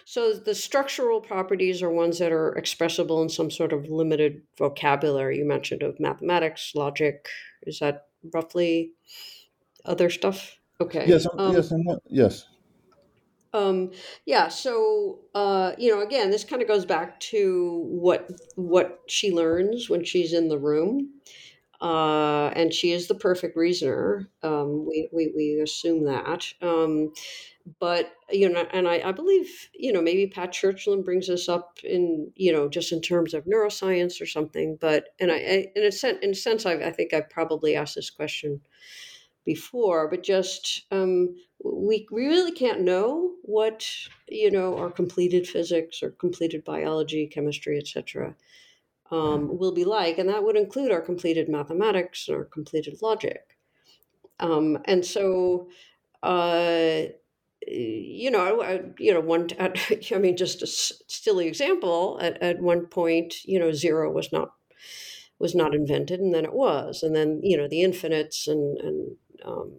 so 0.04 0.34
the 0.34 0.56
structural 0.56 1.22
properties 1.22 1.82
are 1.82 1.90
ones 1.90 2.20
that 2.20 2.32
are 2.32 2.58
expressible 2.58 3.22
in 3.22 3.30
some 3.30 3.50
sort 3.50 3.72
of 3.72 3.90
limited 3.90 4.42
vocabulary. 4.58 5.38
You 5.38 5.46
mentioned 5.46 5.84
of 5.84 6.00
mathematics, 6.00 6.74
logic. 6.76 7.28
Is 7.64 7.80
that 7.80 8.09
roughly 8.34 8.94
other 9.86 10.10
stuff? 10.10 10.58
Okay. 10.82 11.06
Yes. 11.08 11.28
Um, 11.38 11.54
yes. 11.56 11.74
yes. 12.08 12.46
Um, 13.52 13.92
yeah, 14.26 14.48
so 14.48 15.20
uh, 15.34 15.72
you 15.78 15.94
know, 15.94 16.02
again, 16.02 16.30
this 16.30 16.44
kind 16.44 16.62
of 16.62 16.68
goes 16.68 16.86
back 16.86 17.20
to 17.22 17.84
what 17.88 18.30
what 18.56 19.00
she 19.08 19.32
learns 19.32 19.90
when 19.90 20.04
she's 20.04 20.34
in 20.34 20.50
the 20.50 20.58
room. 20.60 21.10
Uh, 21.82 22.48
and 22.56 22.74
she 22.74 22.92
is 22.92 23.08
the 23.08 23.16
perfect 23.16 23.56
reasoner. 23.56 24.28
Um, 24.44 24.86
we, 24.86 25.10
we 25.14 25.32
we 25.36 25.60
assume 25.62 26.06
that. 26.06 26.46
Um, 26.62 27.14
but 27.80 28.14
you 28.32 28.50
know, 28.50 28.66
and 28.74 28.88
I, 28.88 29.02
I 29.06 29.12
believe 29.12 29.70
you 29.74 29.94
know 29.94 30.02
maybe 30.02 30.28
Pat 30.28 30.52
Churchland 30.52 31.06
brings 31.06 31.30
us 31.30 31.48
up 31.48 31.80
in 31.84 32.32
you 32.36 32.52
know 32.52 32.68
just 32.68 32.92
in 32.92 33.02
terms 33.02 33.34
of 33.34 33.46
neuroscience 33.46 34.22
or 34.22 34.26
something. 34.26 34.78
But 34.80 35.10
and 35.20 35.32
I, 35.32 35.36
I 35.36 35.68
in 35.76 35.84
a 35.86 35.92
sense, 35.92 36.20
in 36.22 36.32
a 36.32 36.36
sense, 36.36 36.66
I, 36.66 36.74
I 36.74 36.92
think 36.92 37.14
I've 37.14 37.30
probably 37.30 37.76
asked 37.76 37.96
this 37.96 38.10
question 38.10 38.62
before, 39.46 40.10
but 40.10 40.24
just 40.24 40.86
um, 40.92 41.36
we 41.64 42.08
we 42.12 42.28
really 42.28 42.52
can't 42.52 42.82
know 42.82 43.36
what 43.44 43.88
you 44.28 44.52
know 44.52 44.78
our 44.78 44.92
completed 44.92 45.48
physics 45.48 46.04
or 46.04 46.12
completed 46.12 46.64
biology, 46.64 47.28
chemistry, 47.28 47.78
etc. 47.78 48.36
Um, 49.12 49.58
will 49.58 49.72
be 49.72 49.86
like, 49.86 50.20
and 50.20 50.30
that 50.30 50.44
would 50.44 50.56
include 50.56 50.92
our 50.92 51.02
completed 51.02 51.50
mathematics 51.50 52.28
and 52.28 52.38
our 52.38 52.46
completed 52.46 53.02
logic. 53.02 53.58
Um, 54.40 54.78
and 54.86 55.04
so, 55.04 55.70
uh, 56.22 57.04
you 57.68 58.32
know, 58.32 58.62
I, 58.62 58.82
you 58.98 59.14
know, 59.14 59.20
one, 59.20 59.50
I 59.60 60.18
mean, 60.18 60.38
just 60.38 60.62
a 60.62 60.68
silly 60.68 61.48
example. 61.48 62.20
At, 62.22 62.42
at 62.42 62.62
one 62.62 62.86
point, 62.86 63.44
you 63.46 63.60
know, 63.60 63.72
zero 63.72 64.12
was 64.12 64.32
not 64.32 64.54
was 65.40 65.56
not 65.56 65.74
invented, 65.74 66.20
and 66.20 66.34
then 66.34 66.46
it 66.46 66.54
was, 66.54 67.02
and 67.02 67.16
then 67.16 67.40
you 67.44 67.58
know, 67.58 67.68
the 67.68 67.82
infinites 67.82 68.48
and 68.48 68.78
and 68.80 69.16
um, 69.46 69.72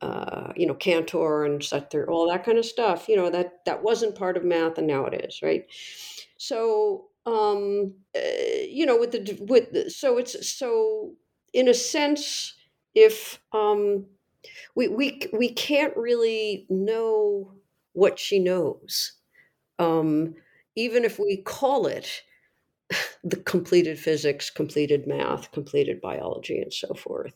uh, 0.00 0.52
you 0.56 0.66
know, 0.66 0.74
Cantor 0.74 1.44
and 1.44 1.62
Setter, 1.62 2.08
all 2.08 2.28
that 2.28 2.44
kind 2.44 2.58
of 2.58 2.64
stuff. 2.64 3.08
You 3.08 3.16
know, 3.16 3.30
that 3.30 3.64
that 3.66 3.82
wasn't 3.82 4.14
part 4.14 4.36
of 4.36 4.44
math, 4.44 4.78
and 4.78 4.86
now 4.86 5.06
it 5.06 5.24
is, 5.24 5.40
right? 5.42 5.66
So, 6.36 7.07
um, 7.28 7.94
uh, 8.16 8.20
you 8.68 8.86
know, 8.86 8.98
with 8.98 9.12
the 9.12 9.38
with 9.48 9.72
the, 9.72 9.90
so 9.90 10.18
it's 10.18 10.48
so 10.48 11.14
in 11.52 11.68
a 11.68 11.74
sense, 11.74 12.54
if 12.94 13.40
um, 13.52 14.06
we 14.74 14.88
we 14.88 15.22
we 15.32 15.50
can't 15.50 15.96
really 15.96 16.66
know 16.70 17.52
what 17.94 18.18
she 18.18 18.38
knows, 18.38 19.14
um, 19.78 20.34
even 20.76 21.04
if 21.04 21.18
we 21.18 21.38
call 21.44 21.86
it 21.86 22.22
the 23.24 23.36
completed 23.36 23.98
physics, 23.98 24.50
completed 24.50 25.06
math, 25.06 25.52
completed 25.52 26.00
biology, 26.00 26.60
and 26.60 26.72
so 26.72 26.94
forth. 26.94 27.34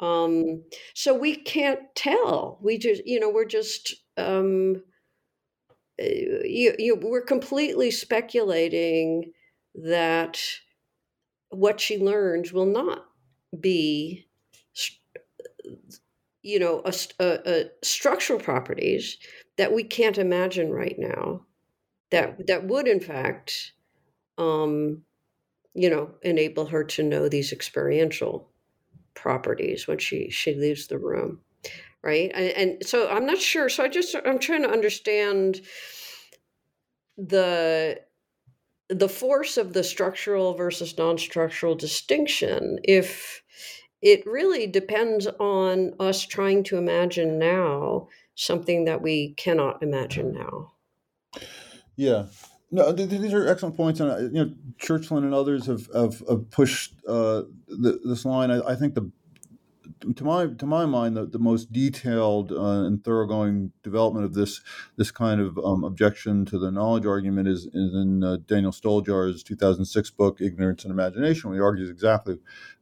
Um, 0.00 0.62
so 0.94 1.14
we 1.14 1.36
can't 1.36 1.80
tell. 1.94 2.58
We 2.62 2.78
just, 2.78 3.06
you 3.06 3.20
know, 3.20 3.30
we're 3.30 3.44
just, 3.46 3.94
um, 4.16 4.82
you, 6.00 6.74
you, 6.78 6.96
we're 6.96 7.20
completely 7.22 7.90
speculating 7.90 9.32
that 9.74 10.40
what 11.50 11.80
she 11.80 11.98
learns 11.98 12.52
will 12.52 12.66
not 12.66 13.06
be, 13.58 14.26
you 16.42 16.58
know, 16.58 16.82
a, 16.84 16.94
a, 17.18 17.38
a 17.46 17.64
structural 17.82 18.38
properties 18.38 19.18
that 19.56 19.72
we 19.72 19.84
can't 19.84 20.18
imagine 20.18 20.70
right 20.70 20.96
now. 20.98 21.42
That 22.10 22.46
that 22.48 22.66
would, 22.66 22.88
in 22.88 23.00
fact, 23.00 23.72
um, 24.36 25.02
you 25.74 25.88
know, 25.88 26.10
enable 26.22 26.66
her 26.66 26.82
to 26.82 27.02
know 27.04 27.28
these 27.28 27.52
experiential 27.52 28.48
properties 29.14 29.86
when 29.86 29.98
she 29.98 30.30
she 30.30 30.54
leaves 30.54 30.86
the 30.86 30.98
room 30.98 31.40
right? 32.02 32.30
And, 32.34 32.48
and, 32.50 32.86
so 32.86 33.08
i'm 33.08 33.26
not 33.26 33.38
sure 33.38 33.68
so 33.68 33.84
i 33.84 33.88
just 33.88 34.14
i'm 34.24 34.38
trying 34.38 34.62
to 34.62 34.70
understand 34.70 35.60
the 37.18 38.00
the 38.88 39.08
force 39.08 39.56
of 39.56 39.72
the 39.72 39.84
structural 39.84 40.54
versus 40.54 40.96
non-structural 40.98 41.74
distinction 41.74 42.78
if 42.82 43.42
it 44.02 44.24
really 44.26 44.66
depends 44.66 45.26
on 45.38 45.94
us 46.00 46.22
trying 46.22 46.64
to 46.64 46.78
imagine 46.78 47.38
now 47.38 48.08
something 48.34 48.86
that 48.86 49.02
we 49.02 49.34
cannot 49.34 49.82
imagine 49.82 50.32
now. 50.32 50.72
Yeah. 51.96 52.26
No, 52.72 52.92
these 52.92 53.34
are 53.34 53.48
excellent 53.48 53.76
points, 53.76 53.98
and 53.98 54.10
uh, 54.10 54.18
you 54.18 54.30
know, 54.30 54.54
Churchland 54.80 55.24
and 55.24 55.34
others 55.34 55.66
have 55.66 55.88
have, 55.92 56.22
have 56.28 56.50
pushed 56.52 56.94
uh, 57.06 57.42
the, 57.66 58.00
this 58.04 58.24
line. 58.24 58.52
I, 58.52 58.60
I, 58.60 58.76
think 58.76 58.94
the 58.94 59.10
to 60.16 60.24
my 60.24 60.46
to 60.46 60.66
my 60.66 60.86
mind 60.86 61.16
the, 61.16 61.26
the 61.26 61.38
most 61.38 61.72
detailed 61.72 62.52
uh, 62.52 62.84
and 62.86 63.04
thoroughgoing 63.04 63.72
development 63.82 64.24
of 64.24 64.34
this 64.34 64.60
this 64.96 65.10
kind 65.10 65.40
of 65.40 65.58
um, 65.58 65.84
objection 65.84 66.44
to 66.46 66.58
the 66.58 66.70
knowledge 66.70 67.06
argument 67.06 67.48
is, 67.48 67.66
is 67.66 67.94
in 67.94 68.24
uh, 68.24 68.38
Daniel 68.46 68.72
Stoljar's 68.72 69.42
2006 69.42 70.10
book 70.10 70.40
Ignorance 70.40 70.84
and 70.84 70.92
Imagination, 70.92 71.50
where 71.50 71.58
he 71.58 71.62
argues 71.62 71.90
exactly 71.90 72.38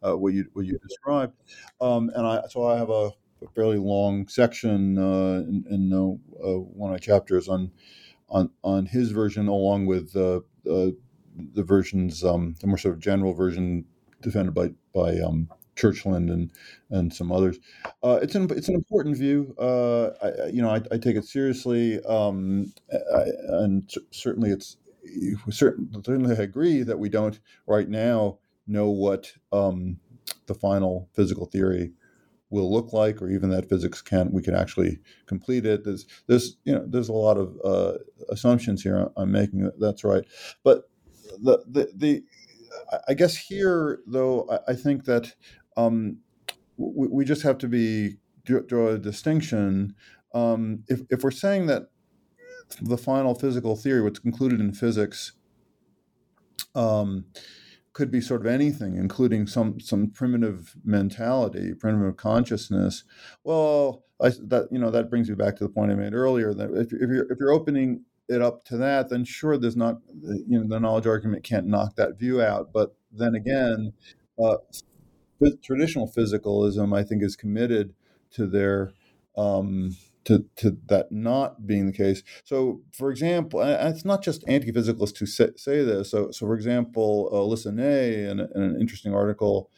uh, 0.06 0.16
what 0.16 0.32
you 0.32 0.46
what 0.52 0.64
you 0.64 0.78
described. 0.78 1.34
Um, 1.80 2.10
and 2.14 2.26
I 2.26 2.42
so 2.48 2.66
I 2.66 2.76
have 2.76 2.90
a, 2.90 3.10
a 3.42 3.48
fairly 3.54 3.78
long 3.78 4.28
section 4.28 4.98
uh, 4.98 5.42
in, 5.48 5.64
in 5.70 5.92
uh, 5.92 6.58
one 6.58 6.90
of 6.90 6.94
my 6.94 6.98
chapters 6.98 7.48
on 7.48 7.72
on 8.28 8.50
on 8.62 8.86
his 8.86 9.10
version, 9.10 9.48
along 9.48 9.86
with 9.86 10.14
uh, 10.14 10.40
uh, 10.70 10.90
the 11.54 11.62
versions, 11.64 12.24
um, 12.24 12.54
the 12.60 12.66
more 12.66 12.78
sort 12.78 12.94
of 12.94 13.00
general 13.00 13.34
version 13.34 13.84
defended 14.20 14.54
by 14.54 14.70
by 14.94 15.18
um, 15.20 15.48
Churchland 15.78 16.30
and 16.32 16.50
and 16.90 17.12
some 17.14 17.30
others. 17.30 17.58
Uh, 18.02 18.18
it's 18.22 18.34
an 18.34 18.48
it's 18.50 18.68
an 18.68 18.74
important 18.74 19.16
view. 19.16 19.54
Uh, 19.58 20.10
I, 20.22 20.46
you 20.46 20.60
know, 20.60 20.70
I, 20.70 20.82
I, 20.90 20.98
take 20.98 21.16
it 21.16 21.24
seriously, 21.24 22.02
um, 22.04 22.72
I, 22.92 23.24
and 23.48 23.90
certainly 24.10 24.50
it's 24.50 24.76
certainly 25.50 26.36
I 26.36 26.42
agree 26.42 26.82
that 26.82 26.98
we 26.98 27.08
don't 27.08 27.38
right 27.66 27.88
now 27.88 28.38
know 28.66 28.90
what 28.90 29.32
um, 29.52 29.98
the 30.46 30.54
final 30.54 31.08
physical 31.14 31.46
theory 31.46 31.92
will 32.50 32.72
look 32.72 32.92
like, 32.92 33.20
or 33.20 33.30
even 33.30 33.50
that 33.50 33.68
physics 33.68 34.00
can 34.02 34.30
we 34.32 34.42
can 34.42 34.54
actually 34.54 34.98
complete 35.26 35.66
it. 35.66 35.84
There's 35.84 36.06
there's 36.26 36.56
you 36.64 36.74
know 36.74 36.84
there's 36.86 37.08
a 37.08 37.14
lot 37.14 37.36
of 37.36 37.56
uh, 37.64 37.98
assumptions 38.30 38.82
here 38.82 39.08
I'm 39.16 39.32
making. 39.32 39.70
That's 39.78 40.04
right, 40.04 40.24
but 40.64 40.90
the 41.42 41.62
the, 41.66 41.90
the 41.94 42.24
I 43.08 43.14
guess 43.14 43.36
here 43.36 44.00
though 44.06 44.48
I 44.66 44.74
think 44.74 45.04
that 45.04 45.34
um, 45.78 46.18
we, 46.76 47.08
we, 47.08 47.24
just 47.24 47.42
have 47.42 47.56
to 47.58 47.68
be 47.68 48.16
draw 48.44 48.88
a 48.88 48.98
distinction. 48.98 49.94
Um, 50.34 50.84
if 50.88 51.02
if 51.08 51.22
we're 51.22 51.30
saying 51.30 51.66
that 51.66 51.84
the 52.82 52.98
final 52.98 53.34
physical 53.34 53.76
theory, 53.76 54.02
what's 54.02 54.18
concluded 54.18 54.60
in 54.60 54.72
physics, 54.72 55.32
um, 56.74 57.26
could 57.92 58.10
be 58.10 58.20
sort 58.20 58.40
of 58.40 58.46
anything, 58.46 58.96
including 58.96 59.46
some 59.46 59.78
some 59.80 60.10
primitive 60.10 60.74
mentality, 60.84 61.74
primitive 61.74 62.16
consciousness. 62.16 63.04
Well, 63.44 64.04
I, 64.20 64.30
that 64.48 64.68
you 64.72 64.78
know 64.78 64.90
that 64.90 65.10
brings 65.10 65.28
me 65.28 65.36
back 65.36 65.56
to 65.56 65.64
the 65.64 65.70
point 65.70 65.92
I 65.92 65.94
made 65.94 66.14
earlier 66.14 66.52
that 66.54 66.70
if, 66.72 66.92
if 66.92 67.08
you're 67.08 67.30
if 67.30 67.38
you're 67.38 67.52
opening 67.52 68.04
it 68.28 68.42
up 68.42 68.64
to 68.64 68.76
that, 68.78 69.10
then 69.10 69.24
sure, 69.24 69.56
there's 69.56 69.76
not 69.76 69.98
you 70.22 70.60
know 70.60 70.66
the 70.66 70.80
knowledge 70.80 71.06
argument 71.06 71.44
can't 71.44 71.66
knock 71.66 71.94
that 71.96 72.18
view 72.18 72.42
out. 72.42 72.72
But 72.72 72.96
then 73.12 73.34
again, 73.36 73.92
uh, 74.42 74.56
traditional 75.62 76.10
physicalism, 76.10 76.96
I 76.96 77.02
think, 77.02 77.22
is 77.22 77.36
committed 77.36 77.94
to 78.32 78.46
their 78.46 78.92
um, 79.36 79.96
to, 80.24 80.44
to 80.56 80.76
that 80.86 81.10
not 81.10 81.66
being 81.66 81.86
the 81.86 81.92
case. 81.92 82.22
So, 82.44 82.82
for 82.92 83.10
example, 83.10 83.62
it's 83.62 84.04
not 84.04 84.22
just 84.22 84.44
anti-physicalists 84.46 85.16
who 85.18 85.26
say, 85.26 85.50
say 85.56 85.82
this. 85.82 86.10
So, 86.10 86.30
so 86.32 86.46
for 86.46 86.54
example, 86.54 87.30
Alyssa 87.32 87.72
Ney, 87.72 88.24
in, 88.24 88.40
in 88.40 88.62
an 88.62 88.76
interesting 88.78 89.14
article 89.14 89.70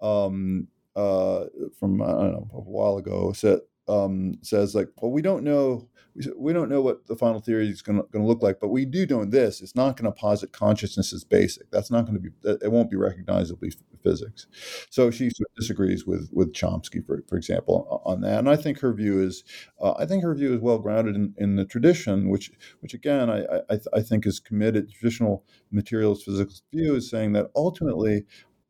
um, 0.00 0.68
uh, 0.96 1.44
from 1.78 2.00
I 2.00 2.06
don't 2.06 2.32
know 2.32 2.48
a 2.54 2.60
while 2.60 2.96
ago, 2.96 3.32
said 3.32 3.60
um, 3.90 4.38
says 4.42 4.74
like, 4.74 4.88
well, 5.00 5.10
we 5.10 5.22
don't 5.22 5.44
know 5.44 5.88
we 6.36 6.52
don't 6.52 6.68
know 6.68 6.80
what 6.80 7.06
the 7.06 7.16
final 7.16 7.40
theory 7.40 7.68
is 7.68 7.82
going 7.82 8.02
to 8.12 8.22
look 8.22 8.42
like, 8.42 8.58
but 8.60 8.68
we 8.68 8.84
do 8.84 9.06
know 9.06 9.24
this: 9.24 9.60
it's 9.60 9.76
not 9.76 9.96
going 9.96 10.12
to 10.12 10.18
posit 10.18 10.52
consciousness 10.52 11.12
as 11.12 11.24
basic. 11.24 11.70
That's 11.70 11.90
not 11.90 12.04
going 12.06 12.14
to 12.14 12.20
be. 12.20 12.30
It 12.64 12.70
won't 12.70 12.90
be 12.90 12.96
recognizably 12.96 13.72
physics. 14.02 14.46
So 14.90 15.10
she 15.10 15.30
disagrees 15.56 16.06
with 16.06 16.30
with 16.32 16.52
Chomsky, 16.52 17.04
for 17.04 17.22
for 17.28 17.36
example, 17.36 18.02
on 18.04 18.20
that. 18.22 18.40
And 18.40 18.50
I 18.50 18.56
think 18.56 18.80
her 18.80 18.92
view 18.92 19.22
is, 19.22 19.44
uh, 19.80 19.94
I 19.98 20.06
think 20.06 20.22
her 20.22 20.34
view 20.34 20.54
is 20.54 20.60
well 20.60 20.78
grounded 20.78 21.14
in, 21.14 21.34
in 21.38 21.56
the 21.56 21.64
tradition, 21.64 22.28
which 22.28 22.50
which 22.80 22.94
again 22.94 23.30
I 23.30 23.44
I, 23.70 23.80
I 23.94 24.00
think 24.00 24.26
is 24.26 24.40
committed. 24.40 24.90
Traditional 24.90 25.44
materialist 25.70 26.24
physics 26.24 26.62
view 26.72 26.96
is 26.96 27.08
saying 27.08 27.32
that 27.32 27.50
ultimately 27.54 28.24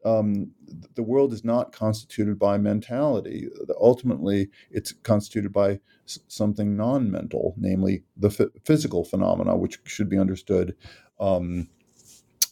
um, 0.05 0.53
the 0.95 1.03
world 1.03 1.33
is 1.33 1.45
not 1.45 1.73
constituted 1.73 2.39
by 2.39 2.59
mentality. 2.59 3.49
Ultimately, 3.81 4.49
it's 4.71 4.93
constituted 4.93 5.53
by 5.53 5.81
something 6.07 6.77
non-mental, 6.77 7.55
namely 7.57 8.05
the 8.17 8.29
f- 8.29 8.63
physical 8.65 9.05
phenomena, 9.05 9.57
which 9.57 9.79
should 9.85 10.09
be 10.09 10.19
understood 10.19 10.75
um, 11.19 11.69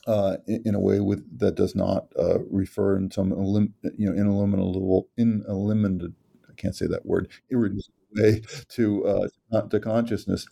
uh, 0.07 0.37
in, 0.47 0.63
in, 0.67 0.75
a 0.75 0.81
way 0.81 1.01
with 1.01 1.39
that 1.39 1.55
does 1.55 1.75
not 1.75 2.07
uh, 2.19 2.39
refer 2.51 2.97
in 2.97 3.11
some 3.11 3.33
elim- 3.33 3.75
you 3.97 4.11
know 4.11 4.13
ineliminable 4.13 5.09
ineliminated 5.17 6.15
I 6.49 6.55
can't 6.55 6.75
say 6.75 6.87
that 6.87 7.05
word 7.05 7.29
irreducible 7.51 7.95
way 8.17 8.43
to 8.71 9.07
uh, 9.53 9.61
to 9.69 9.81
consciousness, 9.81 10.47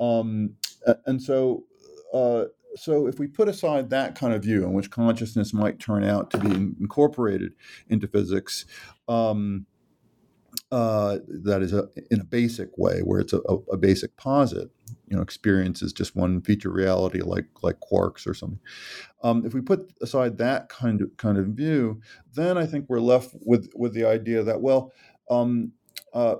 um, 0.00 0.56
and 1.06 1.22
so 1.22 1.64
uh, 2.14 2.46
so 2.76 3.06
if 3.06 3.18
we 3.18 3.26
put 3.26 3.48
aside 3.48 3.90
that 3.90 4.14
kind 4.14 4.34
of 4.34 4.42
view 4.42 4.64
in 4.64 4.72
which 4.72 4.90
consciousness 4.90 5.52
might 5.52 5.78
turn 5.78 6.04
out 6.04 6.30
to 6.30 6.38
be 6.38 6.50
incorporated 6.80 7.52
into 7.88 8.06
physics, 8.06 8.64
um, 9.08 9.66
uh, 10.72 11.18
that 11.28 11.62
is 11.62 11.72
a, 11.72 11.88
in 12.10 12.20
a 12.20 12.24
basic 12.24 12.76
way, 12.76 13.00
where 13.00 13.20
it's 13.20 13.32
a, 13.32 13.38
a, 13.70 13.76
basic 13.76 14.16
posit. 14.16 14.70
You 15.06 15.16
know, 15.16 15.22
experience 15.22 15.82
is 15.82 15.92
just 15.92 16.16
one 16.16 16.40
feature 16.40 16.70
reality, 16.70 17.20
like 17.20 17.46
like 17.62 17.76
quarks 17.80 18.26
or 18.26 18.34
something. 18.34 18.58
Um, 19.22 19.44
if 19.46 19.54
we 19.54 19.60
put 19.60 19.92
aside 20.02 20.38
that 20.38 20.68
kind 20.68 21.00
of 21.00 21.16
kind 21.16 21.38
of 21.38 21.46
view, 21.48 22.00
then 22.34 22.58
I 22.58 22.66
think 22.66 22.86
we're 22.88 23.00
left 23.00 23.36
with 23.40 23.70
with 23.76 23.94
the 23.94 24.04
idea 24.04 24.42
that 24.42 24.62
well, 24.62 24.92
um, 25.30 25.72
uh, 26.12 26.36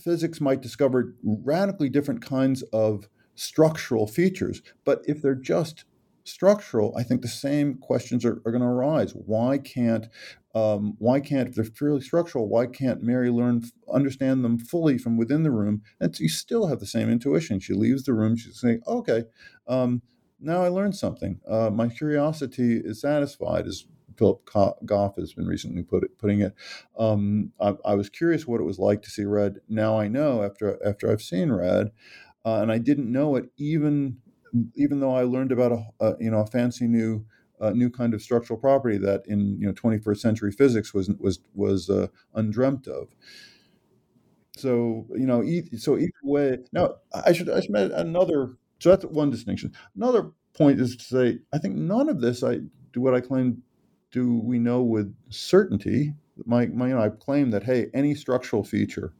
physics 0.00 0.40
might 0.40 0.62
discover 0.62 1.14
radically 1.22 1.90
different 1.90 2.24
kinds 2.24 2.62
of 2.72 3.08
structural 3.38 4.06
features, 4.06 4.62
but 4.84 5.02
if 5.06 5.22
they're 5.22 5.34
just 5.34 5.84
structural, 6.24 6.94
I 6.96 7.02
think 7.02 7.22
the 7.22 7.28
same 7.28 7.74
questions 7.74 8.24
are, 8.24 8.42
are 8.44 8.52
going 8.52 8.60
to 8.60 8.66
arise. 8.66 9.12
Why 9.12 9.58
can't 9.58 10.08
um, 10.54 10.94
why 10.98 11.20
can't 11.20 11.48
if 11.48 11.54
they're 11.54 11.64
purely 11.70 12.00
structural? 12.00 12.48
Why 12.48 12.66
can't 12.66 13.02
Mary 13.02 13.30
learn 13.30 13.62
understand 13.92 14.44
them 14.44 14.58
fully 14.58 14.98
from 14.98 15.16
within 15.16 15.42
the 15.42 15.50
room? 15.50 15.82
And 16.00 16.18
you 16.18 16.28
still 16.28 16.66
have 16.66 16.80
the 16.80 16.86
same 16.86 17.08
intuition. 17.08 17.60
She 17.60 17.74
leaves 17.74 18.04
the 18.04 18.14
room. 18.14 18.36
She's 18.36 18.60
saying, 18.60 18.80
"Okay, 18.86 19.24
um, 19.66 20.02
now 20.40 20.62
I 20.62 20.68
learned 20.68 20.96
something. 20.96 21.40
Uh, 21.46 21.70
my 21.70 21.88
curiosity 21.88 22.80
is 22.84 23.00
satisfied." 23.00 23.66
As 23.66 23.86
Philip 24.16 24.50
Goff 24.84 25.16
has 25.16 25.32
been 25.32 25.46
recently 25.46 25.84
put 25.84 26.02
it, 26.02 26.18
putting 26.18 26.40
it. 26.40 26.52
Um, 26.98 27.52
I, 27.60 27.74
I, 27.84 27.94
was 27.94 28.10
curious 28.10 28.48
what 28.48 28.60
it 28.60 28.64
was 28.64 28.80
like 28.80 29.00
to 29.02 29.10
see 29.10 29.24
red. 29.24 29.60
Now 29.68 29.98
I 29.98 30.08
know 30.08 30.42
after 30.42 30.84
after 30.84 31.10
I've 31.10 31.22
seen 31.22 31.52
red, 31.52 31.92
uh, 32.44 32.60
and 32.62 32.72
I 32.72 32.78
didn't 32.78 33.10
know 33.10 33.36
it 33.36 33.50
even 33.56 34.18
even 34.74 35.00
though 35.00 35.14
I 35.14 35.24
learned 35.24 35.52
about 35.52 35.72
a, 35.72 35.84
a 36.00 36.16
you 36.20 36.30
know 36.30 36.40
a 36.40 36.46
fancy 36.46 36.86
new 36.86 37.24
uh, 37.60 37.70
new 37.70 37.90
kind 37.90 38.14
of 38.14 38.22
structural 38.22 38.58
property 38.58 38.98
that 38.98 39.26
in 39.26 39.58
you 39.60 39.66
know 39.66 39.72
21st 39.72 40.18
century 40.18 40.52
physics 40.52 40.94
was 40.94 41.10
was 41.18 41.40
was 41.54 41.90
uh, 41.90 42.08
undreamt 42.34 42.86
of. 42.86 43.08
So 44.56 45.06
you 45.10 45.26
know, 45.26 45.42
so 45.76 45.98
either 45.98 46.12
way. 46.22 46.58
Now 46.72 46.94
I 47.12 47.32
should 47.32 47.50
I 47.50 47.60
should 47.60 47.70
make 47.70 47.92
another. 47.94 48.56
So 48.80 48.90
that's 48.90 49.04
one 49.04 49.30
distinction. 49.30 49.72
Another 49.96 50.30
point 50.54 50.80
is 50.80 50.96
to 50.96 51.04
say 51.04 51.38
I 51.52 51.58
think 51.58 51.74
none 51.76 52.08
of 52.08 52.20
this 52.20 52.42
I 52.42 52.60
do 52.92 53.00
what 53.00 53.14
I 53.14 53.20
claim 53.20 53.62
do 54.10 54.38
we 54.38 54.58
know 54.58 54.82
with 54.82 55.14
certainty. 55.28 56.14
My, 56.46 56.66
my 56.66 56.88
you 56.88 56.94
know, 56.94 57.02
I 57.02 57.08
claim 57.08 57.50
that 57.50 57.64
hey, 57.64 57.88
any 57.92 58.14
structural 58.14 58.64
feature 58.64 59.12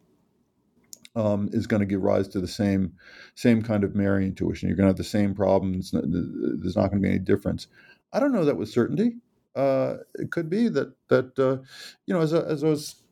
um, 1.17 1.49
is 1.53 1.67
going 1.67 1.81
to 1.81 1.87
give 1.87 2.03
rise 2.03 2.29
to 2.29 2.41
the 2.41 2.49
same 2.49 2.93
same 3.35 3.63
kind 3.63 3.85
of 3.85 3.95
Mary 3.95 4.27
intuition. 4.27 4.69
You're 4.69 4.77
going 4.77 4.87
to 4.87 4.91
have 4.91 4.97
the 4.97 5.05
same 5.05 5.35
problems. 5.35 5.93
There's 5.93 6.77
not 6.77 6.91
going 6.91 7.03
to 7.03 7.07
be 7.07 7.11
any 7.15 7.19
difference. 7.19 7.67
I 8.13 8.21
don't 8.21 8.33
know 8.33 8.45
that 8.45 8.57
with 8.57 8.71
certainty. 8.71 9.17
Uh, 9.55 9.99
it 10.15 10.31
could 10.31 10.49
be 10.49 10.69
that 10.69 10.93
that 11.09 11.39
uh, 11.39 11.59
you 12.07 12.15
know, 12.15 12.21
as 12.21 12.33
as 12.33 12.63
I 12.63 12.69
was 12.69 13.03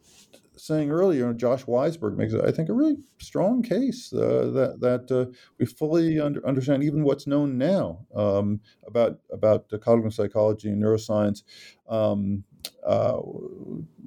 saying 0.56 0.90
earlier, 0.90 1.32
Josh 1.34 1.64
Weisberg 1.64 2.16
makes, 2.16 2.34
I 2.34 2.50
think, 2.50 2.68
a 2.68 2.72
really 2.72 2.96
strong 3.18 3.62
case 3.62 4.12
uh, 4.12 4.50
that 4.54 4.80
that 4.80 5.10
uh, 5.14 5.30
we 5.58 5.66
fully 5.66 6.18
under, 6.18 6.46
understand 6.46 6.82
even 6.82 7.04
what's 7.04 7.26
known 7.26 7.58
now 7.58 8.06
um, 8.14 8.60
about 8.86 9.20
about 9.32 9.68
cognitive 9.80 10.14
psychology 10.14 10.68
and 10.68 10.82
neuroscience. 10.82 11.42
Um, 11.88 12.44
uh, 12.84 13.18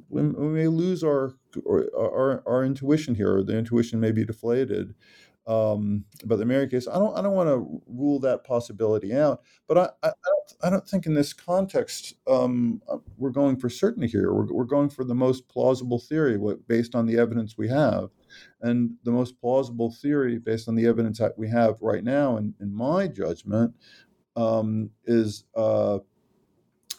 we, 0.09 0.21
we, 0.21 0.47
may 0.47 0.67
lose 0.67 1.03
our, 1.03 1.35
our 1.67 2.43
our 2.47 2.65
intuition 2.65 3.15
here, 3.15 3.37
or 3.37 3.43
the 3.43 3.57
intuition 3.57 3.99
may 3.99 4.11
be 4.11 4.25
deflated. 4.25 4.95
Um, 5.49 6.05
but 6.25 6.37
the 6.37 6.45
Mary 6.45 6.67
case, 6.67 6.87
I 6.87 6.99
don't, 6.99 7.17
I 7.17 7.23
don't 7.23 7.33
want 7.33 7.49
to 7.49 7.81
rule 7.87 8.19
that 8.19 8.43
possibility 8.43 9.15
out. 9.15 9.41
But 9.67 9.77
I, 9.79 9.89
I, 10.03 10.09
I, 10.09 10.11
don't, 10.11 10.53
I 10.63 10.69
don't 10.69 10.87
think 10.87 11.07
in 11.07 11.15
this 11.15 11.33
context 11.33 12.13
um, 12.27 12.83
uh, 12.87 12.97
we're 13.17 13.31
going 13.31 13.57
for 13.57 13.67
certainty 13.67 14.07
here. 14.07 14.31
We're, 14.31 14.53
we're 14.53 14.63
going 14.65 14.89
for 14.89 15.03
the 15.03 15.15
most 15.15 15.49
plausible 15.49 15.97
theory 15.97 16.37
what, 16.37 16.67
based 16.67 16.93
on 16.93 17.07
the 17.07 17.17
evidence 17.17 17.57
we 17.57 17.67
have, 17.67 18.09
and 18.61 18.91
the 19.03 19.11
most 19.11 19.41
plausible 19.41 19.91
theory 19.91 20.37
based 20.37 20.67
on 20.67 20.75
the 20.75 20.85
evidence 20.85 21.17
that 21.17 21.35
we 21.35 21.49
have 21.49 21.77
right 21.81 22.03
now, 22.03 22.37
in, 22.37 22.53
in 22.59 22.71
my 22.71 23.07
judgment, 23.07 23.73
um, 24.35 24.91
is 25.05 25.45
uh, 25.55 25.97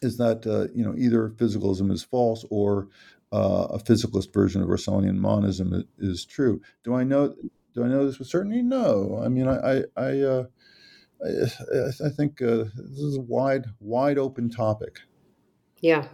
is 0.03 0.17
that 0.19 0.47
uh, 0.47 0.73
you 0.75 0.85
know 0.85 0.95
either 0.97 1.31
physicalism 1.31 1.91
is 1.91 2.03
false 2.03 2.45
or 2.51 2.89
uh, 3.33 3.69
a 3.71 3.79
physicalist 3.79 4.33
version 4.33 4.63
of 4.63 4.69
Russellian 4.69 5.17
monism 5.17 5.85
is 5.99 6.25
true. 6.25 6.61
Do 6.85 6.95
I 6.95 7.05
know? 7.05 7.35
Do 7.75 7.85
I 7.85 7.89
know 7.89 8.07
this 8.07 8.19
with 8.19 8.29
certainty? 8.29 8.63
No. 8.63 9.21
I 9.25 9.29
mean, 9.29 9.47
I, 9.47 9.59
I, 9.59 9.83
I, 9.97 10.21
uh, 10.21 10.45
I, 11.25 12.07
I 12.07 12.09
think 12.09 12.43
uh, 12.43 12.65
this 12.75 12.99
is 12.99 13.17
a 13.17 13.21
wide, 13.21 13.67
wide 13.79 14.19
open 14.19 14.51
topic. 14.51 14.99
Yeah. 15.81 16.09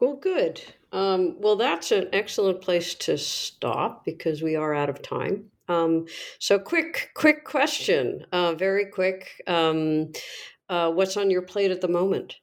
Well, 0.00 0.14
good. 0.14 0.62
Um, 0.92 1.36
well, 1.40 1.56
that's 1.56 1.92
an 1.92 2.08
excellent 2.12 2.62
place 2.62 2.94
to 2.94 3.18
stop 3.18 4.04
because 4.04 4.42
we 4.42 4.56
are 4.56 4.74
out 4.74 4.88
of 4.88 5.02
time. 5.02 5.50
Um, 5.68 6.06
so, 6.38 6.58
quick, 6.58 7.10
quick 7.14 7.44
question, 7.44 8.24
uh, 8.32 8.54
very 8.54 8.86
quick. 8.86 9.42
Um, 9.46 10.12
uh, 10.70 10.90
what's 10.90 11.18
on 11.18 11.30
your 11.30 11.42
plate 11.42 11.70
at 11.70 11.82
the 11.82 11.88
moment? 11.88 12.36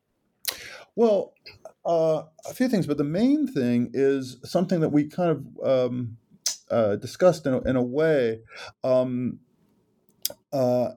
Well, 0.95 1.33
uh, 1.85 2.23
a 2.49 2.53
few 2.53 2.67
things, 2.67 2.87
but 2.87 2.97
the 2.97 3.03
main 3.03 3.47
thing 3.47 3.91
is 3.93 4.37
something 4.43 4.79
that 4.79 4.89
we 4.89 5.07
kind 5.07 5.31
of 5.31 5.91
um, 5.91 6.17
uh, 6.71 6.95
discussed 6.95 7.45
in 7.45 7.53
a, 7.53 7.61
in 7.61 7.75
a 7.75 7.83
way. 7.83 8.39
Um, 8.83 9.39
uh, 10.51 10.91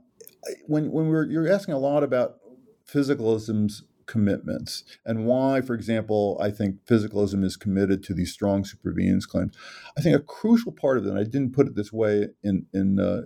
when 0.66 0.90
when 0.90 1.08
we're 1.08 1.24
you're 1.24 1.52
asking 1.52 1.74
a 1.74 1.78
lot 1.78 2.02
about 2.02 2.38
physicalism's 2.86 3.82
commitments 4.06 4.84
and 5.04 5.26
why, 5.26 5.60
for 5.60 5.74
example, 5.74 6.38
I 6.40 6.50
think 6.50 6.84
physicalism 6.86 7.44
is 7.44 7.56
committed 7.56 8.02
to 8.04 8.14
these 8.14 8.32
strong 8.32 8.64
supervenience 8.64 9.28
claims. 9.28 9.54
I 9.98 10.00
think 10.00 10.16
a 10.16 10.20
crucial 10.20 10.72
part 10.72 10.96
of 10.96 11.04
it, 11.06 11.10
and 11.10 11.18
I 11.18 11.24
didn't 11.24 11.52
put 11.52 11.66
it 11.66 11.74
this 11.74 11.92
way 11.92 12.28
in 12.42 12.66
in 12.72 12.98
uh, 12.98 13.22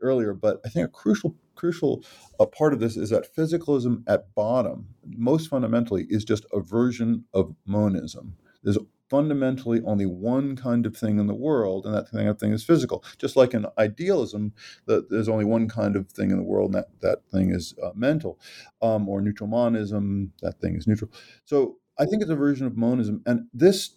earlier, 0.00 0.34
but 0.34 0.60
I 0.64 0.68
think 0.68 0.86
a 0.86 0.92
crucial 0.92 1.34
crucial 1.62 2.04
uh, 2.40 2.46
part 2.46 2.72
of 2.72 2.80
this 2.80 2.96
is 2.96 3.10
that 3.10 3.32
physicalism 3.36 4.02
at 4.08 4.34
bottom, 4.34 4.88
most 5.16 5.48
fundamentally, 5.48 6.06
is 6.08 6.24
just 6.24 6.44
a 6.52 6.60
version 6.60 7.24
of 7.32 7.54
monism. 7.64 8.34
There's 8.64 8.78
fundamentally 9.08 9.80
only 9.84 10.06
one 10.06 10.56
kind 10.56 10.86
of 10.86 10.96
thing 10.96 11.20
in 11.20 11.28
the 11.28 11.34
world, 11.34 11.86
and 11.86 11.94
that 11.94 12.10
kind 12.10 12.28
of 12.28 12.40
thing 12.40 12.52
is 12.52 12.64
physical. 12.64 13.04
Just 13.16 13.36
like 13.36 13.54
in 13.54 13.66
idealism, 13.78 14.52
that 14.86 15.08
there's 15.08 15.28
only 15.28 15.44
one 15.44 15.68
kind 15.68 15.94
of 15.94 16.08
thing 16.08 16.32
in 16.32 16.38
the 16.38 16.42
world, 16.42 16.74
and 16.74 16.82
that, 16.82 16.88
that 17.00 17.18
thing 17.30 17.50
is 17.50 17.74
uh, 17.80 17.90
mental, 17.94 18.40
um, 18.80 19.08
or 19.08 19.20
neutral 19.20 19.48
monism, 19.48 20.32
that 20.42 20.60
thing 20.60 20.74
is 20.74 20.88
neutral. 20.88 21.12
So 21.44 21.76
I 21.96 22.06
think 22.06 22.22
it's 22.22 22.30
a 22.30 22.34
version 22.34 22.66
of 22.66 22.76
monism, 22.76 23.22
and 23.24 23.46
this 23.54 23.90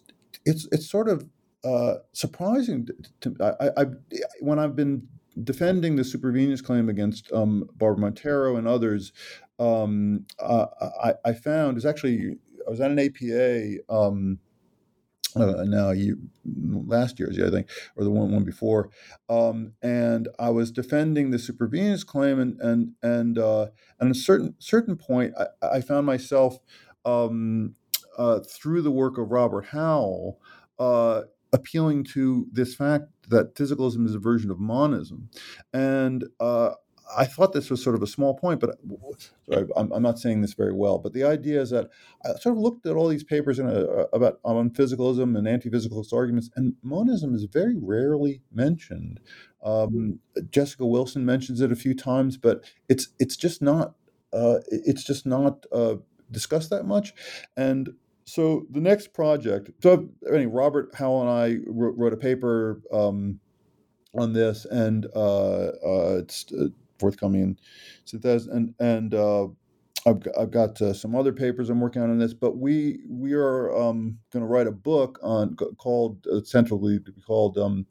it's 0.44 0.68
it's 0.70 0.88
sort 0.88 1.08
of 1.08 1.28
uh, 1.64 1.94
surprising 2.12 2.86
to, 2.86 2.94
to 3.22 3.56
I, 3.60 3.82
I, 3.82 3.84
when 4.38 4.60
I've 4.60 4.76
been 4.76 5.08
defending 5.42 5.96
the 5.96 6.02
supervenience 6.02 6.62
claim 6.62 6.88
against 6.88 7.30
um, 7.32 7.68
Barbara 7.76 8.00
Montero 8.00 8.56
and 8.56 8.66
others. 8.66 9.12
Um, 9.58 10.26
uh, 10.38 10.66
I, 11.02 11.14
I, 11.24 11.32
found 11.32 11.78
is 11.78 11.86
actually 11.86 12.36
I 12.66 12.70
was 12.70 12.80
at 12.80 12.90
an 12.90 12.98
APA 12.98 13.78
um, 13.88 14.38
uh, 15.36 15.64
now 15.64 15.90
you 15.90 16.18
last 16.44 17.18
year's 17.18 17.36
yeah, 17.36 17.46
I 17.46 17.50
think 17.50 17.68
or 17.96 18.04
the 18.04 18.10
one 18.10 18.32
one 18.32 18.44
before 18.44 18.90
um, 19.28 19.72
and 19.82 20.28
I 20.38 20.50
was 20.50 20.70
defending 20.70 21.30
the 21.30 21.38
supervenience 21.38 22.04
claim 22.04 22.38
and 22.38 22.60
and 22.60 22.92
and 23.02 23.38
uh, 23.38 23.66
at 24.00 24.10
a 24.10 24.14
certain 24.14 24.54
certain 24.58 24.96
point 24.96 25.34
I, 25.38 25.76
I 25.76 25.80
found 25.80 26.06
myself 26.06 26.58
um, 27.04 27.74
uh, 28.18 28.40
through 28.40 28.82
the 28.82 28.90
work 28.90 29.18
of 29.18 29.30
Robert 29.30 29.66
Howell 29.66 30.40
uh, 30.78 31.22
appealing 31.52 32.04
to 32.04 32.46
this 32.52 32.74
fact 32.74 33.04
that 33.28 33.54
physicalism 33.54 34.06
is 34.06 34.14
a 34.14 34.18
version 34.18 34.50
of 34.50 34.58
monism 34.58 35.28
and 35.72 36.24
uh, 36.40 36.70
I 37.14 37.24
thought 37.24 37.52
this 37.52 37.70
was 37.70 37.82
sort 37.82 37.94
of 37.94 38.02
a 38.02 38.06
small 38.06 38.34
point, 38.34 38.60
but 38.60 38.78
sorry, 39.48 39.66
I'm, 39.76 39.92
I'm, 39.92 40.02
not 40.02 40.18
saying 40.18 40.40
this 40.40 40.54
very 40.54 40.72
well. 40.72 40.98
But 40.98 41.12
the 41.12 41.22
idea 41.22 41.60
is 41.60 41.70
that 41.70 41.88
I 42.24 42.30
sort 42.40 42.56
of 42.56 42.58
looked 42.58 42.86
at 42.86 42.96
all 42.96 43.08
these 43.08 43.22
papers 43.22 43.58
a, 43.58 44.08
about 44.12 44.40
on 44.44 44.70
physicalism 44.70 45.36
and 45.38 45.46
anti-physicalist 45.46 46.12
arguments, 46.12 46.50
and 46.56 46.74
monism 46.82 47.34
is 47.34 47.44
very 47.44 47.76
rarely 47.78 48.42
mentioned. 48.52 49.20
Um, 49.62 50.18
Jessica 50.50 50.84
Wilson 50.84 51.24
mentions 51.24 51.60
it 51.60 51.70
a 51.70 51.76
few 51.76 51.94
times, 51.94 52.36
but 52.36 52.64
it's 52.88 53.08
it's 53.18 53.36
just 53.36 53.62
not 53.62 53.94
uh, 54.32 54.58
it's 54.68 55.04
just 55.04 55.26
not 55.26 55.64
uh, 55.72 55.96
discussed 56.30 56.70
that 56.70 56.86
much. 56.86 57.14
And 57.56 57.90
so 58.26 58.66
the 58.70 58.80
next 58.80 59.14
project, 59.14 59.70
so 59.82 60.08
I 60.28 60.38
mean, 60.38 60.48
Robert 60.48 60.94
Howell 60.94 61.22
and 61.22 61.30
I 61.30 61.58
wrote, 61.66 61.96
wrote 61.96 62.12
a 62.12 62.18
paper. 62.18 62.82
Um, 62.92 63.40
on 64.18 64.32
this, 64.32 64.64
and 64.66 65.06
uh, 65.14 65.66
uh, 65.84 66.18
it's 66.18 66.46
uh, 66.52 66.68
forthcoming 66.98 67.42
in 67.42 67.58
2000 68.06 68.52
and 68.52 68.74
and 68.80 69.14
uh, 69.14 69.46
I've 70.06 70.20
got, 70.20 70.38
I've 70.38 70.50
got 70.50 70.80
uh, 70.80 70.92
some 70.94 71.14
other 71.14 71.32
papers 71.32 71.68
I'm 71.68 71.80
working 71.80 72.02
on 72.02 72.10
on 72.10 72.18
this, 72.18 72.34
but 72.34 72.56
we 72.56 73.00
we 73.08 73.32
are 73.34 73.76
um, 73.76 74.18
going 74.32 74.42
to 74.42 74.48
write 74.48 74.66
a 74.66 74.72
book 74.72 75.18
on 75.22 75.56
called 75.78 76.26
uh, 76.32 76.40
centrally 76.44 77.00
called 77.26 77.58
um, 77.58 77.86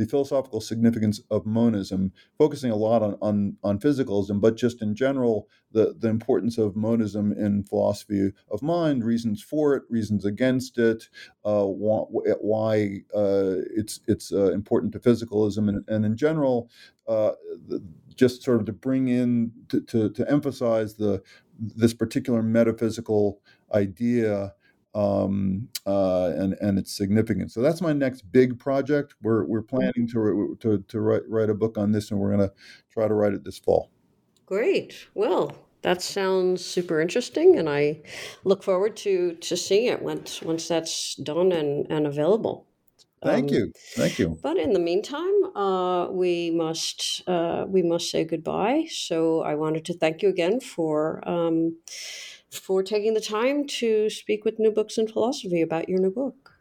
the 0.00 0.06
philosophical 0.06 0.62
significance 0.62 1.20
of 1.30 1.44
monism, 1.44 2.10
focusing 2.38 2.70
a 2.70 2.76
lot 2.76 3.02
on, 3.02 3.18
on, 3.20 3.58
on 3.62 3.78
physicalism, 3.78 4.40
but 4.40 4.56
just 4.56 4.80
in 4.80 4.94
general, 4.94 5.46
the, 5.72 5.94
the 5.98 6.08
importance 6.08 6.56
of 6.56 6.74
monism 6.74 7.32
in 7.32 7.62
philosophy 7.62 8.32
of 8.50 8.62
mind, 8.62 9.04
reasons 9.04 9.42
for 9.42 9.74
it, 9.74 9.82
reasons 9.90 10.24
against 10.24 10.78
it, 10.78 11.10
uh, 11.44 11.64
why 11.64 13.02
uh, 13.14 13.60
it's 13.76 14.00
it's 14.08 14.32
uh, 14.32 14.50
important 14.52 14.90
to 14.94 14.98
physicalism, 14.98 15.68
and, 15.68 15.84
and 15.86 16.06
in 16.06 16.16
general, 16.16 16.70
uh, 17.06 17.32
the, 17.68 17.84
just 18.16 18.42
sort 18.42 18.60
of 18.60 18.66
to 18.66 18.72
bring 18.72 19.08
in 19.08 19.52
to, 19.68 19.82
to, 19.82 20.08
to 20.08 20.30
emphasize 20.30 20.94
the 20.94 21.22
this 21.58 21.92
particular 21.92 22.42
metaphysical 22.42 23.42
idea 23.74 24.54
um, 24.94 25.68
uh, 25.86 26.32
and 26.36 26.54
and 26.60 26.78
its 26.78 26.96
significance. 26.96 27.54
So 27.54 27.60
that's 27.60 27.80
my 27.80 27.92
next 27.92 28.22
big 28.32 28.58
project. 28.58 29.14
We're 29.22 29.44
we're 29.44 29.62
mm-hmm. 29.62 29.76
planning 29.76 30.08
to 30.08 30.56
to 30.60 30.78
to 30.78 31.00
write 31.00 31.22
write 31.28 31.50
a 31.50 31.54
book 31.54 31.78
on 31.78 31.92
this, 31.92 32.10
and 32.10 32.20
we're 32.20 32.34
going 32.34 32.48
to 32.48 32.52
try 32.92 33.08
to 33.08 33.14
write 33.14 33.34
it 33.34 33.44
this 33.44 33.58
fall. 33.58 33.90
Great. 34.46 35.06
Well, 35.14 35.52
that 35.82 36.02
sounds 36.02 36.64
super 36.64 37.00
interesting, 37.00 37.58
and 37.58 37.68
I 37.68 38.00
look 38.44 38.62
forward 38.62 38.96
to 38.98 39.34
to 39.34 39.56
seeing 39.56 39.86
it 39.86 40.02
once 40.02 40.42
once 40.42 40.68
that's 40.68 41.14
done 41.16 41.52
and 41.52 41.86
and 41.90 42.06
available. 42.06 42.66
Thank 43.22 43.50
um, 43.50 43.54
you, 43.54 43.72
thank 43.96 44.18
you. 44.18 44.38
But 44.42 44.56
in 44.56 44.72
the 44.72 44.78
meantime, 44.80 45.54
uh, 45.54 46.10
we 46.10 46.50
must 46.50 47.22
uh, 47.26 47.66
we 47.68 47.82
must 47.82 48.10
say 48.10 48.24
goodbye. 48.24 48.86
So 48.90 49.42
I 49.42 49.54
wanted 49.54 49.84
to 49.86 49.94
thank 49.94 50.22
you 50.22 50.28
again 50.28 50.60
for. 50.60 51.26
Um, 51.28 51.76
for 52.50 52.82
taking 52.82 53.14
the 53.14 53.20
time 53.20 53.66
to 53.66 54.10
speak 54.10 54.44
with 54.44 54.58
New 54.58 54.70
Books 54.70 54.98
in 54.98 55.08
Philosophy 55.08 55.62
about 55.62 55.88
your 55.88 56.00
new 56.00 56.10
book. 56.10 56.54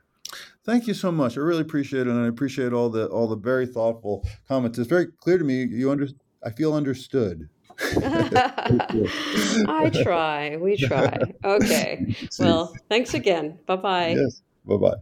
Thank 0.63 0.87
you 0.87 0.93
so 0.93 1.11
much. 1.11 1.37
I 1.37 1.41
really 1.41 1.61
appreciate 1.61 2.01
it, 2.01 2.07
and 2.07 2.23
I 2.23 2.27
appreciate 2.27 2.73
all 2.73 2.89
the 2.89 3.07
all 3.07 3.27
the 3.27 3.35
very 3.35 3.65
thoughtful 3.65 4.27
comments. 4.47 4.77
It's 4.77 4.87
very 4.87 5.07
clear 5.07 5.37
to 5.37 5.43
me 5.43 5.63
you 5.63 5.89
under. 5.89 6.07
I 6.43 6.51
feel 6.51 6.73
understood. 6.73 7.49
I 7.81 9.89
try. 10.03 10.57
We 10.57 10.77
try. 10.77 11.17
Okay. 11.43 12.15
Well, 12.37 12.73
thanks 12.89 13.13
again. 13.13 13.59
Bye 13.65 13.75
bye. 13.77 14.09
Yes. 14.09 14.41
Bye 14.65 14.77
bye. 14.77 14.97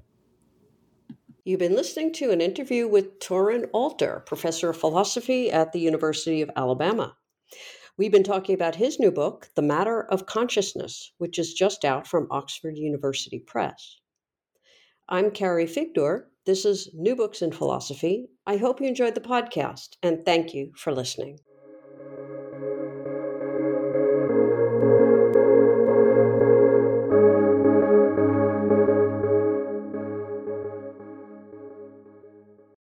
You've 1.43 1.59
been 1.59 1.75
listening 1.75 2.13
to 2.13 2.31
an 2.31 2.41
interview 2.41 2.87
with 2.87 3.19
Torin 3.19 3.69
Alter, 3.73 4.21
professor 4.25 4.69
of 4.69 4.77
philosophy 4.77 5.49
at 5.49 5.71
the 5.71 5.79
University 5.79 6.41
of 6.41 6.51
Alabama. 6.55 7.15
We've 7.99 8.11
been 8.11 8.23
talking 8.23 8.53
about 8.53 8.75
his 8.75 8.99
new 8.99 9.09
book, 9.09 9.49
The 9.55 9.63
Matter 9.63 10.03
of 10.03 10.27
Consciousness, 10.27 11.13
which 11.17 11.39
is 11.39 11.55
just 11.55 11.83
out 11.83 12.05
from 12.05 12.27
Oxford 12.29 12.77
University 12.77 13.39
Press. 13.39 13.97
I'm 15.09 15.31
Carrie 15.31 15.65
Figdor. 15.65 16.25
This 16.45 16.63
is 16.63 16.91
New 16.93 17.15
Books 17.15 17.41
in 17.41 17.51
Philosophy. 17.51 18.27
I 18.45 18.57
hope 18.57 18.79
you 18.79 18.87
enjoyed 18.87 19.15
the 19.15 19.21
podcast, 19.21 19.97
and 20.03 20.23
thank 20.23 20.53
you 20.53 20.73
for 20.75 20.93
listening. 20.93 21.39